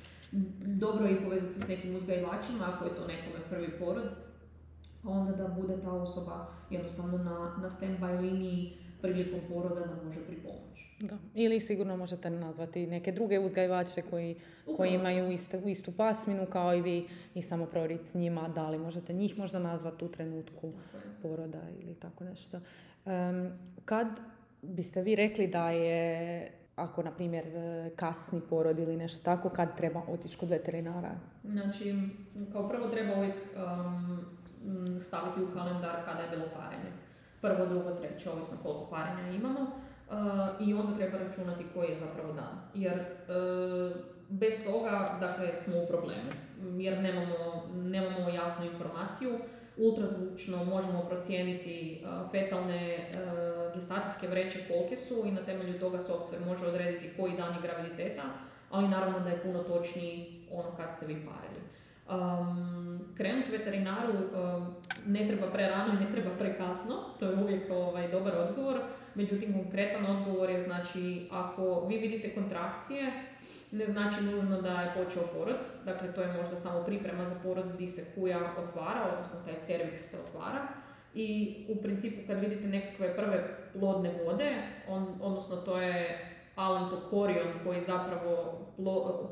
dobro 0.60 1.06
je 1.06 1.12
i 1.12 1.24
povezati 1.24 1.54
se 1.54 1.60
s 1.60 1.68
nekim 1.68 1.96
uzgajivačima 1.96 2.72
ako 2.74 2.84
je 2.84 2.94
to 2.94 3.06
nekome 3.06 3.44
prvi 3.50 3.78
porod, 3.78 4.08
onda 5.04 5.32
da 5.32 5.48
bude 5.48 5.80
ta 5.80 5.92
osoba 5.92 6.46
jednostavno 6.70 7.18
na, 7.18 7.56
na 7.62 7.70
stand-by 7.70 8.20
liniji 8.20 8.78
prilikom 9.02 9.40
poroda 9.48 9.80
da 9.80 10.02
može 10.04 10.20
pripomoći. 10.26 10.86
Da. 11.00 11.18
Ili 11.34 11.60
sigurno 11.60 11.96
možete 11.96 12.30
nazvati 12.30 12.86
neke 12.86 13.12
druge 13.12 13.38
uzgajivače 13.38 14.02
koji, 14.02 14.36
koji 14.76 14.90
imaju 14.90 15.32
istu, 15.32 15.56
istu 15.68 15.92
pasminu 15.92 16.46
kao 16.46 16.74
i 16.74 16.82
vi 16.82 17.08
i 17.34 17.42
samo 17.42 17.66
provjeriti 17.66 18.08
s 18.08 18.14
njima 18.14 18.48
da 18.48 18.70
li 18.70 18.78
možete 18.78 19.12
njih 19.12 19.38
možda 19.38 19.58
nazvati 19.58 20.04
u 20.04 20.08
trenutku 20.08 20.72
poroda 21.22 21.62
ili 21.82 21.94
tako 21.94 22.24
nešto. 22.24 22.60
Um, 23.04 23.52
kad 23.84 24.06
biste 24.62 25.02
vi 25.02 25.14
rekli 25.14 25.46
da 25.46 25.70
je 25.70 26.50
ako, 26.76 27.02
na 27.02 27.10
primjer, 27.10 27.46
e, 27.46 27.90
kasni 27.96 28.40
porod 28.50 28.78
ili 28.78 28.96
nešto 28.96 29.24
tako, 29.24 29.48
kad 29.48 29.76
treba 29.76 30.02
otići 30.08 30.38
kod 30.38 30.48
veterinara? 30.48 31.10
Znači, 31.44 31.94
kao 32.52 32.68
prvo 32.68 32.88
treba 32.88 33.16
uvijek 33.16 33.34
um, 33.34 35.00
staviti 35.02 35.42
u 35.42 35.54
kalendar 35.54 36.04
kada 36.04 36.22
je 36.22 36.30
bilo 36.30 36.44
parenje. 36.54 37.05
Prvo, 37.40 37.66
drugo, 37.66 37.90
treće, 37.90 38.30
ovisno 38.30 38.56
koliko 38.62 38.86
parenja 38.90 39.30
imamo. 39.30 39.60
Uh, 39.60 40.68
I 40.68 40.74
onda 40.74 40.96
treba 40.96 41.18
računati 41.18 41.64
koji 41.74 41.88
je 41.88 41.98
zapravo 41.98 42.32
dan. 42.32 42.60
Jer 42.74 42.98
uh, 42.98 43.96
bez 44.28 44.64
toga, 44.64 45.16
dakle, 45.20 45.56
smo 45.56 45.82
u 45.82 45.86
problemu. 45.86 46.30
Jer 46.78 47.02
nemamo, 47.02 47.62
nemamo 47.74 48.28
jasnu 48.28 48.64
informaciju 48.66 49.30
ultrazvučno 49.76 50.64
možemo 50.64 51.02
procijeniti 51.08 52.04
fetalne 52.30 53.10
gestacijske 53.74 54.28
vreće 54.28 54.58
kolike 54.68 54.96
su 54.96 55.22
i 55.26 55.32
na 55.32 55.42
temelju 55.42 55.78
toga 55.78 55.98
software 55.98 56.46
može 56.46 56.66
odrediti 56.66 57.12
koji 57.16 57.36
dan 57.36 57.54
je 57.54 57.60
graviditeta, 57.62 58.22
ali 58.70 58.88
naravno 58.88 59.20
da 59.20 59.30
je 59.30 59.42
puno 59.42 59.62
točniji 59.62 60.46
ono 60.52 60.76
kad 60.76 60.90
ste 60.90 61.06
vi 61.06 61.14
parili. 61.14 61.65
Um, 62.10 63.00
krenuti 63.16 63.50
veterinaru 63.50 64.12
um, 64.12 64.74
ne 65.06 65.26
treba 65.26 65.46
prerano 65.46 65.92
i 65.92 66.04
ne 66.04 66.12
treba 66.12 66.30
prekasno, 66.38 66.94
to 67.18 67.26
je 67.26 67.36
uvijek 67.36 67.70
ovaj, 67.70 68.08
dobar 68.08 68.32
odgovor, 68.38 68.80
međutim 69.14 69.52
konkretan 69.52 70.06
odgovor 70.06 70.50
je 70.50 70.62
znači 70.62 71.28
ako 71.32 71.86
vi 71.88 71.98
vidite 71.98 72.34
kontrakcije, 72.34 73.12
ne 73.72 73.86
znači 73.86 74.24
nužno 74.24 74.62
da 74.62 74.80
je 74.80 75.04
počeo 75.04 75.22
porod, 75.22 75.56
dakle 75.84 76.12
to 76.12 76.20
je 76.22 76.42
možda 76.42 76.56
samo 76.56 76.84
priprema 76.84 77.26
za 77.26 77.34
porod 77.42 77.72
gdje 77.74 77.88
se 77.88 78.04
kuja 78.14 78.38
otvara, 78.58 79.10
odnosno 79.12 79.40
taj 79.44 79.54
cervix 79.54 79.96
se 79.96 80.16
otvara. 80.28 80.68
I 81.14 81.56
u 81.68 81.82
principu 81.82 82.26
kad 82.26 82.40
vidite 82.40 82.68
nekakve 82.68 83.16
prve 83.16 83.56
plodne 83.72 84.10
vode, 84.24 84.54
on, 84.88 85.18
odnosno 85.22 85.56
to 85.56 85.80
je 85.80 86.26
alantokorion 86.56 87.48
koji 87.64 87.80
zapravo 87.80 88.58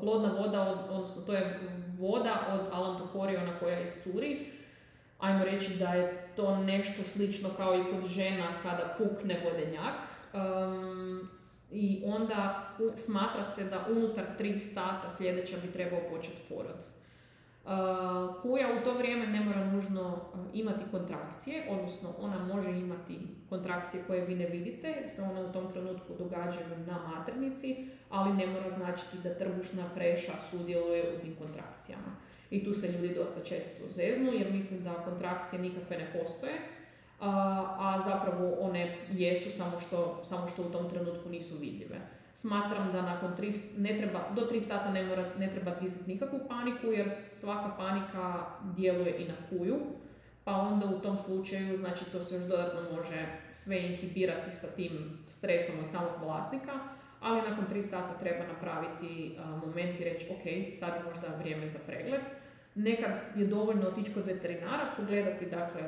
plodna 0.01 0.33
voda, 0.37 0.85
odnosno 0.89 1.21
to 1.21 1.33
je 1.33 1.59
voda 1.99 2.47
od 2.51 2.67
alantokoriona 2.71 3.59
koja 3.59 3.79
iscuri, 3.79 4.45
ajmo 5.19 5.45
reći 5.45 5.75
da 5.75 5.93
je 5.93 6.27
to 6.35 6.57
nešto 6.57 7.03
slično 7.03 7.49
kao 7.57 7.75
i 7.75 7.83
kod 7.83 8.09
žena 8.09 8.47
kada 8.63 8.95
pukne 8.97 9.41
vodenjak. 9.43 9.95
Um, 10.33 11.29
i 11.71 12.03
onda 12.05 12.69
smatra 12.95 13.43
se 13.43 13.63
da 13.63 13.85
unutar 13.91 14.25
3 14.39 14.59
sata 14.59 15.11
sljedeća 15.17 15.57
bi 15.57 15.71
trebao 15.71 15.99
početi 16.09 16.37
porod. 16.49 16.85
kuja 18.41 18.67
u 18.81 18.83
to 18.83 18.93
vrijeme 18.93 19.27
ne 19.27 19.39
mora 19.39 19.65
nužno 19.65 20.17
imati 20.53 20.83
kontrakcije, 20.91 21.67
odnosno 21.69 22.09
ona 22.19 22.45
može 22.45 22.69
imati 22.69 23.19
kontrakcije 23.49 24.03
koje 24.07 24.25
vi 24.25 24.35
ne 24.35 24.45
vidite, 24.45 25.09
se 25.09 25.21
one 25.21 25.41
u 25.41 25.51
tom 25.51 25.71
trenutku 25.71 26.13
događaju 26.19 26.77
na 26.87 26.99
maternici, 27.07 27.87
ali 28.09 28.33
ne 28.33 28.47
mora 28.47 28.69
značiti 28.69 29.17
da 29.23 29.33
trbušna 29.33 29.89
preša 29.95 30.33
sudjeluje 30.51 31.15
u 31.15 31.19
tim 31.21 31.35
kontrakcijama. 31.35 32.15
I 32.49 32.65
tu 32.65 32.73
se 32.73 32.91
ljudi 32.91 33.13
dosta 33.13 33.43
često 33.43 33.83
zeznu 33.89 34.31
jer 34.33 34.53
mislim 34.53 34.83
da 34.83 34.93
kontrakcije 34.93 35.61
nikakve 35.61 35.97
ne 35.97 36.13
postoje, 36.13 36.53
a, 37.19 38.01
zapravo 38.05 38.55
one 38.59 38.97
jesu 39.11 39.57
samo 39.57 39.79
što, 39.79 40.21
samo 40.23 40.47
što 40.47 40.61
u 40.61 40.71
tom 40.71 40.89
trenutku 40.89 41.29
nisu 41.29 41.57
vidljive. 41.57 41.99
Smatram 42.33 42.91
da 42.91 43.01
nakon 43.01 43.35
tri, 43.35 43.53
ne 43.77 43.97
treba, 43.97 44.19
do 44.35 44.41
tri 44.41 44.61
sata 44.61 44.91
ne, 44.91 45.03
mora, 45.03 45.25
ne 45.37 45.51
treba 45.53 45.71
pisati 45.71 46.11
nikakvu 46.11 46.39
paniku 46.47 46.87
jer 46.87 47.11
svaka 47.11 47.69
panika 47.77 48.45
djeluje 48.63 49.17
i 49.17 49.27
na 49.27 49.33
kuju, 49.49 49.77
pa 50.43 50.51
onda 50.51 50.85
u 50.85 50.99
tom 50.99 51.17
slučaju 51.19 51.77
znači 51.77 52.05
to 52.11 52.21
se 52.21 52.35
još 52.35 52.43
dodatno 52.43 52.81
može 52.95 53.25
sve 53.51 53.81
inhibirati 53.81 54.55
sa 54.55 54.67
tim 54.75 55.17
stresom 55.27 55.75
od 55.85 55.91
samog 55.91 56.11
vlasnika, 56.23 56.79
ali 57.25 57.49
nakon 57.49 57.65
tri 57.69 57.83
sata 57.83 58.17
treba 58.19 58.47
napraviti 58.47 59.37
moment 59.65 59.99
i 59.99 60.03
reći 60.03 60.27
ok, 60.31 60.75
sad 60.79 60.93
je 60.95 61.11
možda 61.11 61.37
vrijeme 61.37 61.67
za 61.67 61.79
pregled 61.87 62.21
Nekad 62.75 63.11
je 63.35 63.47
dovoljno 63.47 63.87
otići 63.87 64.13
kod 64.13 64.25
veterinara, 64.25 64.93
pogledati 64.97 65.45
dakle, 65.45 65.81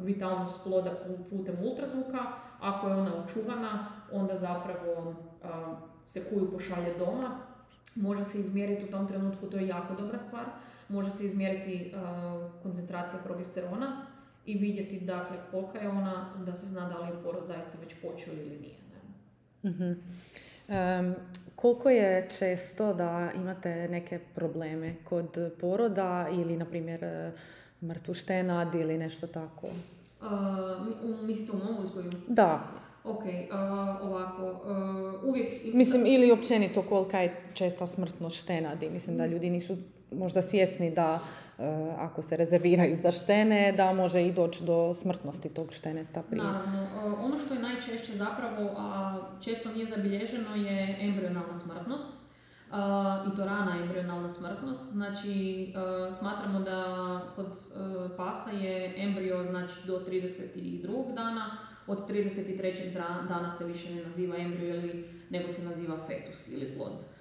vitalnost 0.00 0.62
ploda 0.64 0.90
putem 1.30 1.56
ultrazvuka. 1.62 2.18
Ako 2.60 2.88
je 2.88 2.94
ona 2.94 3.24
očuvana, 3.24 3.88
onda 4.12 4.36
zapravo 4.36 5.14
se 6.06 6.24
kuju 6.30 6.50
pošalje 6.52 6.94
doma. 6.98 7.40
Može 7.94 8.24
se 8.24 8.40
izmjeriti 8.40 8.84
u 8.84 8.90
tom 8.90 9.08
trenutku, 9.08 9.46
to 9.46 9.56
je 9.56 9.66
jako 9.66 9.94
dobra 9.94 10.18
stvar. 10.18 10.44
Može 10.88 11.10
se 11.10 11.26
izmjeriti 11.26 11.94
koncentracija 12.62 13.22
progesterona 13.24 14.06
i 14.46 14.58
vidjeti 14.58 15.00
dakle, 15.00 15.36
kolika 15.50 15.78
je 15.78 15.88
ona, 15.88 16.34
da 16.46 16.54
se 16.54 16.66
zna 16.66 16.88
da 16.88 16.98
li 16.98 17.06
je 17.06 17.22
porod 17.22 17.46
zaista 17.46 17.78
već 17.80 17.94
počeo 18.02 18.34
ili 18.34 18.58
nije. 18.58 18.76
Ne? 18.92 19.96
Um, 20.68 21.14
koliko 21.56 21.90
je 21.90 22.28
često 22.38 22.94
da 22.94 23.30
imate 23.34 23.88
neke 23.88 24.18
probleme 24.18 24.94
kod 25.04 25.52
poroda 25.60 26.28
ili, 26.32 26.56
na 26.56 26.64
primjer, 26.64 27.04
e, 27.04 27.32
mrtvuštenad 27.82 28.74
ili 28.74 28.98
nešto 28.98 29.26
tako? 29.26 29.66
Uh, 30.20 30.28
mislite 31.22 31.52
u 31.52 31.56
mom 31.56 31.84
uzgoju? 31.84 32.10
Da. 32.28 32.68
Ok, 33.04 33.24
uh, 33.24 33.30
ovako, 34.02 34.50
uh, 34.50 35.28
uvijek... 35.28 35.74
Mislim, 35.74 36.06
ili 36.06 36.32
općenito 36.32 36.82
kolika 36.82 37.20
je 37.20 37.36
česta 37.54 37.86
smrtnost 37.86 38.36
štenadi. 38.36 38.90
Mislim 38.90 39.16
da 39.16 39.26
ljudi 39.26 39.50
nisu 39.50 39.76
možda 40.12 40.42
svjesni 40.42 40.90
da 40.90 41.14
e, 41.14 41.18
ako 41.98 42.22
se 42.22 42.36
rezerviraju 42.36 42.96
za 42.96 43.12
štene, 43.12 43.72
da 43.76 43.92
može 43.92 44.22
i 44.22 44.32
doći 44.32 44.64
do 44.64 44.94
smrtnosti 44.94 45.48
tog 45.48 45.72
šteneta 45.72 46.22
prije. 46.22 46.44
Naravno. 46.44 46.82
E, 46.82 46.86
ono 47.24 47.38
što 47.38 47.54
je 47.54 47.60
najčešće 47.60 48.16
zapravo, 48.16 48.74
a 48.76 49.18
često 49.40 49.72
nije 49.72 49.86
zabilježeno, 49.86 50.56
je 50.56 50.96
embrionalna 51.00 51.56
smrtnost. 51.58 52.08
I 53.32 53.36
to 53.36 53.44
rana 53.44 53.76
embrionalna 53.82 54.30
smrtnost. 54.30 54.92
Znači, 54.92 55.72
smatramo 56.18 56.60
da 56.60 57.20
kod 57.36 57.46
e, 57.46 58.16
pasa 58.16 58.50
je 58.50 58.94
embrio 58.96 59.44
znači, 59.50 59.74
do 59.86 60.02
32. 60.08 61.14
dana, 61.14 61.58
od 61.86 62.10
33. 62.10 62.92
dana 63.28 63.50
se 63.50 63.64
više 63.64 63.94
ne 63.94 64.02
naziva 64.02 64.36
embrio 64.36 64.82
nego 65.30 65.48
se 65.48 65.64
naziva 65.64 65.96
fetus 66.06 66.48
ili 66.48 66.74
plod. 66.76 67.15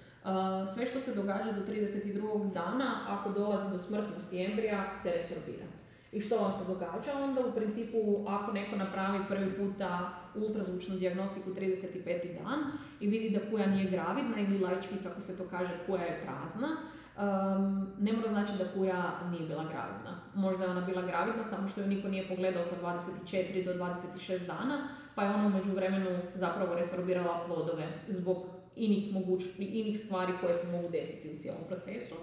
Sve 0.74 0.86
što 0.86 1.00
se 1.00 1.16
događa 1.16 1.52
do 1.52 1.62
32. 1.74 2.54
dana, 2.54 3.02
ako 3.08 3.30
dolazi 3.30 3.72
do 3.72 3.80
smrtnosti 3.80 4.46
embrija, 4.46 4.96
se 4.96 5.12
resorbira. 5.18 5.66
I 6.12 6.22
što 6.22 6.38
vam 6.38 6.54
se 6.54 6.74
događa? 6.74 7.24
Onda 7.24 7.42
u 7.46 7.52
principu 7.52 8.26
ako 8.28 8.52
neko 8.52 8.76
napravi 8.76 9.20
prvi 9.28 9.54
puta 9.54 10.10
ultrazvučnu 10.36 10.96
dijagnostiku 10.96 11.50
35. 11.50 12.06
dan 12.44 12.60
i 13.00 13.08
vidi 13.08 13.30
da 13.30 13.50
kuja 13.52 13.68
nije 13.68 13.92
gravidna 13.92 14.40
ili 14.40 14.60
laički 14.60 14.96
kako 15.04 15.22
se 15.22 15.38
to 15.38 15.44
kaže 15.50 15.72
kuja 15.86 16.02
je 16.02 16.22
prazna, 16.24 16.68
um, 16.68 17.88
ne 18.00 18.14
mora 18.14 18.30
znači 18.30 18.58
da 18.58 18.72
kuja 18.74 19.20
nije 19.32 19.48
bila 19.48 19.64
gravidna. 19.64 20.20
Možda 20.34 20.64
je 20.64 20.70
ona 20.70 20.82
bila 20.82 21.02
gravidna 21.02 21.44
samo 21.44 21.68
što 21.68 21.82
ju 21.82 21.88
niko 21.88 22.08
nije 22.08 22.28
pogledao 22.28 22.64
sa 22.64 22.76
24 22.84 23.66
do 23.66 23.74
26 23.74 24.48
dana 24.48 24.88
pa 25.16 25.24
je 25.24 25.30
ona 25.30 25.48
u 25.48 25.50
međuvremenu 25.50 26.20
zapravo 26.36 26.76
resorbirala 26.76 27.44
plodove 27.48 27.88
zbog 28.08 28.38
inih, 28.76 29.14
moguć, 29.14 29.44
inih 29.60 30.00
stvari 30.00 30.34
koje 30.42 30.56
se 30.56 30.72
mogu 30.72 30.90
desiti 30.90 31.36
u 31.36 31.40
cijelom 31.40 31.62
procesu. 31.68 32.16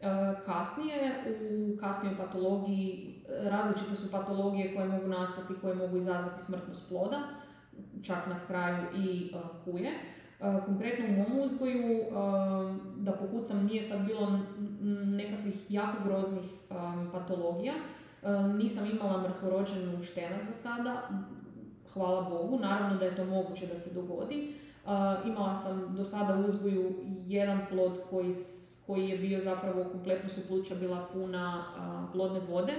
E, 0.00 0.06
kasnije, 0.46 1.24
u 1.50 1.76
kasnijoj 1.76 2.16
patologiji, 2.16 3.14
različite 3.28 3.96
su 3.96 4.10
patologije 4.10 4.74
koje 4.74 4.88
mogu 4.88 5.06
nastati, 5.06 5.54
koje 5.60 5.74
mogu 5.74 5.96
izazvati 5.96 6.42
smrtnost 6.42 6.88
ploda, 6.88 7.22
čak 8.02 8.26
na 8.26 8.40
kraju 8.46 8.84
i 8.96 9.32
e, 9.34 9.38
kuje. 9.64 9.90
E, 9.90 10.60
konkretno 10.66 11.04
u 11.08 11.12
mom 11.12 11.40
uzgoju, 11.44 12.04
da 12.96 13.12
pokucam, 13.12 13.66
nije 13.66 13.82
sad 13.82 14.06
bilo 14.06 14.40
nekakvih 15.04 15.54
jako 15.68 16.04
groznih 16.04 16.44
patologija. 17.12 17.74
Nisam 18.58 18.90
imala 18.90 19.22
mrtvorođenu 19.22 20.02
štenac 20.02 20.46
za 20.46 20.52
sada, 20.52 21.08
hvala 21.92 22.30
Bogu, 22.30 22.58
naravno 22.58 22.96
da 22.96 23.04
je 23.04 23.16
to 23.16 23.24
moguće 23.24 23.66
da 23.66 23.76
se 23.76 23.94
dogodi, 23.94 24.54
imala 25.26 25.54
sam 25.54 25.94
do 25.96 26.04
sada 26.04 26.36
u 26.36 26.48
uzgoju 26.48 26.94
jedan 27.26 27.60
plod 27.70 28.00
koji, 28.10 28.34
koji 28.86 29.08
je 29.08 29.18
bio 29.18 29.40
zapravo 29.40 29.84
kompletno 29.84 30.30
su 30.30 30.48
pluća 30.48 30.74
bila 30.74 31.08
puna 31.12 31.64
plodne 32.12 32.40
vode. 32.40 32.72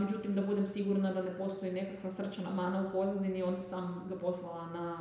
međutim, 0.00 0.34
da 0.34 0.42
budem 0.42 0.66
sigurna 0.66 1.12
da 1.12 1.22
ne 1.22 1.38
postoji 1.38 1.72
nekakva 1.72 2.10
srčana 2.10 2.50
mana 2.50 2.86
u 2.88 2.92
pozadini, 2.92 3.42
onda 3.42 3.62
sam 3.62 4.06
ga 4.08 4.16
poslala 4.16 4.66
na 4.66 4.98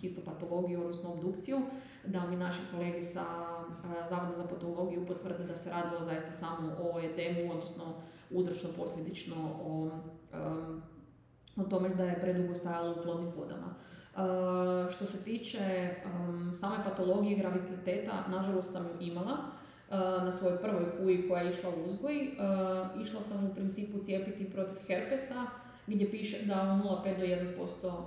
histopatologiju, 0.00 0.80
odnosno 0.80 1.12
obdukciju, 1.12 1.60
da 2.04 2.26
mi 2.26 2.36
naši 2.36 2.60
kolege 2.72 3.04
sa 3.04 3.24
Zavoda 4.10 4.36
za 4.36 4.46
patologiju 4.48 5.06
potvrde 5.06 5.44
da 5.44 5.56
se 5.56 5.70
radilo 5.70 6.04
zaista 6.04 6.32
samo 6.32 6.72
o 6.82 7.00
edemu, 7.00 7.52
odnosno 7.52 7.84
uzročno 8.30 8.70
posljedično 8.76 9.36
o, 9.64 9.90
o 11.56 11.64
tome 11.64 11.88
da 11.88 12.04
je 12.04 12.20
predugo 12.20 12.54
stajalo 12.54 12.92
u 12.92 13.02
plodnim 13.02 13.32
vodama. 13.36 13.74
Uh, 14.16 14.92
što 14.92 15.06
se 15.06 15.24
tiče 15.24 15.94
same 16.54 16.84
patologije 16.84 17.38
graviditeta, 17.38 18.24
nažalost 18.28 18.72
sam 18.72 18.84
ju 18.84 19.06
imala 19.06 19.32
uh, 19.32 19.98
na 19.98 20.32
svojoj 20.32 20.58
prvoj 20.58 20.84
kuji 20.98 21.28
koja 21.28 21.42
je 21.42 21.50
išla 21.50 21.70
u 21.70 21.90
uzgoj. 21.90 22.16
Uh, 22.16 23.02
išla 23.02 23.22
sam 23.22 23.46
u 23.46 23.54
principu 23.54 23.98
cijepiti 23.98 24.50
protiv 24.50 24.76
herpesa, 24.86 25.46
gdje 25.86 26.10
piše 26.10 26.46
da 26.46 26.54
u 26.62 26.88
0,5 26.88 27.18
do 27.18 27.24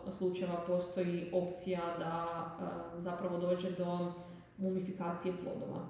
1% 0.09 0.17
slučajeva 0.17 0.63
postoji 0.67 1.29
opcija 1.33 1.81
da 1.99 2.45
zapravo 2.97 3.37
dođe 3.37 3.71
do 3.71 4.13
mumifikacije 4.57 5.33
plodova. 5.43 5.85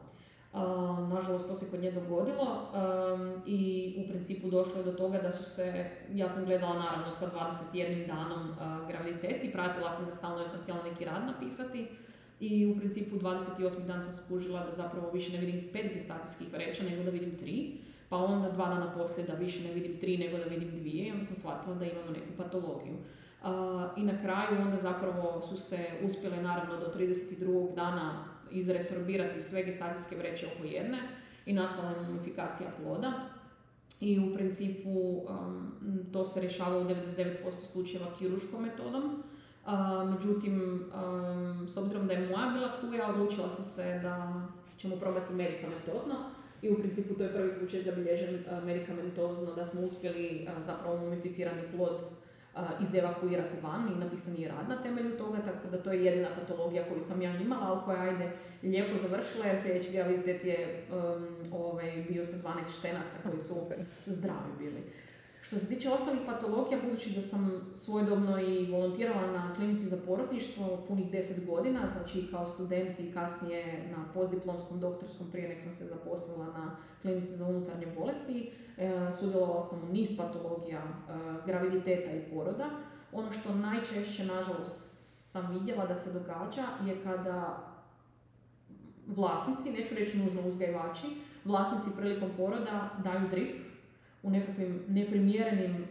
Nažalost, 1.09 1.47
to 1.47 1.55
se 1.55 1.71
kod 1.71 1.79
nje 1.79 1.91
dogodilo 1.91 2.61
i 3.45 3.93
u 4.05 4.09
principu 4.09 4.49
došlo 4.49 4.77
je 4.77 4.83
do 4.83 4.91
toga 4.91 5.17
da 5.17 5.31
su 5.31 5.43
se, 5.43 5.85
ja 6.13 6.29
sam 6.29 6.45
gledala 6.45 6.73
naravno 6.73 7.11
sa 7.11 7.29
21 7.73 8.07
danom 8.07 8.55
graviditet 8.87 9.43
i 9.43 9.51
pratila 9.51 9.91
sam 9.91 10.05
ga 10.05 10.15
stalno 10.15 10.39
jer 10.39 10.49
sam 10.49 10.61
htjela 10.61 10.83
neki 10.83 11.05
rad 11.05 11.25
napisati 11.25 11.87
i 12.39 12.65
u 12.67 12.79
principu 12.79 13.15
28. 13.15 13.87
dan 13.87 14.03
sam 14.03 14.13
skužila 14.13 14.65
da 14.65 14.71
zapravo 14.71 15.11
više 15.11 15.31
ne 15.31 15.45
vidim 15.45 15.69
pet 15.73 15.93
gestacijskih 15.93 16.53
vreća 16.53 16.83
nego 16.83 17.03
da 17.03 17.09
vidim 17.09 17.37
tri, 17.37 17.77
pa 18.09 18.17
onda 18.17 18.51
dva 18.51 18.69
dana 18.69 18.93
poslije 18.97 19.27
da 19.27 19.33
više 19.33 19.63
ne 19.63 19.73
vidim 19.73 19.99
tri 19.99 20.17
nego 20.17 20.37
da 20.37 20.43
vidim 20.43 20.71
dvije 20.71 21.07
i 21.07 21.11
onda 21.11 21.23
sam 21.23 21.35
shvatila 21.35 21.75
da 21.75 21.85
imamo 21.85 22.11
neku 22.11 22.33
patologiju. 22.37 22.97
I 23.97 24.03
na 24.03 24.21
kraju 24.21 24.61
onda 24.61 24.77
zapravo 24.77 25.41
su 25.41 25.57
se 25.57 25.87
uspjele 26.03 26.41
naravno 26.41 26.77
do 26.77 26.93
32. 26.97 27.75
dana 27.75 28.32
izresorbirati 28.53 29.41
sve 29.41 29.63
gestacijske 29.63 30.15
vreće 30.15 30.47
oko 30.55 30.67
jedne 30.67 30.97
i 31.45 31.53
nastala 31.53 31.89
je 31.89 32.01
mumifikacija 32.01 32.69
ploda. 32.81 33.13
I 33.99 34.19
u 34.19 34.33
principu 34.35 34.89
um, 34.89 35.71
to 36.13 36.25
se 36.25 36.41
rješava 36.41 36.77
u 36.77 36.83
99% 36.83 37.35
slučajeva 37.71 38.07
kiruškom 38.19 38.63
metodom. 38.63 39.23
Uh, 39.65 39.71
međutim, 40.15 40.83
um, 40.95 41.67
s 41.67 41.77
obzirom 41.77 42.07
da 42.07 42.13
je 42.13 42.29
moja 42.29 42.49
bila 42.49 42.71
kuja, 42.81 43.09
odlučila 43.09 43.55
sam 43.55 43.65
se 43.65 43.99
da 44.03 44.45
ćemo 44.77 44.95
probati 44.95 45.33
medikamentozno. 45.33 46.15
I 46.61 46.69
u 46.69 46.79
principu 46.79 47.13
to 47.13 47.23
je 47.23 47.33
prvi 47.33 47.51
slučaj 47.51 47.81
zabilježen 47.81 48.43
medikamentozno 48.65 49.55
da 49.55 49.65
smo 49.65 49.81
uspjeli 49.81 50.47
zapravo 50.65 50.97
mumificirani 50.97 51.61
plod 51.75 52.01
iz 52.81 52.95
evakuirati 52.95 53.61
van 53.61 53.87
i 53.87 53.99
napisan 53.99 54.35
je 54.37 54.47
rad 54.47 54.69
na 54.69 54.83
temelju 54.83 55.17
toga, 55.17 55.37
tako 55.37 55.67
da 55.71 55.83
to 55.83 55.91
je 55.91 56.05
jedina 56.05 56.27
patologija 56.39 56.83
koju 56.89 57.01
sam 57.01 57.21
ja 57.21 57.35
imala, 57.35 57.67
ali 57.67 57.79
koja 57.85 58.01
ajde 58.01 58.31
lijepo 58.63 58.97
završila 58.97 59.45
jer 59.45 59.61
sljedeći 59.61 59.91
graviditet 59.91 60.45
je 60.45 60.85
um, 60.91 61.27
ovaj, 61.53 62.05
bio 62.09 62.25
sa 62.25 62.37
12 62.37 62.79
štenaca 62.79 63.15
koji 63.23 63.37
su 63.37 63.55
zdravi 64.05 64.51
bili. 64.59 64.83
Što 65.53 65.59
se 65.59 65.67
tiče 65.67 65.89
ostalih 65.89 66.21
patologija, 66.25 66.79
budući 66.83 67.15
da 67.15 67.21
sam 67.21 67.71
svojedobno 67.75 68.41
i 68.41 68.71
volontirala 68.71 69.31
na 69.31 69.55
klinici 69.55 69.85
za 69.85 69.97
porodništvo 70.07 70.83
punih 70.87 71.11
10 71.11 71.45
godina, 71.45 71.79
znači 71.91 72.27
kao 72.31 72.47
student 72.47 72.99
i 72.99 73.11
kasnije 73.11 73.89
na 73.97 74.05
postdiplomskom 74.13 74.79
doktorskom 74.79 75.31
prije 75.31 75.49
nek 75.49 75.61
sam 75.61 75.71
se 75.71 75.85
zaposlila 75.85 76.45
na 76.45 76.75
klinici 77.01 77.35
za 77.35 77.47
unutarnje 77.47 77.87
bolesti, 77.97 78.51
e, 78.77 79.11
sudjelovala 79.19 79.61
sam 79.61 79.83
u 79.89 79.93
niz 79.93 80.17
patologija 80.17 80.79
e, 80.79 81.13
graviditeta 81.45 82.11
i 82.11 82.33
poroda. 82.33 82.69
Ono 83.11 83.31
što 83.31 83.55
najčešće, 83.55 84.25
nažalost, 84.25 84.93
sam 85.31 85.53
vidjela 85.53 85.85
da 85.85 85.95
se 85.95 86.13
događa 86.13 86.65
je 86.85 87.03
kada 87.03 87.67
vlasnici, 89.07 89.71
neću 89.71 89.95
reći 89.95 90.17
nužno 90.17 90.41
uzgajivači, 90.47 91.07
vlasnici 91.45 91.97
prilikom 91.97 92.29
poroda 92.37 92.89
daju 93.03 93.27
drip 93.29 93.72
u 94.23 94.29
nekakvim 94.29 94.83
neprimjerenim 94.87 95.87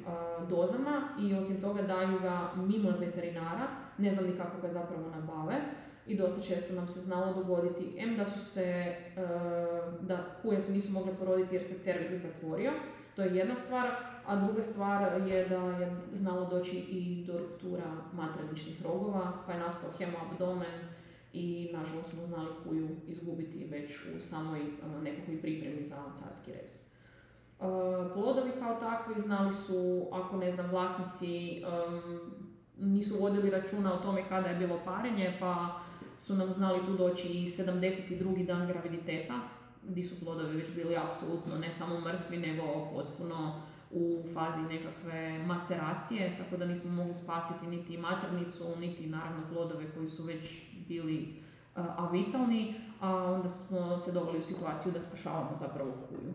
dozama 0.48 1.08
i 1.20 1.34
osim 1.34 1.60
toga 1.60 1.82
daju 1.82 2.20
ga 2.20 2.50
mimo 2.56 2.90
veterinara, 2.90 3.66
ne 3.98 4.12
znam 4.12 4.26
ni 4.26 4.36
kako 4.36 4.60
ga 4.62 4.68
zapravo 4.68 5.10
nabave 5.10 5.54
i 6.06 6.16
dosta 6.16 6.42
često 6.42 6.74
nam 6.74 6.88
se 6.88 7.00
znalo 7.00 7.34
dogoditi 7.34 7.94
em 7.98 8.16
da 8.16 8.24
su 8.24 8.44
se, 8.44 8.96
da 10.00 10.18
kuje 10.42 10.60
se 10.60 10.72
nisu 10.72 10.92
mogle 10.92 11.14
poroditi 11.18 11.54
jer 11.54 11.64
se 11.64 11.74
cervix 11.74 12.14
zatvorio, 12.14 12.72
to 13.16 13.22
je 13.22 13.36
jedna 13.36 13.56
stvar, 13.56 13.90
a 14.26 14.36
druga 14.36 14.62
stvar 14.62 15.28
je 15.28 15.48
da 15.48 15.56
je 15.56 15.96
znalo 16.14 16.48
doći 16.48 16.76
i 16.76 17.24
do 17.26 17.38
ruptura 17.38 17.96
materničnih 18.12 18.82
rogova, 18.82 19.32
pa 19.46 19.52
je 19.52 19.58
nastao 19.58 19.90
hemoabdomen 19.98 20.80
i 21.32 21.70
nažalost 21.72 22.10
smo 22.10 22.24
znali 22.24 22.48
kuju 22.64 22.88
izgubiti 23.08 23.66
već 23.70 23.90
u 24.18 24.22
samoj 24.22 24.60
nekakvoj 25.02 25.40
pripremi 25.40 25.82
za 25.82 25.96
carski 26.14 26.52
rez. 26.52 26.91
Plodovi 28.14 28.50
kao 28.58 28.80
takvi 28.80 29.20
znali 29.20 29.54
su, 29.54 30.08
ako 30.12 30.36
ne 30.36 30.52
znam, 30.52 30.70
vlasnici 30.70 31.64
nisu 32.78 33.16
vodili 33.20 33.50
računa 33.50 33.94
o 33.94 34.02
tome 34.02 34.28
kada 34.28 34.48
je 34.48 34.58
bilo 34.58 34.80
parenje, 34.84 35.36
pa 35.40 35.80
su 36.18 36.34
nam 36.34 36.52
znali 36.52 36.86
tu 36.86 36.92
doći 36.96 37.28
i 37.28 37.48
72. 37.48 38.46
dan 38.46 38.66
graviditeta, 38.66 39.34
gdje 39.82 40.04
su 40.04 40.20
plodovi 40.20 40.56
već 40.56 40.74
bili 40.74 40.96
apsolutno 40.96 41.58
ne 41.58 41.72
samo 41.72 42.00
mrtvi, 42.00 42.38
nego 42.38 42.62
potpuno 42.92 43.62
u 43.90 44.22
fazi 44.34 44.60
nekakve 44.60 45.44
maceracije, 45.46 46.36
tako 46.38 46.56
da 46.56 46.66
nismo 46.66 46.92
mogli 46.92 47.14
spasiti 47.14 47.66
niti 47.66 47.98
maternicu, 47.98 48.64
niti 48.80 49.06
naravno 49.06 49.42
plodove 49.52 49.90
koji 49.94 50.08
su 50.08 50.22
već 50.22 50.62
bili 50.88 51.42
avitalni, 51.74 52.74
a 53.00 53.16
onda 53.16 53.50
smo 53.50 53.98
se 53.98 54.12
doveli 54.12 54.38
u 54.38 54.42
situaciju 54.42 54.92
da 54.92 55.00
spašavamo 55.00 55.50
zapravo 55.60 55.92
kuju. 56.08 56.32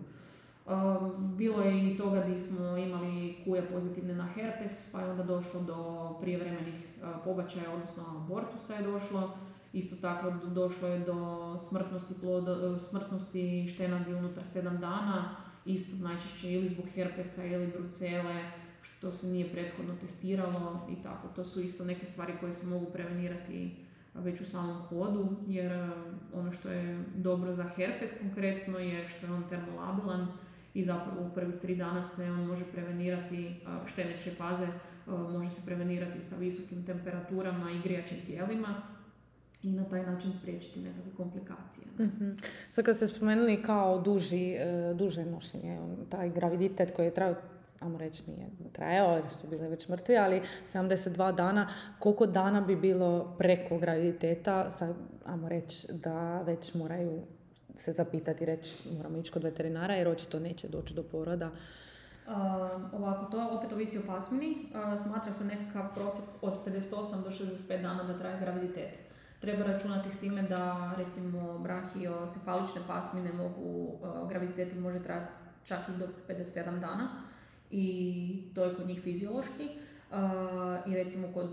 Bilo 1.38 1.61
je 1.61 1.93
i 1.93 1.97
toga 1.97 2.24
gdje 2.28 2.39
smo 2.39 2.78
imali 2.78 3.38
kuje 3.45 3.68
pozitivne 3.68 4.15
na 4.15 4.28
herpes, 4.28 4.91
pa 4.91 5.01
je 5.01 5.11
onda 5.11 5.24
došlo 5.24 5.61
do 5.61 6.09
prijevremenih 6.22 6.76
pobačaja, 7.24 7.74
odnosno 7.74 8.03
abortusa 8.07 8.74
je 8.74 8.84
došlo. 8.84 9.38
Isto 9.74 9.95
tako 9.95 10.32
došlo 10.45 10.88
je 10.88 10.99
do 10.99 11.55
smrtnosti, 11.59 12.13
plodo, 12.22 12.80
smrtnosti 12.80 13.70
štenadi 13.74 14.13
unutar 14.13 14.43
7 14.43 14.63
dana, 14.63 15.36
isto 15.65 16.07
najčešće 16.07 16.51
ili 16.51 16.70
zbog 16.70 16.86
herpesa 16.93 17.45
ili 17.45 17.68
brucele, 17.68 18.51
što 18.82 19.11
se 19.11 19.28
nije 19.28 19.51
prethodno 19.51 19.93
testiralo 20.01 20.88
i 20.91 21.03
tako. 21.03 21.28
To 21.36 21.45
su 21.45 21.61
isto 21.61 21.86
neke 21.86 22.05
stvari 22.05 22.34
koje 22.39 22.53
se 22.53 22.68
mogu 22.68 22.86
prevenirati 22.86 23.76
već 24.13 24.41
u 24.41 24.45
samom 24.45 24.82
hodu, 24.82 25.30
jer 25.47 25.91
ono 26.34 26.51
što 26.51 26.70
je 26.70 27.03
dobro 27.15 27.53
za 27.53 27.63
herpes 27.63 28.20
konkretno 28.22 28.80
je 28.80 29.09
što 29.09 29.26
je 29.26 29.34
on 29.34 29.43
termolabilan, 29.49 30.28
i 30.78 30.84
zapravo 30.84 31.28
u 31.28 31.34
prvih 31.34 31.55
tri 31.61 31.75
dana 31.75 32.03
se 32.03 32.32
on 32.32 32.45
može 32.45 32.65
prevenirati 32.65 33.55
šteneće 33.86 34.32
faze, 34.32 34.67
može 35.07 35.49
se 35.49 35.61
prevenirati 35.65 36.21
sa 36.21 36.36
visokim 36.36 36.86
temperaturama 36.86 37.71
i 37.71 37.82
grijačim 37.84 38.17
tijelima 38.25 38.82
i 39.63 39.71
na 39.71 39.84
taj 39.84 40.03
način 40.05 40.34
spriječiti 40.34 40.80
nekakve 40.80 41.11
komplikacije. 41.17 41.88
Mm-hmm. 41.99 42.38
Sad 42.71 42.86
kad 42.86 42.95
ste 42.95 43.07
spomenuli 43.07 43.61
kao 43.61 44.01
duži, 44.01 44.51
e, 44.51 44.93
duže 44.95 45.25
nošenje, 45.25 45.80
taj 46.09 46.30
graviditet 46.30 46.91
koji 46.95 47.05
je 47.05 47.13
trajao 47.13 47.36
ajmo 47.80 47.97
reći 47.97 48.23
nije 48.28 48.47
trajao 48.71 49.15
jer 49.15 49.30
su 49.30 49.47
bile 49.47 49.69
već 49.69 49.88
mrtvi, 49.88 50.17
ali 50.17 50.41
72 50.67 51.36
dana, 51.36 51.67
koliko 51.99 52.25
dana 52.25 52.61
bi 52.61 52.75
bilo 52.75 53.36
preko 53.38 53.78
graviditeta, 53.78 54.71
sad, 54.71 54.95
ajmo 55.25 55.49
reći 55.49 55.88
da 56.03 56.41
već 56.41 56.73
moraju 56.73 57.23
se 57.78 57.93
zapitati 57.93 58.43
i 58.43 58.47
reći 58.47 58.89
moramo 58.97 59.17
ići 59.17 59.32
kod 59.32 59.43
veterinara 59.43 59.93
jer 59.93 60.07
očito 60.07 60.39
neće 60.39 60.67
doći 60.67 60.93
do 60.93 61.03
poroda. 61.03 61.51
Uh, 62.28 62.34
ovako, 62.93 63.25
to 63.32 63.49
opet 63.51 63.71
ovisi 63.71 63.97
o 63.97 64.01
pasmini. 64.07 64.51
Uh, 64.51 65.01
smatra 65.01 65.34
se 65.34 65.45
nekakav 65.45 65.93
prosjek 65.95 66.25
od 66.41 66.53
58 66.65 67.23
do 67.23 67.30
65 67.30 67.82
dana 67.82 68.03
da 68.03 68.19
traje 68.19 68.39
graviditet. 68.39 68.89
Treba 69.39 69.63
računati 69.63 70.15
s 70.15 70.19
time 70.19 70.41
da 70.41 70.93
recimo 70.97 71.59
brahiocefalične 71.59 72.82
pasmine 72.88 73.32
mogu, 73.34 73.97
uh, 74.01 74.30
graviditeti 74.30 74.80
može 74.80 75.03
trajati 75.03 75.32
čak 75.65 75.80
i 75.89 75.99
do 75.99 76.07
57 76.30 76.80
dana 76.80 77.09
i 77.71 78.51
to 78.55 78.63
je 78.63 78.75
kod 78.75 78.88
njih 78.88 79.01
fiziološki. 79.01 79.69
I 80.86 80.95
recimo 80.95 81.28
kod, 81.34 81.49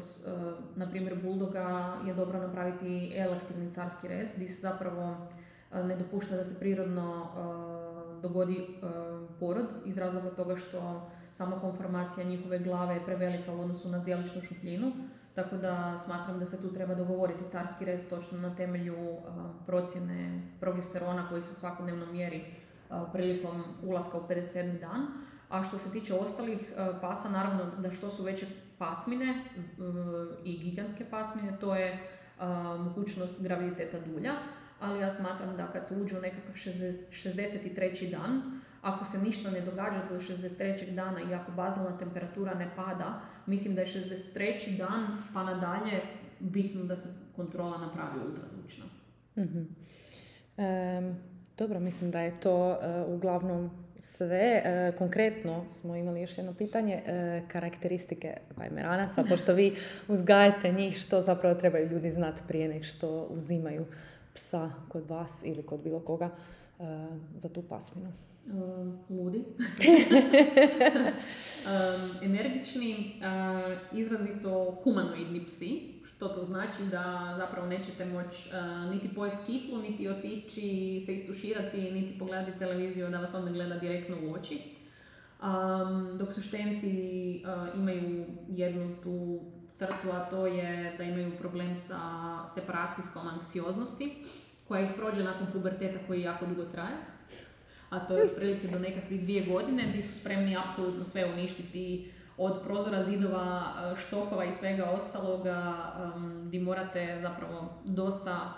na 0.77 0.91
primjer, 0.91 1.22
buldoga 1.22 1.97
je 2.07 2.14
dobro 2.14 2.39
napraviti 2.39 3.12
elektivni 3.16 3.72
carski 3.72 4.09
rez 4.09 4.29
gdje 4.37 4.49
se 4.49 4.61
zapravo 4.61 5.29
ne 5.75 5.97
dopušta 5.97 6.37
da 6.37 6.45
se 6.45 6.61
prirodno 6.61 7.27
dogodi 8.22 8.66
porod 9.41 9.66
iz 9.85 9.99
razloga 9.99 10.31
toga 10.31 10.57
što 10.57 11.11
sama 11.33 11.61
konformacija 11.61 12.27
njihove 12.27 12.59
glave 12.59 12.95
je 12.95 13.05
prevelika 13.05 13.53
u 13.53 13.61
odnosu 13.61 13.89
na 13.89 13.99
zdjeličnu 13.99 14.43
šupljinu. 14.43 14.93
Tako 15.35 15.57
da 15.57 15.99
smatram 15.99 16.39
da 16.39 16.47
se 16.47 16.62
tu 16.62 16.75
treba 16.75 16.95
dogovoriti 16.95 17.51
carski 17.51 17.85
rez 17.85 18.09
točno 18.09 18.39
na 18.39 18.57
temelju 18.57 19.16
procjene 19.66 20.43
progesterona 20.61 21.29
koji 21.29 21.43
se 21.43 21.55
svakodnevno 21.55 22.07
mjeri 22.07 22.45
prilikom 23.12 23.64
ulaska 23.83 24.18
u 24.18 24.20
57. 24.29 24.81
dan. 24.81 25.07
A 25.49 25.64
što 25.64 25.79
se 25.79 25.91
tiče 25.91 26.14
ostalih 26.14 26.72
pasa, 27.01 27.29
naravno 27.29 27.64
da 27.79 27.91
što 27.91 28.11
su 28.11 28.22
veće 28.22 28.47
pasmine 28.79 29.45
i 30.45 30.59
gigantske 30.59 31.05
pasmine, 31.11 31.59
to 31.61 31.75
je 31.75 31.99
mogućnost 32.79 33.43
graviditeta 33.43 33.99
dulja 34.01 34.33
ali 34.85 35.01
ja 35.01 35.11
smatram 35.11 35.57
da 35.57 35.66
kad 35.72 35.89
se 35.89 35.95
uđe 35.95 36.18
u 36.18 36.20
nekakav 36.20 36.55
63. 36.55 38.11
dan, 38.11 38.61
ako 38.82 39.05
se 39.05 39.18
ništa 39.18 39.51
ne 39.51 39.61
događa 39.61 40.03
do 40.11 40.20
63. 40.20 40.95
dana 40.95 41.20
i 41.30 41.35
ako 41.35 41.53
bazalna 41.53 41.99
temperatura 41.99 42.55
ne 42.55 42.70
pada, 42.76 43.20
mislim 43.47 43.74
da 43.74 43.80
je 43.80 43.89
63. 43.89 44.76
dan 44.76 45.22
pa 45.35 45.45
nadalje 45.45 46.03
bitno 46.41 46.85
da 46.85 46.97
se 46.97 47.09
kontrola 47.37 47.78
napravi 47.78 48.26
ultrazvučna. 48.26 48.85
mm 49.37 49.66
dobro, 51.59 51.80
mislim 51.80 52.11
da 52.11 52.20
je 52.20 52.41
to 52.41 52.70
uh, 52.70 53.14
uglavnom 53.14 53.70
sve. 54.16 54.62
E, 54.64 54.93
konkretno 54.99 55.64
smo 55.70 55.97
imali 55.97 56.20
još 56.20 56.39
jedno 56.39 56.55
pitanje, 56.55 56.95
e, 56.95 57.43
karakteristike 57.49 58.37
vajmeranaca, 58.57 59.24
pošto 59.28 59.53
vi 59.53 59.74
uzgajate 60.09 60.72
njih, 60.72 60.97
što 60.97 61.22
zapravo 61.22 61.55
trebaju 61.55 61.89
ljudi 61.89 62.12
znati 62.12 62.43
prije 62.49 62.68
nek 62.68 62.85
što 62.85 63.26
uzimaju 63.30 63.87
psa 64.35 64.70
kod 64.89 65.09
vas 65.09 65.32
ili 65.45 65.62
kod 65.62 65.80
bilo 65.80 66.01
koga 66.01 66.30
uh, 66.78 66.87
za 67.43 67.49
tu 67.49 67.62
pasminu? 67.62 68.12
Uh, 68.47 68.95
ludi. 69.11 69.39
um, 69.39 69.47
energični, 72.28 73.20
uh, 73.20 73.99
izrazito 73.99 74.80
humanoidni 74.85 75.45
psi, 75.47 75.95
što 76.05 76.28
to 76.28 76.45
znači 76.45 76.85
da 76.91 77.35
zapravo 77.39 77.66
nećete 77.66 78.05
moći 78.05 78.51
niti 78.91 79.14
pojesti 79.14 79.41
kiflu, 79.47 79.78
niti 79.78 80.09
otići 80.09 81.03
se 81.07 81.14
istuširati, 81.14 81.91
niti 81.91 82.18
pogledati 82.18 82.59
televiziju 82.59 83.11
da 83.11 83.18
vas 83.18 83.35
onda 83.35 83.51
gleda 83.51 83.78
direktno 83.78 84.16
u 84.24 84.32
oči. 84.32 84.74
Um, 85.43 86.18
dok 86.18 86.32
su 86.32 86.43
štenci 86.43 87.43
uh, 87.45 87.78
imaju 87.78 88.26
jednu 88.49 88.97
tu 89.03 89.41
crtu, 89.75 90.11
a 90.12 90.25
to 90.31 90.47
je 90.47 90.95
da 90.99 91.05
imaju 91.05 91.37
problem 91.39 91.77
sa 91.77 91.99
separacijskom 92.49 93.29
anksioznosti, 93.29 94.25
koja 94.68 94.81
ih 94.81 94.91
prođe 94.97 95.25
nakon 95.25 95.47
puberteta 95.53 95.99
koji 96.07 96.22
jako 96.22 96.47
dugo 96.47 96.64
traje. 96.64 96.97
A 97.91 97.99
to 98.01 98.16
je 98.16 98.25
otprilike 98.25 98.68
do 98.68 98.79
nekakvih 98.79 99.22
dvije 99.22 99.47
godine 99.47 99.87
gdje 99.89 100.03
su 100.03 100.20
spremni 100.20 100.57
apsolutno 100.57 101.05
sve 101.05 101.33
uništiti 101.33 102.12
od 102.37 102.62
prozora, 102.64 103.05
zidova, 103.05 103.62
štokova 104.07 104.45
i 104.45 104.53
svega 104.53 104.85
ostaloga 104.85 105.75
gdje 106.47 106.61
morate 106.61 107.18
zapravo 107.22 107.83
dosta 107.85 108.55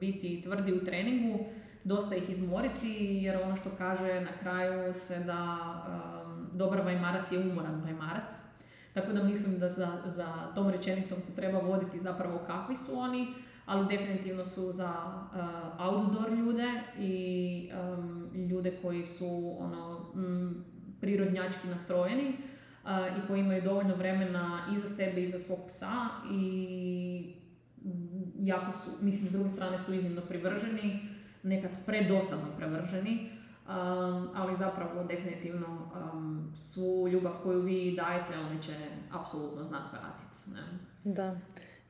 biti 0.00 0.42
tvrdi 0.42 0.72
u 0.72 0.84
treningu, 0.84 1.38
dosta 1.84 2.16
ih 2.16 2.30
izmoriti 2.30 3.18
jer 3.22 3.42
ono 3.42 3.56
što 3.56 3.70
kaže 3.78 4.20
na 4.20 4.32
kraju 4.40 4.94
se 4.94 5.18
da 5.18 5.56
dobar 6.52 6.80
vajmarac 6.80 7.32
je 7.32 7.38
umoran 7.38 7.82
vajmarac 7.84 8.49
tako 8.94 9.12
da 9.12 9.22
mislim 9.22 9.58
da 9.58 9.70
za, 9.70 10.02
za 10.06 10.52
tom 10.54 10.70
rečenicom 10.70 11.20
se 11.20 11.36
treba 11.36 11.58
voditi 11.58 12.00
zapravo 12.00 12.38
kakvi 12.46 12.76
su 12.76 12.98
oni, 12.98 13.26
ali 13.66 13.96
definitivno 13.96 14.46
su 14.46 14.72
za 14.72 14.90
uh, 14.90 15.86
outdoor 15.86 16.32
ljude 16.32 16.82
i 16.98 17.70
um, 17.98 18.30
ljude 18.50 18.78
koji 18.82 19.06
su 19.06 19.56
ono, 19.58 20.12
m, 20.14 20.64
prirodnjački 21.00 21.68
nastrojeni. 21.68 22.36
i 23.18 23.26
koji 23.26 23.40
imaju 23.40 23.62
dovoljno 23.62 23.94
vremena 23.94 24.66
i 24.74 24.78
za 24.78 24.88
sebe 24.88 25.22
i 25.22 25.30
za 25.30 25.38
svog 25.38 25.58
psa 25.68 25.94
i 26.32 27.34
jako 28.38 28.72
su, 28.72 28.90
mislim, 29.00 29.28
s 29.28 29.32
druge 29.32 29.50
strane 29.50 29.78
su 29.78 29.94
iznimno 29.94 30.20
privrženi, 30.20 31.00
nekad 31.42 31.70
predosadno 31.86 32.46
prevrženi, 32.56 33.30
ali 34.34 34.56
zapravo 34.56 35.04
definitivno 35.04 35.66
um, 36.12 36.52
svu 36.56 37.08
ljubav 37.08 37.32
koju 37.42 37.60
vi 37.60 37.96
dajete, 37.96 38.38
oni 38.50 38.62
će 38.62 38.74
apsolutno 39.12 39.64
znati 39.64 39.84
vratiti. 39.92 40.30
Da. 41.04 41.36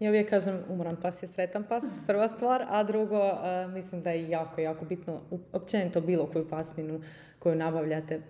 Ja 0.01 0.11
uvijek 0.11 0.31
kažem, 0.31 0.59
umoran 0.69 0.97
pas 0.97 1.23
je 1.23 1.27
sretan 1.27 1.65
pas, 1.65 1.85
prva 2.07 2.29
stvar, 2.29 2.65
a 2.69 2.83
drugo, 2.83 3.21
mislim 3.69 4.03
da 4.03 4.11
je 4.11 4.29
jako, 4.29 4.61
jako 4.61 4.85
bitno, 4.85 5.21
općenito 5.53 6.01
bilo 6.01 6.27
koju 6.27 6.49
pasminu 6.49 7.01
koju 7.39 7.55
nabavljate, 7.55 8.21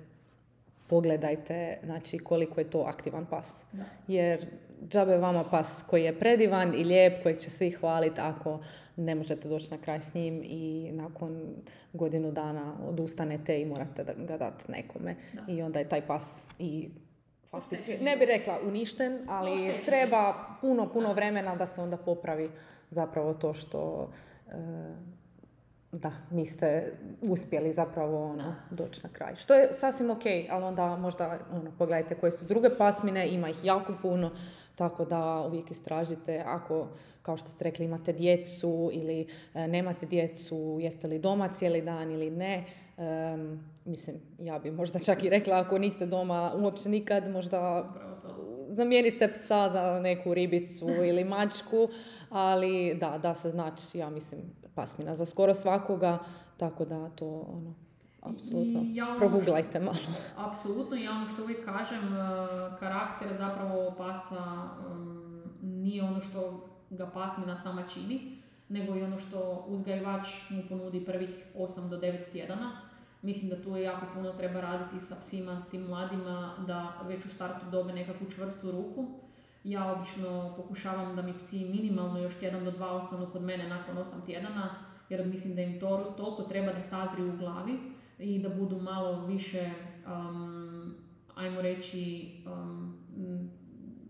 pogledajte 0.87 1.79
znači, 1.85 2.19
koliko 2.19 2.61
je 2.61 2.71
to 2.71 2.81
aktivan 2.81 3.27
pas. 3.27 3.65
Jer 4.09 4.47
džabe 4.89 5.17
vama 5.17 5.45
pas 5.51 5.85
koji 5.87 6.05
je 6.05 6.19
predivan 6.19 6.75
i 6.75 6.85
lijep, 6.85 7.23
kojeg 7.23 7.39
će 7.39 7.51
svi 7.51 7.71
hvaliti 7.71 8.21
ako 8.21 8.61
ne 9.01 9.15
možete 9.15 9.49
doći 9.49 9.71
na 9.71 9.79
kraj 9.79 10.01
s 10.01 10.15
njim 10.15 10.43
i 10.45 10.91
nakon 10.93 11.57
godinu 11.93 12.33
dana 12.33 12.75
odustanete 12.89 13.61
i 13.61 13.67
morate 13.67 14.05
ga 14.17 14.37
dati 14.37 14.73
nekome. 14.73 15.17
I 15.49 15.63
onda 15.63 15.79
je 15.79 15.89
taj 15.89 16.07
pas 16.07 16.47
i 16.59 16.89
faktički, 17.51 17.99
ne 17.99 18.17
bi 18.17 18.25
rekla 18.25 18.59
uništen, 18.67 19.19
ali 19.29 19.73
treba 19.87 20.35
puno, 20.61 20.93
puno 20.93 21.13
vremena 21.13 21.57
da 21.57 21.67
se 21.67 21.81
onda 21.81 21.97
popravi 21.97 22.51
zapravo 22.91 23.35
to 23.35 23.55
što 23.55 24.11
e, 24.49 24.53
da, 25.93 26.13
niste 26.31 26.93
uspjeli 27.23 27.73
zapravo 27.73 28.25
ono, 28.25 28.55
doći 28.71 29.01
na 29.03 29.09
kraj. 29.13 29.37
Što 29.37 29.55
je 29.55 29.73
sasvim 29.73 30.11
ok, 30.11 30.23
ali 30.51 30.65
onda 30.65 30.97
možda 30.97 31.39
ono, 31.53 31.73
pogledajte 31.79 32.15
koje 32.15 32.33
su 32.33 32.45
druge 32.45 32.69
pasmine, 32.79 33.29
ima 33.29 33.49
ih 33.49 33.65
jako 33.65 33.93
puno, 34.03 34.31
tako 34.75 35.05
da 35.05 35.41
uvijek 35.47 35.71
istražite 35.71 36.43
ako, 36.47 36.89
kao 37.23 37.37
što 37.37 37.49
ste 37.49 37.65
rekli, 37.65 37.85
imate 37.85 38.13
djecu 38.13 38.91
ili 38.93 39.27
e, 39.55 39.69
nemate 39.69 40.07
djecu, 40.07 40.79
jeste 40.81 41.07
li 41.07 41.19
doma 41.19 41.49
cijeli 41.49 41.83
dan 41.83 42.11
ili 42.11 42.31
ne. 42.31 42.65
mislim, 43.85 44.17
ja 44.39 44.59
bi 44.59 44.71
možda 44.71 44.99
čak 44.99 45.25
i 45.25 45.31
rekla 45.31 45.59
ako 45.59 45.79
niste 45.79 46.07
doma 46.07 46.53
uopće 46.57 46.89
nikad, 46.89 47.31
možda 47.31 47.91
zamijenite 48.69 49.33
psa 49.33 49.71
za 49.73 50.01
neku 50.03 50.35
ribicu 50.35 50.89
ili 50.89 51.25
mačku, 51.25 51.89
ali 52.31 52.95
da, 52.95 53.19
da 53.19 53.35
se 53.35 53.51
znači, 53.51 53.99
ja 53.99 54.11
mislim, 54.11 54.41
pasmina 54.81 55.17
za 55.17 55.25
skoro 55.25 55.55
svakoga, 55.55 56.19
tako 56.57 56.85
da 56.85 57.09
to 57.09 57.45
ono, 57.49 57.75
apsolutno 58.23 58.81
ja 58.85 59.15
proguglajte 59.19 59.81
malo. 59.81 59.99
Apsolutno, 60.37 60.97
ja 60.97 61.11
ono 61.11 61.29
što 61.33 61.43
uvijek 61.43 61.65
kažem, 61.65 62.15
e, 62.15 62.19
karakter 62.81 63.37
zapravo 63.37 63.95
pasa 63.99 64.69
nije 65.63 66.05
ono 66.05 66.21
što 66.21 66.67
ga 66.91 67.07
pasmina 67.07 67.57
sama 67.57 67.83
čini, 67.95 68.37
nego 68.69 68.97
i 68.97 69.03
ono 69.03 69.19
što 69.19 69.65
uzgajivač 69.69 70.29
mu 70.51 70.63
ponudi 70.69 71.05
prvih 71.05 71.47
8 71.57 71.89
do 71.89 71.99
9 71.99 72.33
tjedana. 72.33 72.71
Mislim 73.23 73.51
da 73.51 73.63
tu 73.63 73.77
je 73.77 73.83
jako 73.83 74.07
puno 74.15 74.33
treba 74.33 74.61
raditi 74.61 75.07
sa 75.07 75.17
psima, 75.23 75.63
tim 75.71 75.83
mladima, 75.83 76.55
da 76.67 76.93
već 77.07 77.25
u 77.25 77.29
startu 77.29 77.67
dobe 77.71 77.93
nekakvu 77.93 78.27
čvrstu 78.35 78.71
ruku. 78.71 79.07
Ja 79.65 79.93
obično 79.93 80.55
pokušavam 80.57 81.17
da 81.17 81.23
mi 81.23 81.39
psi 81.39 81.65
minimalno 81.65 82.19
još 82.19 82.35
tjedan 82.35 82.65
do 82.65 82.71
dva 82.71 82.93
ostanu 82.93 83.27
kod 83.33 83.43
mene 83.43 83.69
nakon 83.69 83.97
8 83.97 84.27
tjedana, 84.27 84.71
jer 85.09 85.27
mislim 85.27 85.55
da 85.55 85.63
im 85.63 85.81
to, 85.81 86.15
toliko 86.17 86.43
treba 86.43 86.73
da 86.73 86.83
sazriju 86.83 87.35
u 87.35 87.37
glavi 87.37 87.79
i 88.19 88.39
da 88.39 88.49
budu 88.49 88.81
malo 88.81 89.27
više, 89.27 89.71
um, 90.07 90.95
ajmo 91.35 91.63
reći, 91.63 92.33
um, 92.47 93.01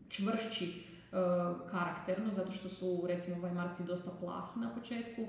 čvršći 0.09 0.67
uh, 1.13 1.71
karakterno, 1.71 2.33
zato 2.33 2.53
što 2.53 2.69
su 2.69 3.05
recimo 3.07 3.41
vajmarci 3.41 3.85
dosta 3.85 4.11
plahi 4.21 4.61
na 4.61 4.75
početku, 4.75 5.27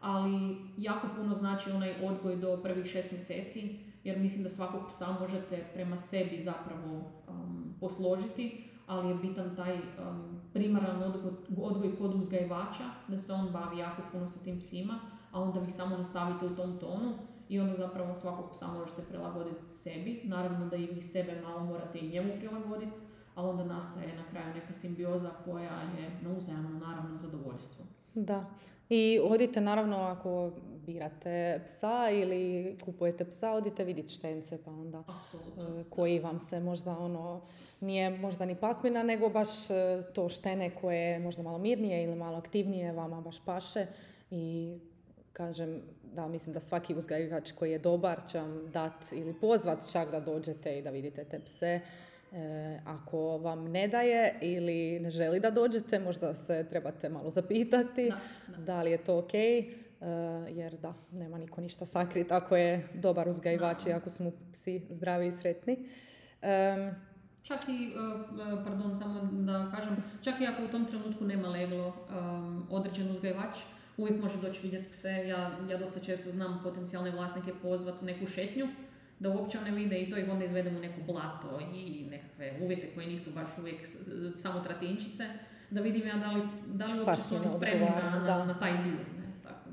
ali 0.00 0.56
jako 0.76 1.06
puno 1.16 1.34
znači 1.34 1.70
onaj 1.70 1.94
odgoj 2.04 2.36
do 2.36 2.60
prvih 2.62 2.86
šest 2.86 3.10
mjeseci, 3.12 3.78
jer 4.04 4.18
mislim 4.18 4.42
da 4.42 4.48
svakog 4.48 4.82
psa 4.88 5.16
možete 5.20 5.64
prema 5.74 5.98
sebi 5.98 6.42
zapravo 6.44 7.12
um, 7.28 7.74
posložiti, 7.80 8.71
ali 8.86 9.08
je 9.08 9.14
bitan 9.14 9.56
taj 9.56 9.74
um, 9.74 10.40
primaran 10.52 11.02
odgoj, 11.02 11.32
odgoj 11.56 11.96
kod 11.98 12.14
uzgajivača, 12.14 12.84
da 13.08 13.18
se 13.18 13.32
on 13.32 13.48
bavi 13.52 13.78
jako 13.78 14.02
puno 14.12 14.28
sa 14.28 14.44
tim 14.44 14.58
psima, 14.58 14.98
a 15.32 15.40
onda 15.40 15.60
vi 15.60 15.72
samo 15.72 15.96
nastavite 15.96 16.46
u 16.46 16.56
tom 16.56 16.78
tonu 16.78 17.12
i 17.48 17.60
onda 17.60 17.74
zapravo 17.74 18.14
svakog 18.14 18.50
psa 18.52 18.66
možete 18.78 19.02
prilagoditi 19.02 19.68
sebi. 19.68 20.20
Naravno 20.24 20.66
da 20.66 20.76
i 20.76 20.86
vi 20.86 21.02
sebe 21.02 21.40
malo 21.42 21.64
morate 21.64 21.98
i 21.98 22.08
njemu 22.08 22.32
prilagoditi, 22.38 22.92
ali 23.34 23.48
onda 23.48 23.64
nastaje 23.64 24.16
na 24.16 24.24
kraju 24.30 24.54
neka 24.54 24.72
simbioza 24.72 25.30
koja 25.44 25.80
je 25.80 26.18
na 26.22 26.30
uzajamno 26.38 26.78
naravno 26.78 27.18
zadovoljstvo. 27.18 27.84
Da. 28.14 28.44
I 28.88 29.20
odite 29.24 29.60
naravno 29.60 29.96
ako 29.96 30.50
birate 30.86 31.60
psa 31.64 32.10
ili 32.10 32.76
kupujete 32.84 33.24
psa, 33.24 33.52
odite 33.52 33.84
vidjeti 33.84 34.12
štence 34.12 34.58
pa 34.64 34.70
onda 34.70 35.04
Absolutno. 35.06 35.80
E, 35.80 35.84
koji 35.90 36.18
vam 36.18 36.38
se 36.38 36.60
možda 36.60 36.98
ono 36.98 37.40
nije 37.80 38.10
možda 38.10 38.44
ni 38.44 38.54
pasmina 38.54 39.02
nego 39.02 39.28
baš 39.28 39.70
e, 39.70 40.02
to 40.14 40.28
štene 40.28 40.70
koje 40.70 40.98
je 40.98 41.18
možda 41.18 41.42
malo 41.42 41.58
mirnije 41.58 42.04
ili 42.04 42.14
malo 42.14 42.38
aktivnije 42.38 42.92
vama 42.92 43.20
baš 43.20 43.44
paše 43.44 43.86
i 44.30 44.76
kažem 45.32 45.82
da 46.14 46.28
mislim 46.28 46.54
da 46.54 46.60
svaki 46.60 46.94
uzgajivač 46.94 47.52
koji 47.52 47.70
je 47.70 47.78
dobar 47.78 48.20
će 48.30 48.38
vam 48.38 48.70
dati 48.72 49.16
ili 49.16 49.34
pozvat 49.34 49.92
čak 49.92 50.10
da 50.10 50.20
dođete 50.20 50.78
i 50.78 50.82
da 50.82 50.90
vidite 50.90 51.24
te 51.24 51.38
pse. 51.38 51.80
E, 52.32 52.78
ako 52.84 53.38
vam 53.38 53.64
ne 53.70 53.88
daje 53.88 54.38
ili 54.40 55.00
ne 55.00 55.10
želi 55.10 55.40
da 55.40 55.50
dođete, 55.50 55.98
možda 55.98 56.34
se 56.34 56.66
trebate 56.70 57.08
malo 57.08 57.30
zapitati 57.30 58.12
da, 58.58 58.82
li 58.82 58.90
je 58.90 59.04
to 59.04 59.18
ok, 59.18 59.34
e, 59.34 59.64
jer 60.48 60.76
da, 60.76 60.94
nema 61.12 61.38
niko 61.38 61.60
ništa 61.60 61.86
sakrit 61.86 62.32
ako 62.32 62.56
je 62.56 62.88
dobar 62.94 63.28
uzgajivač 63.28 63.86
i 63.86 63.92
ako 63.92 64.10
su 64.10 64.22
mu 64.22 64.32
psi 64.52 64.82
zdravi 64.90 65.26
i 65.26 65.32
sretni. 65.32 65.88
Čak 67.42 67.60
i, 67.68 67.92
e, 67.92 68.64
pardon, 68.64 68.96
samo 68.96 69.20
da 69.32 69.72
kažem, 69.76 69.96
čak 70.22 70.40
i 70.40 70.46
ako 70.46 70.64
u 70.64 70.68
tom 70.68 70.86
trenutku 70.86 71.24
nema 71.24 71.48
leglo 71.48 71.94
određen 72.70 73.10
uzgajivač, 73.10 73.58
uvijek 73.96 74.22
može 74.22 74.36
doći 74.36 74.60
vidjeti 74.62 74.90
pse. 74.90 75.28
Ja, 75.28 75.50
ja 75.70 75.78
dosta 75.78 76.00
često 76.00 76.30
znam 76.30 76.60
potencijalne 76.62 77.10
vlasnike 77.10 77.52
pozvati 77.62 77.98
u 78.02 78.06
neku 78.06 78.26
šetnju, 78.26 78.68
da 79.18 79.30
uopće 79.30 79.58
one 79.58 79.70
vide 79.70 79.98
i 79.98 80.10
to 80.10 80.16
ih 80.16 80.28
onda 80.30 80.44
izvedemo 80.44 80.78
u 80.78 80.82
neko 80.82 81.00
blato 81.06 81.60
i 81.74 82.06
nekakve 82.10 82.52
uvjete 82.62 82.94
koje 82.94 83.06
nisu 83.06 83.30
baš 83.34 83.48
uvijek 83.58 83.80
samo 84.34 84.60
tratinčice, 84.60 85.24
da 85.70 85.80
vidim 85.80 86.06
ja 86.06 86.16
da 86.16 86.30
li, 86.30 86.42
da 86.66 86.86
li 86.86 87.00
uopće 87.00 87.22
su 87.22 87.36
oni 87.36 87.48
spremni 87.48 87.86
na, 88.26 88.44
na, 88.44 88.58
taj 88.58 88.72
dio. 88.72 89.21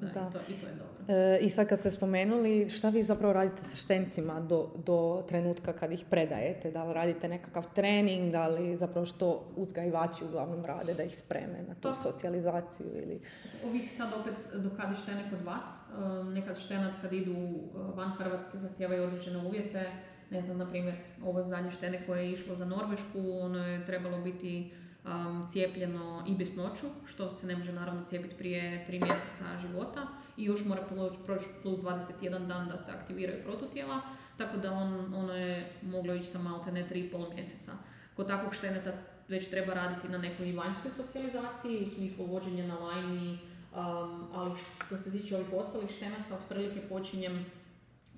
Da, 0.01 0.07
da. 0.07 0.29
I, 0.29 0.31
to, 0.31 0.39
i 0.51 0.55
to 0.61 0.67
je 0.67 0.73
dobro. 0.73 1.13
E, 1.13 1.39
I 1.41 1.49
sad 1.49 1.67
kad 1.67 1.79
ste 1.79 1.91
spomenuli, 1.91 2.69
šta 2.69 2.89
vi 2.89 3.03
zapravo 3.03 3.33
radite 3.33 3.61
sa 3.61 3.75
štencima 3.75 4.39
do, 4.39 4.71
do 4.85 5.23
trenutka 5.27 5.73
kad 5.73 5.91
ih 5.91 6.05
predajete? 6.09 6.71
Da 6.71 6.83
li 6.83 6.93
radite 6.93 7.27
nekakav 7.27 7.73
trening, 7.75 8.31
da 8.31 8.47
li 8.47 8.77
zapravo 8.77 9.05
što 9.05 9.51
uzgajivači 9.55 10.23
uglavnom 10.23 10.65
rade 10.65 10.93
da 10.93 11.03
ih 11.03 11.17
spreme 11.17 11.63
na 11.67 11.75
tu 11.75 11.87
pa, 11.87 11.95
socijalizaciju 11.95 12.87
ili... 12.95 13.21
Ovisi 13.65 13.95
sad 13.95 14.09
opet 14.19 14.33
do 14.53 14.69
kad 14.77 14.91
je 14.91 14.97
štene 14.97 15.29
kod 15.29 15.41
vas. 15.41 15.65
E, 15.65 16.23
nekad 16.23 16.59
štenat 16.59 16.93
kad 17.01 17.13
idu 17.13 17.33
e, 17.33 17.57
van 17.95 18.11
Hrvatske 18.11 18.57
zahtijevaju 18.57 19.03
određene 19.03 19.37
uvjete. 19.37 19.85
Ne 20.31 20.41
znam, 20.41 20.57
na 20.57 20.69
primjer, 20.69 20.95
ovo 21.25 21.43
zadnje 21.43 21.71
štene 21.71 22.05
koje 22.05 22.23
je 22.23 22.31
išlo 22.31 22.55
za 22.55 22.65
Norvešku, 22.65 23.39
ono 23.41 23.67
je 23.67 23.85
trebalo 23.85 24.17
biti 24.21 24.71
um, 25.09 25.47
cijepljeno 25.49 26.23
i 26.27 26.35
besnoću, 26.35 26.87
što 27.05 27.31
se 27.31 27.47
ne 27.47 27.55
može 27.55 27.73
naravno 27.73 28.05
cijepiti 28.05 28.35
prije 28.35 28.85
tri 28.85 28.99
mjeseca 28.99 29.45
života 29.61 30.07
i 30.37 30.43
još 30.43 30.65
mora 30.65 30.81
proći 31.25 31.45
plus 31.61 31.79
21 31.79 32.47
dan 32.47 32.67
da 32.67 32.77
se 32.77 32.91
aktiviraju 32.91 33.43
protutijela, 33.43 34.01
tako 34.37 34.57
da 34.57 34.71
on, 34.71 35.13
ono 35.13 35.33
je 35.33 35.71
moglo 35.81 36.13
ići 36.13 36.27
sa 36.27 36.39
malte 36.39 36.71
ne 36.71 36.87
3,5 36.89 37.35
mjeseca. 37.35 37.71
Kod 38.15 38.27
takvog 38.27 38.55
šteneta 38.55 38.93
već 39.27 39.49
treba 39.49 39.73
raditi 39.73 40.09
na 40.09 40.17
nekoj 40.17 40.53
vanjskoj 40.53 40.91
socijalizaciji, 40.91 41.85
u 41.85 41.89
smislu 41.89 42.25
vođenja 42.25 42.67
na 42.67 42.79
lajni, 42.79 43.31
um, 43.31 44.27
ali 44.33 44.51
što 44.85 44.97
se 44.97 45.11
tiče 45.11 45.35
ovih 45.35 45.53
ostalih 45.53 45.89
štenaca, 45.89 46.35
otprilike 46.35 46.81
počinjem, 46.89 47.45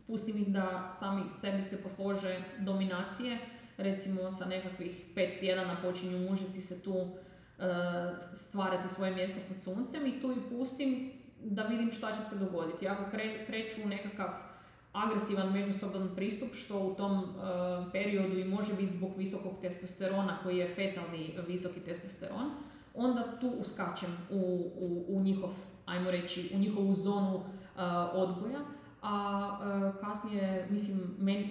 pustim 0.08 0.38
ih 0.38 0.48
da 0.48 0.94
sami 1.00 1.22
sebi 1.30 1.64
se 1.64 1.84
poslože 1.84 2.40
dominacije, 2.60 3.40
recimo 3.78 4.32
sa 4.32 4.46
nekakvih 4.46 5.06
pet 5.16 5.40
tjedana 5.40 5.78
počinju 5.82 6.30
mužici 6.30 6.62
se 6.62 6.84
tu 6.84 6.94
uh, 6.94 7.10
stvarati 8.20 8.94
svoje 8.94 9.16
mjesto 9.16 9.40
pod 9.48 9.62
suncem 9.62 10.08
i 10.08 10.22
tu 10.22 10.32
ih 10.32 10.38
pustim 10.50 11.12
da 11.44 11.64
vidim 11.64 11.92
šta 11.92 12.16
će 12.16 12.30
se 12.30 12.40
dogoditi. 12.40 12.88
Ako 12.88 13.12
kre, 13.12 13.46
kreću 13.46 13.88
nekakav 13.88 14.30
agresivan 14.94 15.54
međusoban 15.54 16.10
pristup, 16.16 16.50
što 16.54 16.80
u 16.80 16.96
tom 16.96 17.24
uh, 17.24 17.92
periodu 17.92 18.40
i 18.40 18.44
može 18.44 18.74
biti 18.74 18.94
zbog 18.94 19.12
visokog 19.18 19.54
testosterona 19.62 20.38
koji 20.44 20.58
je 20.58 20.76
fetalni 20.76 21.38
visoki 21.48 21.80
testosteron, 21.80 22.52
onda 22.94 23.40
tu 23.42 23.48
uskačem 23.48 24.18
u, 24.30 24.40
u, 24.80 25.06
u 25.08 25.22
njihov, 25.22 25.50
ajmo 25.86 26.12
reći, 26.12 26.52
u 26.56 26.58
njihovu 26.58 26.96
zonu 26.96 27.36
uh, 27.36 27.44
odgoja, 28.14 28.60
a 29.02 29.58
kasnije, 30.02 30.68
mislim, 30.70 31.00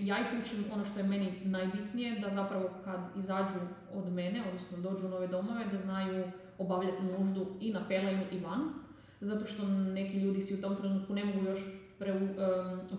ja 0.00 0.18
ih 0.18 0.40
učim 0.42 0.64
ono 0.72 0.84
što 0.84 0.98
je 0.98 1.06
meni 1.06 1.40
najbitnije, 1.44 2.20
da 2.20 2.30
zapravo 2.30 2.70
kad 2.84 3.00
izađu 3.16 3.58
od 3.94 4.12
mene, 4.12 4.42
odnosno 4.48 4.78
dođu 4.78 5.06
u 5.06 5.10
nove 5.10 5.26
domove, 5.26 5.64
da 5.72 5.78
znaju 5.78 6.24
obavljati 6.58 7.02
nuždu 7.02 7.46
i 7.60 7.72
na 7.72 7.80
pelenu 7.88 8.22
i 8.32 8.38
van, 8.38 8.60
zato 9.20 9.46
što 9.46 9.68
neki 9.68 10.20
ljudi 10.20 10.42
si 10.42 10.54
u 10.54 10.60
tom 10.60 10.76
trenutku 10.76 11.14
ne 11.14 11.24
mogu 11.24 11.44
još 11.44 11.60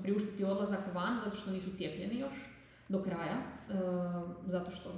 priuštiti 0.03 0.43
odlazak 0.43 0.93
van, 0.93 1.19
zato 1.23 1.37
što 1.37 1.51
nisu 1.51 1.75
cijepljeni 1.75 2.19
još 2.19 2.33
do 2.89 3.03
kraja, 3.03 3.37
zato 4.45 4.71
što 4.71 4.89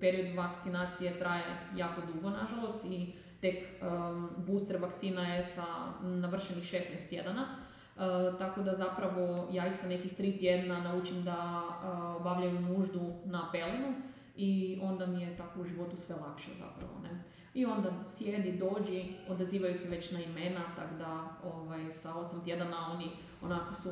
period 0.00 0.36
vakcinacije 0.36 1.18
traje 1.18 1.44
jako 1.76 2.00
dugo, 2.12 2.30
nažalost, 2.30 2.84
i 2.84 3.12
tek 3.40 3.64
booster 4.46 4.76
vakcina 4.82 5.34
je 5.34 5.44
sa 5.44 5.64
navršenih 6.02 6.64
16 6.64 7.08
tjedana, 7.08 7.65
tako 8.38 8.62
da 8.62 8.74
zapravo 8.74 9.48
ja 9.52 9.66
ih 9.66 9.76
sa 9.76 9.88
nekih 9.88 10.16
tri 10.16 10.38
tjedna 10.38 10.80
naučim 10.80 11.24
da 11.24 11.62
obavljaju 12.20 12.60
nuždu 12.60 13.12
na 13.24 13.48
pelenu 13.52 13.94
i 14.36 14.78
onda 14.82 15.06
mi 15.06 15.22
je 15.22 15.36
tako 15.36 15.60
u 15.60 15.64
životu 15.64 15.96
sve 15.96 16.16
lakše 16.16 16.50
zapravo. 16.58 17.00
Ne? 17.02 17.22
I 17.54 17.66
onda 17.66 17.90
sjedi, 18.06 18.52
dođi, 18.52 19.04
odazivaju 19.28 19.76
se 19.76 19.96
već 19.96 20.10
na 20.10 20.20
imena, 20.20 20.60
tako 20.76 20.94
da 20.98 21.28
ovaj, 21.44 21.90
sa 21.90 22.14
osam 22.14 22.44
tjedana 22.44 22.92
oni 22.92 23.10
onako 23.42 23.74
su 23.74 23.88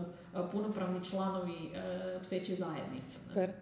punopravni 0.52 1.04
članovi 1.04 1.70
pseće 2.22 2.54
zajednice. 2.56 3.18
Super, 3.28 3.52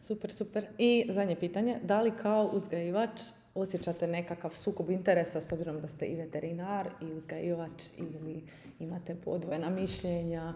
super, 0.00 0.30
super. 0.32 0.66
I 0.78 1.06
zadnje 1.08 1.36
pitanje, 1.36 1.80
da 1.82 2.00
li 2.02 2.10
kao 2.10 2.50
uzgajivač 2.52 3.20
osjećate 3.54 4.06
nekakav 4.06 4.50
sukob 4.50 4.90
interesa 4.90 5.40
s 5.40 5.52
obzirom 5.52 5.80
da 5.80 5.88
ste 5.88 6.06
i 6.06 6.16
veterinar 6.16 6.90
i 7.00 7.12
uzgajivač 7.12 7.82
ili 7.96 8.44
imate 8.78 9.14
podvojena 9.14 9.70
mišljenja? 9.70 10.54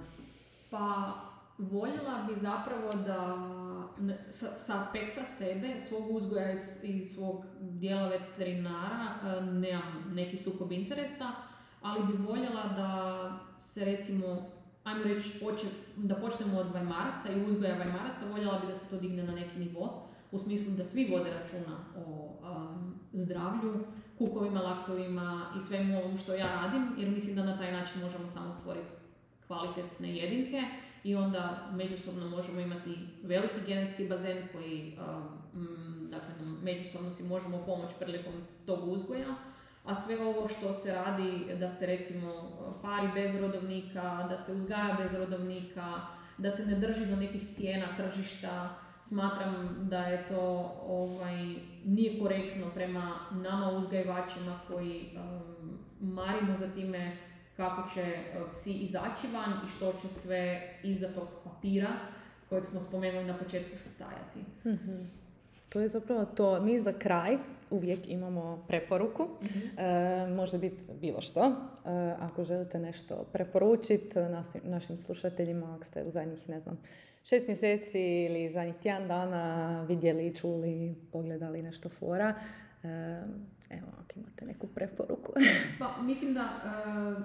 Pa 0.70 1.12
voljela 1.58 2.26
bi 2.28 2.40
zapravo 2.40 2.90
da 3.06 3.36
sa, 4.58 4.78
aspekta 4.80 5.24
sebe, 5.24 5.80
svog 5.80 6.10
uzgoja 6.10 6.54
i 6.82 7.04
svog 7.04 7.44
dijela 7.60 8.08
veterinara 8.08 9.14
e, 9.24 9.40
nemam 9.40 10.12
neki 10.14 10.36
sukob 10.36 10.72
interesa, 10.72 11.32
ali 11.82 12.06
bi 12.06 12.22
voljela 12.22 12.62
da 12.62 13.30
se 13.60 13.84
recimo, 13.84 14.50
ajmo 14.84 15.04
reći, 15.04 15.40
da 15.96 16.14
počnemo 16.14 16.58
od 16.58 16.72
vajmaraca 16.72 17.32
i 17.32 17.50
uzgoja 17.50 17.78
vajmaraca, 17.78 18.26
voljela 18.30 18.58
bi 18.58 18.66
da 18.66 18.74
se 18.74 18.90
to 18.90 18.96
digne 18.96 19.22
na 19.22 19.34
neki 19.34 19.58
nivo, 19.58 20.02
u 20.32 20.38
smislu 20.38 20.72
da 20.72 20.84
svi 20.84 21.08
vode 21.10 21.30
računa 21.30 21.78
o 21.96 22.25
zdravlju, 23.12 23.84
kukovima, 24.18 24.60
laktovima 24.60 25.46
i 25.58 25.62
svemu 25.62 25.98
ovom 25.98 26.18
što 26.18 26.34
ja 26.34 26.46
radim, 26.46 26.88
jer 26.98 27.10
mislim 27.10 27.36
da 27.36 27.44
na 27.44 27.58
taj 27.58 27.72
način 27.72 28.02
možemo 28.02 28.28
samo 28.28 28.52
stvoriti 28.52 28.88
kvalitetne 29.46 30.16
jedinke 30.16 30.62
i 31.04 31.14
onda 31.14 31.70
međusobno 31.72 32.28
možemo 32.28 32.60
imati 32.60 32.98
veliki 33.22 33.60
genetski 33.66 34.08
bazen 34.08 34.38
koji 34.52 34.98
um, 35.54 36.08
dakle, 36.10 36.34
međusobno 36.62 37.10
si 37.10 37.24
možemo 37.24 37.62
pomoći 37.66 37.94
prilikom 37.98 38.32
tog 38.66 38.88
uzgoja, 38.88 39.34
a 39.84 39.94
sve 39.94 40.26
ovo 40.26 40.48
što 40.48 40.72
se 40.72 40.94
radi 40.94 41.56
da 41.60 41.70
se 41.70 41.86
recimo 41.86 42.32
pari 42.82 43.08
bez 43.14 43.40
rodovnika, 43.40 44.26
da 44.28 44.38
se 44.38 44.52
uzgaja 44.52 44.96
bez 44.98 45.14
rodovnika, 45.14 46.00
da 46.38 46.50
se 46.50 46.66
ne 46.66 46.78
drži 46.78 47.06
do 47.06 47.16
nekih 47.16 47.54
cijena 47.54 47.86
tržišta, 47.96 48.74
smatram 49.08 49.86
da 49.90 49.98
je 49.98 50.28
to 50.28 50.74
ovaj, 50.86 51.54
nije 51.84 52.20
korektno 52.20 52.70
prema 52.74 53.18
nama 53.32 53.70
uzgajivačima 53.70 54.60
koji 54.68 55.16
um, 55.16 55.78
marimo 56.00 56.54
za 56.54 56.68
time 56.68 57.16
kako 57.56 57.90
će 57.94 58.02
uh, 58.02 58.52
psi 58.52 58.72
izaći 58.72 59.26
van 59.32 59.52
i 59.66 59.68
što 59.68 59.92
će 59.92 60.08
sve 60.08 60.72
iza 60.82 61.08
tog 61.08 61.28
papira 61.44 61.88
kojeg 62.48 62.66
smo 62.66 62.80
spomenuli 62.80 63.24
na 63.24 63.38
početku 63.38 63.78
stajati. 63.78 64.38
mm 64.64 65.26
To 65.68 65.80
je 65.80 65.88
zapravo 65.88 66.24
to. 66.24 66.60
Mi 66.60 66.80
za 66.80 66.92
kraj 66.92 67.36
uvijek 67.70 68.08
imamo 68.08 68.64
preporuku. 68.68 69.22
mm 69.24 69.80
E, 69.80 70.26
može 70.26 70.58
biti 70.58 70.92
bilo 71.00 71.20
što. 71.20 71.44
E, 71.44 71.52
ako 72.20 72.44
želite 72.44 72.78
nešto 72.78 73.24
preporučiti 73.32 74.18
našim 74.62 74.98
slušateljima, 74.98 75.74
ako 75.74 75.84
ste 75.84 76.02
u 76.02 76.10
zadnjih, 76.10 76.48
ne 76.48 76.60
znam, 76.60 76.78
šest 77.28 77.46
mjeseci 77.48 78.00
ili 78.00 78.50
zadnjih 78.50 78.76
tjedan 78.76 79.08
dana 79.08 79.82
vidjeli, 79.82 80.34
čuli, 80.34 80.94
pogledali 81.12 81.62
nešto 81.62 81.88
fora. 81.88 82.34
Evo, 83.70 83.86
ako 83.98 84.12
imate 84.16 84.44
neku 84.44 84.66
preporuku. 84.66 85.32
pa, 85.78 86.02
mislim 86.02 86.34
da 86.34 86.40
e, 86.40 86.66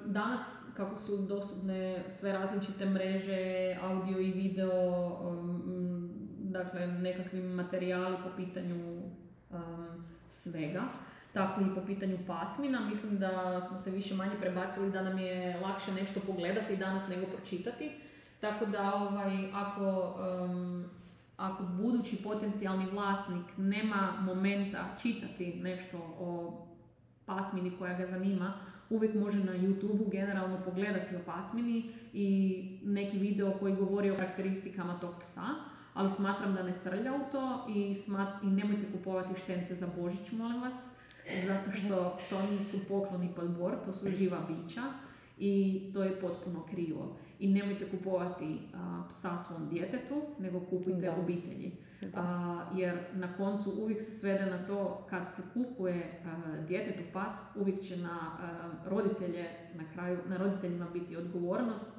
danas, 0.05 0.41
kako 0.77 0.99
su 0.99 1.17
dostupne 1.17 2.03
sve 2.09 2.33
različite 2.33 2.85
mreže, 2.85 3.77
audio 3.81 4.19
i 4.19 4.31
video, 4.31 5.17
dakle, 6.39 6.87
nekakvi 6.87 7.41
materijali 7.41 8.17
po 8.23 8.29
pitanju 8.37 9.01
svega, 10.27 10.81
tako 11.33 11.61
i 11.61 11.75
po 11.75 11.81
pitanju 11.85 12.17
pasmina. 12.27 12.79
Mislim 12.89 13.19
da 13.19 13.61
smo 13.61 13.77
se 13.77 13.91
više 13.91 14.13
manje 14.15 14.35
prebacili 14.39 14.91
da 14.91 15.01
nam 15.01 15.19
je 15.19 15.59
lakše 15.59 15.91
nešto 15.91 16.19
pogledati 16.19 16.77
danas 16.77 17.07
nego 17.07 17.25
pročitati. 17.25 17.91
Tako 18.41 18.65
da 18.65 18.95
ovaj, 18.95 19.51
ako, 19.53 20.15
ako 21.37 21.63
budući 21.63 22.23
potencijalni 22.23 22.85
vlasnik 22.91 23.45
nema 23.57 24.13
momenta 24.21 24.97
čitati 25.01 25.53
nešto 25.53 25.97
o 26.19 26.61
pasmini 27.25 27.71
koja 27.79 27.97
ga 27.97 28.07
zanima, 28.07 28.53
uvijek 28.89 29.15
može 29.15 29.43
na 29.43 29.53
YouTube 29.53 30.11
generalno 30.11 30.57
pogledati 30.65 31.15
o 31.15 31.19
pasmini 31.25 31.93
i 32.13 32.79
neki 32.83 33.17
video 33.17 33.53
koji 33.59 33.75
govori 33.75 34.11
o 34.11 34.15
karakteristikama 34.15 34.99
tog 34.99 35.13
psa, 35.21 35.45
ali 35.93 36.11
smatram 36.11 36.53
da 36.53 36.63
ne 36.63 36.73
srlja 36.73 37.13
u 37.13 37.31
to 37.31 37.65
i, 37.69 37.95
smat, 37.95 38.43
i 38.43 38.47
nemojte 38.47 38.91
kupovati 38.91 39.41
štence 39.41 39.75
za 39.75 39.87
Božić, 39.97 40.31
molim 40.31 40.61
vas, 40.61 40.85
zato 41.47 41.71
što 41.71 42.17
to 42.29 42.41
nisu 42.51 42.77
pokloni 42.87 43.29
pod 43.35 43.49
bor, 43.49 43.73
to 43.85 43.93
su 43.93 44.11
živa 44.17 44.37
bića 44.47 44.81
i 45.37 45.81
to 45.93 46.03
je 46.03 46.21
potpuno 46.21 46.65
krivo. 46.71 47.17
I 47.41 47.53
nemojte 47.53 47.89
kupovati 47.89 48.59
psa 49.09 49.37
svom 49.37 49.69
djetetu, 49.69 50.21
nego 50.39 50.59
kupujte 50.59 51.01
da. 51.01 51.15
obitelji. 51.15 51.71
jer 52.75 52.97
na 53.13 53.33
koncu 53.37 53.71
uvijek 53.81 54.01
se 54.01 54.11
svede 54.11 54.45
na 54.45 54.67
to 54.67 55.05
kad 55.09 55.33
se 55.33 55.41
kupuje 55.53 56.21
a, 56.25 56.61
djetetu 56.67 57.03
pas, 57.13 57.33
uvijek 57.55 57.81
će 57.81 57.97
na 57.97 58.19
roditelje, 58.85 59.45
na 59.75 59.83
kraju, 59.93 60.17
na 60.29 60.37
roditeljima 60.37 60.87
biti 60.93 61.17
odgovornost 61.17 61.89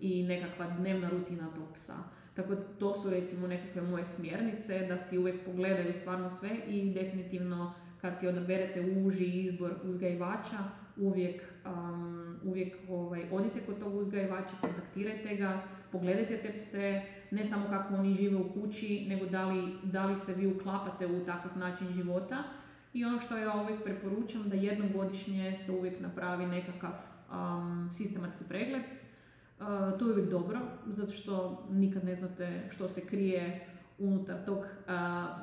i 0.00 0.22
nekakva 0.22 0.66
dnevna 0.78 1.08
rutina 1.08 1.48
tog 1.54 1.74
psa. 1.74 1.96
Tako 2.34 2.54
to 2.56 3.00
su 3.02 3.10
recimo 3.10 3.46
nekakve 3.46 3.82
moje 3.82 4.06
smjernice, 4.06 4.86
da 4.88 4.98
si 4.98 5.18
uvijek 5.18 5.44
pogledaju 5.44 5.94
stvarno 5.94 6.30
sve 6.30 6.50
i 6.68 6.94
definitivno 6.94 7.74
kad 8.00 8.18
si 8.18 8.26
odaberete 8.26 8.80
uži 8.80 9.24
izbor 9.24 9.74
uzgajivača, 9.84 10.58
uvijek, 10.96 11.42
um, 11.66 12.36
uvijek 12.44 12.76
ovaj, 12.88 13.22
odite 13.32 13.60
kod 13.66 13.78
tog 13.78 13.94
uzgajivača, 13.94 14.56
kontaktirajte 14.60 15.36
ga, 15.36 15.62
pogledajte 15.92 16.36
te 16.36 16.52
pse, 16.56 17.02
ne 17.30 17.46
samo 17.46 17.64
kako 17.70 17.94
oni 17.94 18.14
žive 18.14 18.36
u 18.36 18.52
kući, 18.52 19.06
nego 19.08 19.26
da 19.26 19.44
li, 19.44 19.62
da 19.82 20.06
li 20.06 20.18
se 20.18 20.34
vi 20.34 20.46
uklapate 20.46 21.06
u 21.06 21.24
takav 21.24 21.58
način 21.58 21.92
života. 21.92 22.44
I 22.92 23.04
ono 23.04 23.20
što 23.20 23.36
ja 23.36 23.62
uvijek 23.62 23.82
preporučam 23.84 24.48
da 24.48 24.56
jednom 24.56 24.92
godišnje 24.92 25.58
se 25.58 25.72
uvijek 25.72 26.00
napravi 26.00 26.46
nekakav 26.46 26.90
um, 26.90 27.90
sistematski 27.96 28.44
pregled. 28.48 28.82
Uh, 28.82 29.66
to 29.98 30.06
je 30.06 30.12
uvijek 30.12 30.30
dobro, 30.30 30.60
zato 30.86 31.12
što 31.12 31.66
nikad 31.70 32.04
ne 32.04 32.14
znate 32.14 32.68
što 32.70 32.88
se 32.88 33.00
krije 33.00 33.69
unutar 34.00 34.44
tog 34.46 34.58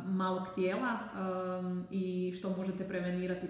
malog 0.06 0.44
tijela 0.56 1.00
i 1.92 2.34
što 2.38 2.50
možete 2.58 2.88
prevenirati 2.88 3.48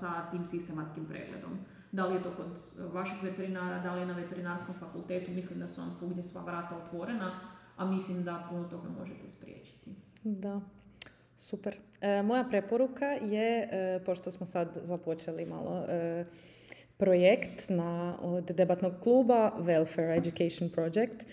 sa 0.00 0.30
tim 0.30 0.46
sistematskim 0.46 1.06
pregledom. 1.06 1.58
Da 1.92 2.06
li 2.06 2.14
je 2.14 2.22
to 2.22 2.30
kod 2.36 2.46
vašeg 2.92 3.16
veterinara, 3.22 3.78
da 3.82 3.94
li 3.94 4.00
je 4.00 4.06
na 4.06 4.14
veterinarskom 4.14 4.74
fakultetu, 4.80 5.30
mislim 5.30 5.58
da 5.58 5.68
su 5.68 5.80
vam 5.80 5.92
svugdje 5.92 6.22
sva 6.22 6.42
vrata 6.42 6.76
otvorena, 6.76 7.40
a 7.76 7.84
mislim 7.84 8.24
da 8.24 8.46
puno 8.50 8.64
toga 8.64 8.88
možete 8.98 9.30
spriječiti. 9.30 9.94
Da, 10.22 10.60
super. 11.36 11.76
E, 12.00 12.22
moja 12.22 12.44
preporuka 12.44 13.06
je, 13.06 13.68
e, 13.72 14.00
pošto 14.06 14.30
smo 14.30 14.46
sad 14.46 14.68
započeli 14.82 15.46
malo 15.46 15.84
e, 15.88 16.24
projekt 16.96 17.68
na, 17.68 18.16
od 18.22 18.44
debatnog 18.44 18.92
kluba 19.02 19.52
Welfare 19.58 20.18
Education 20.18 20.70
Project, 20.70 21.26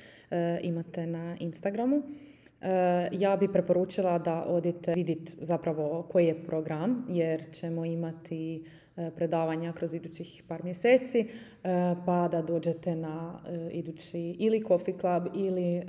imate 0.62 1.08
na 1.08 1.38
Instagramu. 1.40 2.04
Eh, 2.62 3.10
ja 3.12 3.38
bi 3.38 3.48
preporučila 3.48 4.20
da 4.20 4.44
odite 4.48 4.94
vidjeti 4.94 5.34
zapravo 5.42 6.08
koji 6.12 6.26
je 6.26 6.44
program, 6.44 7.06
jer 7.10 7.52
ćemo 7.52 7.86
imati 7.86 8.64
eh, 8.98 9.12
predavanja 9.16 9.74
kroz 9.74 9.94
idućih 9.94 10.44
par 10.48 10.64
mjeseci, 10.64 11.20
eh, 11.20 11.96
pa 12.06 12.28
da 12.28 12.42
dođete 12.42 12.96
na 12.96 13.40
idući 13.72 14.20
ili 14.20 14.64
Coffee 14.68 14.94
Club 15.00 15.24
ili 15.36 15.84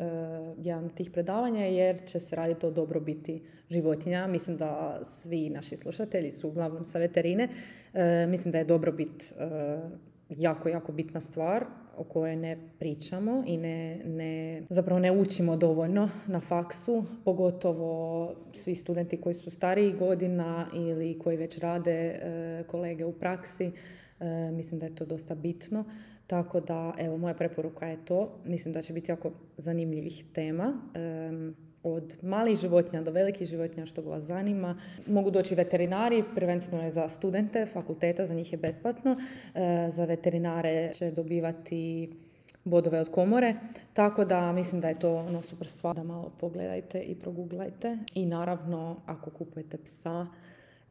jedan 0.58 0.88
tih 0.90 1.10
predavanja, 1.10 1.64
jer 1.64 2.04
će 2.06 2.20
se 2.20 2.36
raditi 2.36 2.66
o 2.66 2.70
dobrobiti 2.70 3.42
životinja. 3.70 4.26
Mislim 4.26 4.56
da 4.56 5.00
svi 5.04 5.50
naši 5.50 5.76
slušatelji 5.76 6.30
su 6.30 6.48
uglavnom 6.48 6.84
sa 6.84 6.98
veterine. 6.98 7.48
Mislim 8.28 8.52
da 8.52 8.58
je 8.58 8.64
dobrobit 8.64 9.34
jako, 10.28 10.68
jako 10.68 10.92
bitna 10.92 11.20
stvar 11.20 11.64
o 11.96 12.04
kojoj 12.04 12.36
ne 12.36 12.58
pričamo 12.78 13.44
i 13.46 13.56
ne, 13.56 14.00
ne, 14.04 14.62
zapravo 14.70 15.00
ne 15.00 15.12
učimo 15.12 15.56
dovoljno 15.56 16.10
na 16.26 16.40
faksu, 16.40 17.04
pogotovo 17.24 18.34
svi 18.52 18.74
studenti 18.74 19.20
koji 19.20 19.34
su 19.34 19.50
stariji 19.50 19.92
godina 19.92 20.68
ili 20.74 21.18
koji 21.18 21.36
već 21.36 21.58
rade 21.58 21.90
e, 21.90 22.64
kolege 22.66 23.04
u 23.04 23.12
praksi. 23.12 23.70
E, 24.20 24.50
mislim 24.50 24.80
da 24.80 24.86
je 24.86 24.94
to 24.94 25.04
dosta 25.04 25.34
bitno. 25.34 25.84
Tako 26.26 26.60
da, 26.60 26.94
evo, 26.98 27.16
moja 27.16 27.34
preporuka 27.34 27.86
je 27.86 28.04
to. 28.04 28.40
Mislim 28.44 28.74
da 28.74 28.82
će 28.82 28.92
biti 28.92 29.12
jako 29.12 29.30
zanimljivih 29.56 30.24
tema 30.32 30.80
od 31.82 32.16
malih 32.22 32.58
životinja 32.58 33.02
do 33.02 33.10
velikih 33.10 33.48
životinja 33.48 33.86
što 33.86 34.02
vas 34.02 34.24
zanima. 34.24 34.76
Mogu 35.06 35.30
doći 35.30 35.54
veterinari, 35.54 36.24
prvenstveno 36.34 36.84
je 36.84 36.90
za 36.90 37.08
studente 37.08 37.66
fakulteta, 37.66 38.26
za 38.26 38.34
njih 38.34 38.52
je 38.52 38.58
besplatno. 38.58 39.16
E, 39.54 39.90
za 39.90 40.04
veterinare 40.04 40.90
će 40.94 41.10
dobivati 41.10 42.10
bodove 42.64 43.00
od 43.00 43.10
komore, 43.10 43.54
tako 43.92 44.24
da 44.24 44.52
mislim 44.52 44.80
da 44.80 44.88
je 44.88 44.98
to 44.98 45.14
ono 45.14 45.42
super 45.42 45.68
stvar 45.68 45.96
da 45.96 46.02
malo 46.02 46.32
pogledajte 46.40 47.00
i 47.00 47.14
proguglajte. 47.14 47.98
I 48.14 48.26
naravno, 48.26 48.96
ako 49.06 49.30
kupujete 49.30 49.78
psa 49.78 50.26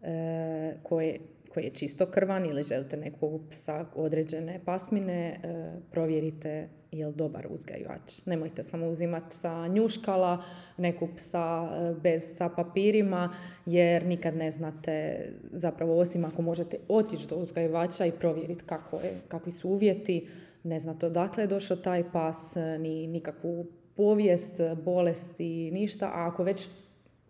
e, 0.02 0.76
koje 0.84 1.20
koji 1.54 1.64
je 1.64 1.70
čisto 1.70 2.06
krvan 2.06 2.46
ili 2.46 2.64
želite 2.64 2.98
nekog 2.98 3.42
psa 3.50 3.86
određene 3.96 4.60
pasmine, 4.66 5.40
e, 5.44 5.72
provjerite 5.92 6.70
je 6.92 7.08
li 7.08 7.14
dobar 7.14 7.48
uzgajivač. 7.50 8.26
Nemojte 8.26 8.64
samo 8.64 8.88
uzimati 8.88 9.36
sa 9.36 9.68
njuškala, 9.68 10.44
nekog 10.78 11.10
psa 11.16 11.70
e, 11.72 11.94
bez 12.02 12.38
sa 12.38 12.50
papirima, 12.50 13.34
jer 13.66 14.06
nikad 14.06 14.36
ne 14.36 14.52
znate, 14.52 15.26
zapravo 15.52 15.98
osim 15.98 16.26
ako 16.26 16.42
možete 16.42 16.78
otići 16.88 17.28
do 17.28 17.36
uzgajivača 17.36 18.06
i 18.06 18.12
provjeriti 18.12 18.64
kako 18.66 19.00
je, 19.00 19.22
kakvi 19.28 19.52
su 19.52 19.70
uvjeti, 19.70 20.28
ne 20.64 20.80
znate 20.80 21.06
odakle 21.06 21.44
je 21.44 21.48
došao 21.48 21.78
taj 21.78 22.12
pas, 22.12 22.56
ni 22.80 23.08
nikakvu 23.08 23.66
povijest, 23.96 24.62
bolesti, 24.84 25.72
ništa, 25.72 26.06
a 26.06 26.28
ako 26.28 26.44
već 26.44 26.68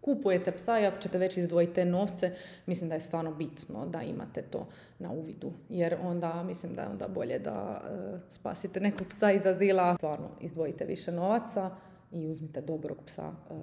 kupujete 0.01 0.51
psa 0.51 0.79
i 0.79 0.85
ako 0.85 0.97
ćete 0.97 1.17
već 1.17 1.37
izdvojiti 1.37 1.73
te 1.73 1.85
novce, 1.85 2.31
mislim 2.65 2.89
da 2.89 2.95
je 2.95 3.01
stvarno 3.01 3.33
bitno 3.33 3.85
da 3.85 4.01
imate 4.01 4.41
to 4.41 4.67
na 4.99 5.11
uvidu. 5.11 5.51
Jer 5.69 5.95
onda 6.03 6.43
mislim 6.43 6.75
da 6.75 6.81
je 6.81 6.87
onda 6.87 7.07
bolje 7.07 7.39
da 7.39 7.81
e, 7.85 8.19
spasite 8.29 8.79
nekog 8.79 9.07
psa 9.07 9.31
iz 9.31 9.45
azila, 9.45 9.95
stvarno 9.95 10.29
izdvojite 10.39 10.85
više 10.85 11.11
novaca 11.11 11.71
i 12.11 12.27
uzmite 12.27 12.61
dobrog 12.61 12.97
psa. 13.05 13.31
E, 13.49 13.53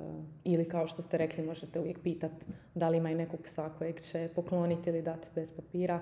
ili 0.45 0.69
kao 0.69 0.87
što 0.87 1.03
ste 1.03 1.19
rekli, 1.19 1.47
možete 1.47 1.81
uvijek 1.81 1.99
pitati 2.03 2.47
da 2.75 2.89
li 2.89 2.97
ima 2.97 3.11
i 3.11 3.15
nekog 3.15 3.41
psa 3.43 3.71
kojeg 3.79 4.01
će 4.01 4.29
pokloniti 4.35 4.91
ili 4.91 5.03
dati 5.03 5.29
bez 5.35 5.53
papira. 5.53 6.01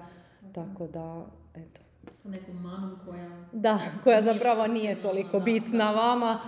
Tako 0.53 0.87
da, 0.87 1.27
eto, 1.55 1.81
sa 2.23 2.29
nekom 2.29 2.63
manom 2.63 2.99
koja... 3.05 3.45
Da, 3.53 3.79
koja 4.05 4.23
zapravo 4.23 4.67
nije 4.67 5.01
toliko 5.01 5.41
bitna 5.41 5.91
vama 5.91 6.41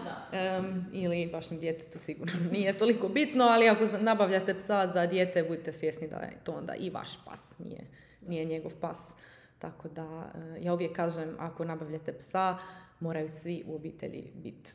ili 0.93 1.31
vašem 1.33 1.59
djetetu 1.59 1.99
sigurno 1.99 2.33
nije 2.53 2.79
toliko 2.79 3.09
bitno, 3.09 3.45
ali 3.45 3.69
ako 3.69 3.85
nabavljate 4.01 4.55
psa 4.55 4.91
za 4.95 5.07
dijete, 5.07 5.43
budite 5.43 5.73
svjesni 5.73 6.09
da 6.09 6.17
je 6.17 6.39
to 6.45 6.53
onda 6.53 6.75
i 6.75 6.91
vaš 6.91 7.25
pas, 7.25 7.59
nije, 7.59 7.85
nije 8.27 8.45
njegov 8.45 8.73
pas. 8.81 9.15
Tako 9.59 9.89
da, 9.89 10.33
eh, 10.35 10.59
ja 10.61 10.75
uvijek 10.75 10.97
kažem, 10.97 11.37
ako 11.39 11.65
nabavljate 11.65 12.13
psa, 12.13 12.59
moraju 13.01 13.29
svi 13.29 13.65
u 13.67 13.75
obitelji 13.75 14.31
biti 14.35 14.71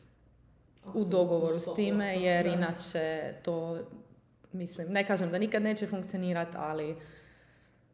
u 0.94 1.04
dogovoru 1.04 1.60
s 1.60 1.74
time, 1.76 2.16
jer 2.22 2.46
inače 2.46 3.34
to, 3.44 3.80
mislim, 4.52 4.88
ne 4.88 5.08
kažem 5.08 5.32
da 5.32 5.38
nikad 5.38 5.64
neće 5.64 5.88
funkcionirati, 5.88 6.58
ali 6.60 6.96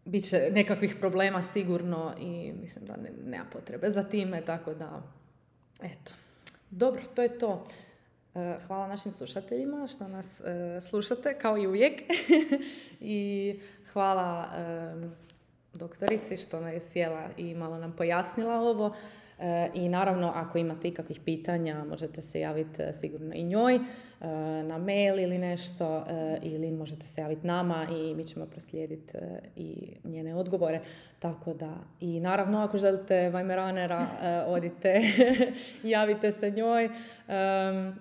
bit 0.06 0.30
će 0.30 0.50
nekakvih 0.52 0.96
problema 1.00 1.44
sigurno 1.44 2.14
i 2.20 2.54
mislim 2.62 2.86
da 2.86 2.98
ne, 2.98 3.10
nema 3.26 3.46
potrebe 3.52 3.90
za 3.90 4.04
time, 4.04 4.42
tako 4.46 4.74
da, 4.74 5.02
eto. 5.82 6.14
Dobro, 6.70 7.02
to 7.16 7.22
je 7.22 7.40
to. 7.40 7.66
E, 8.36 8.58
hvala 8.68 8.88
našim 8.88 9.12
slušateljima 9.12 9.88
što 9.88 10.08
nas 10.08 10.42
e, 10.42 10.82
slušate, 10.82 11.38
kao 11.42 11.58
i 11.58 11.68
uvijek. 11.68 12.02
I 13.00 13.60
hvala 13.94 14.50
e, 14.56 15.30
doktorici 15.74 16.38
što 16.38 16.62
me 16.62 16.74
je 16.74 16.80
sjela 16.80 17.30
i 17.38 17.56
malo 17.56 17.78
nam 17.78 17.96
pojasnila 17.98 18.56
ovo. 18.56 18.96
I 19.74 19.90
naravno, 19.90 20.32
ako 20.36 20.58
imate 20.58 20.88
ikakvih 20.88 21.20
pitanja, 21.26 21.84
možete 21.84 22.22
se 22.22 22.40
javiti 22.40 22.82
e, 22.82 22.94
sigurno 22.94 23.34
i 23.36 23.44
njoj 23.44 23.76
e, 23.76 23.80
na 24.64 24.78
mail 24.78 25.20
ili 25.20 25.38
nešto, 25.38 26.06
e, 26.10 26.40
ili 26.42 26.72
možete 26.72 27.08
se 27.08 27.22
javiti 27.22 27.48
nama 27.48 27.88
i 27.92 28.16
mi 28.16 28.28
ćemo 28.28 28.46
proslijediti 28.46 29.18
i 29.56 29.88
njene 30.04 30.36
odgovore. 30.36 30.80
Tako 31.20 31.54
da, 31.54 31.74
i 32.00 32.20
naravno, 32.20 32.60
ako 32.60 32.78
želite 32.78 33.30
Vajmeranera, 33.30 34.08
odite, 34.48 35.02
javite 35.84 36.32
se 36.32 36.52
njoj. 36.52 36.90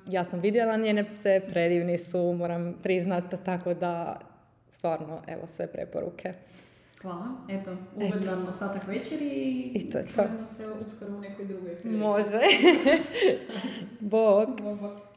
Ja 0.06 0.24
sam 0.24 0.40
vidjela 0.40 0.76
njene 0.76 1.08
pse, 1.08 1.40
predivni 1.48 1.98
su, 1.98 2.32
moram 2.32 2.78
priznati, 2.82 3.36
tako 3.44 3.74
da, 3.74 4.20
stvarno, 4.70 5.22
evo, 5.26 5.46
sve 5.46 5.66
preporuke. 5.66 6.34
Hvala. 7.02 7.26
Eto, 7.48 7.76
ugodan 7.94 8.48
ostatak 8.48 8.86
večeri 8.86 9.62
i 9.74 9.90
to 9.90 9.98
je 9.98 10.06
to. 10.16 10.22
se 10.46 10.66
uskoro 10.86 11.16
u 11.16 11.20
nekoj 11.20 11.44
drugoj 11.44 11.76
Može. 11.84 12.40
Bog. 14.00 14.60
Bog. 14.60 15.07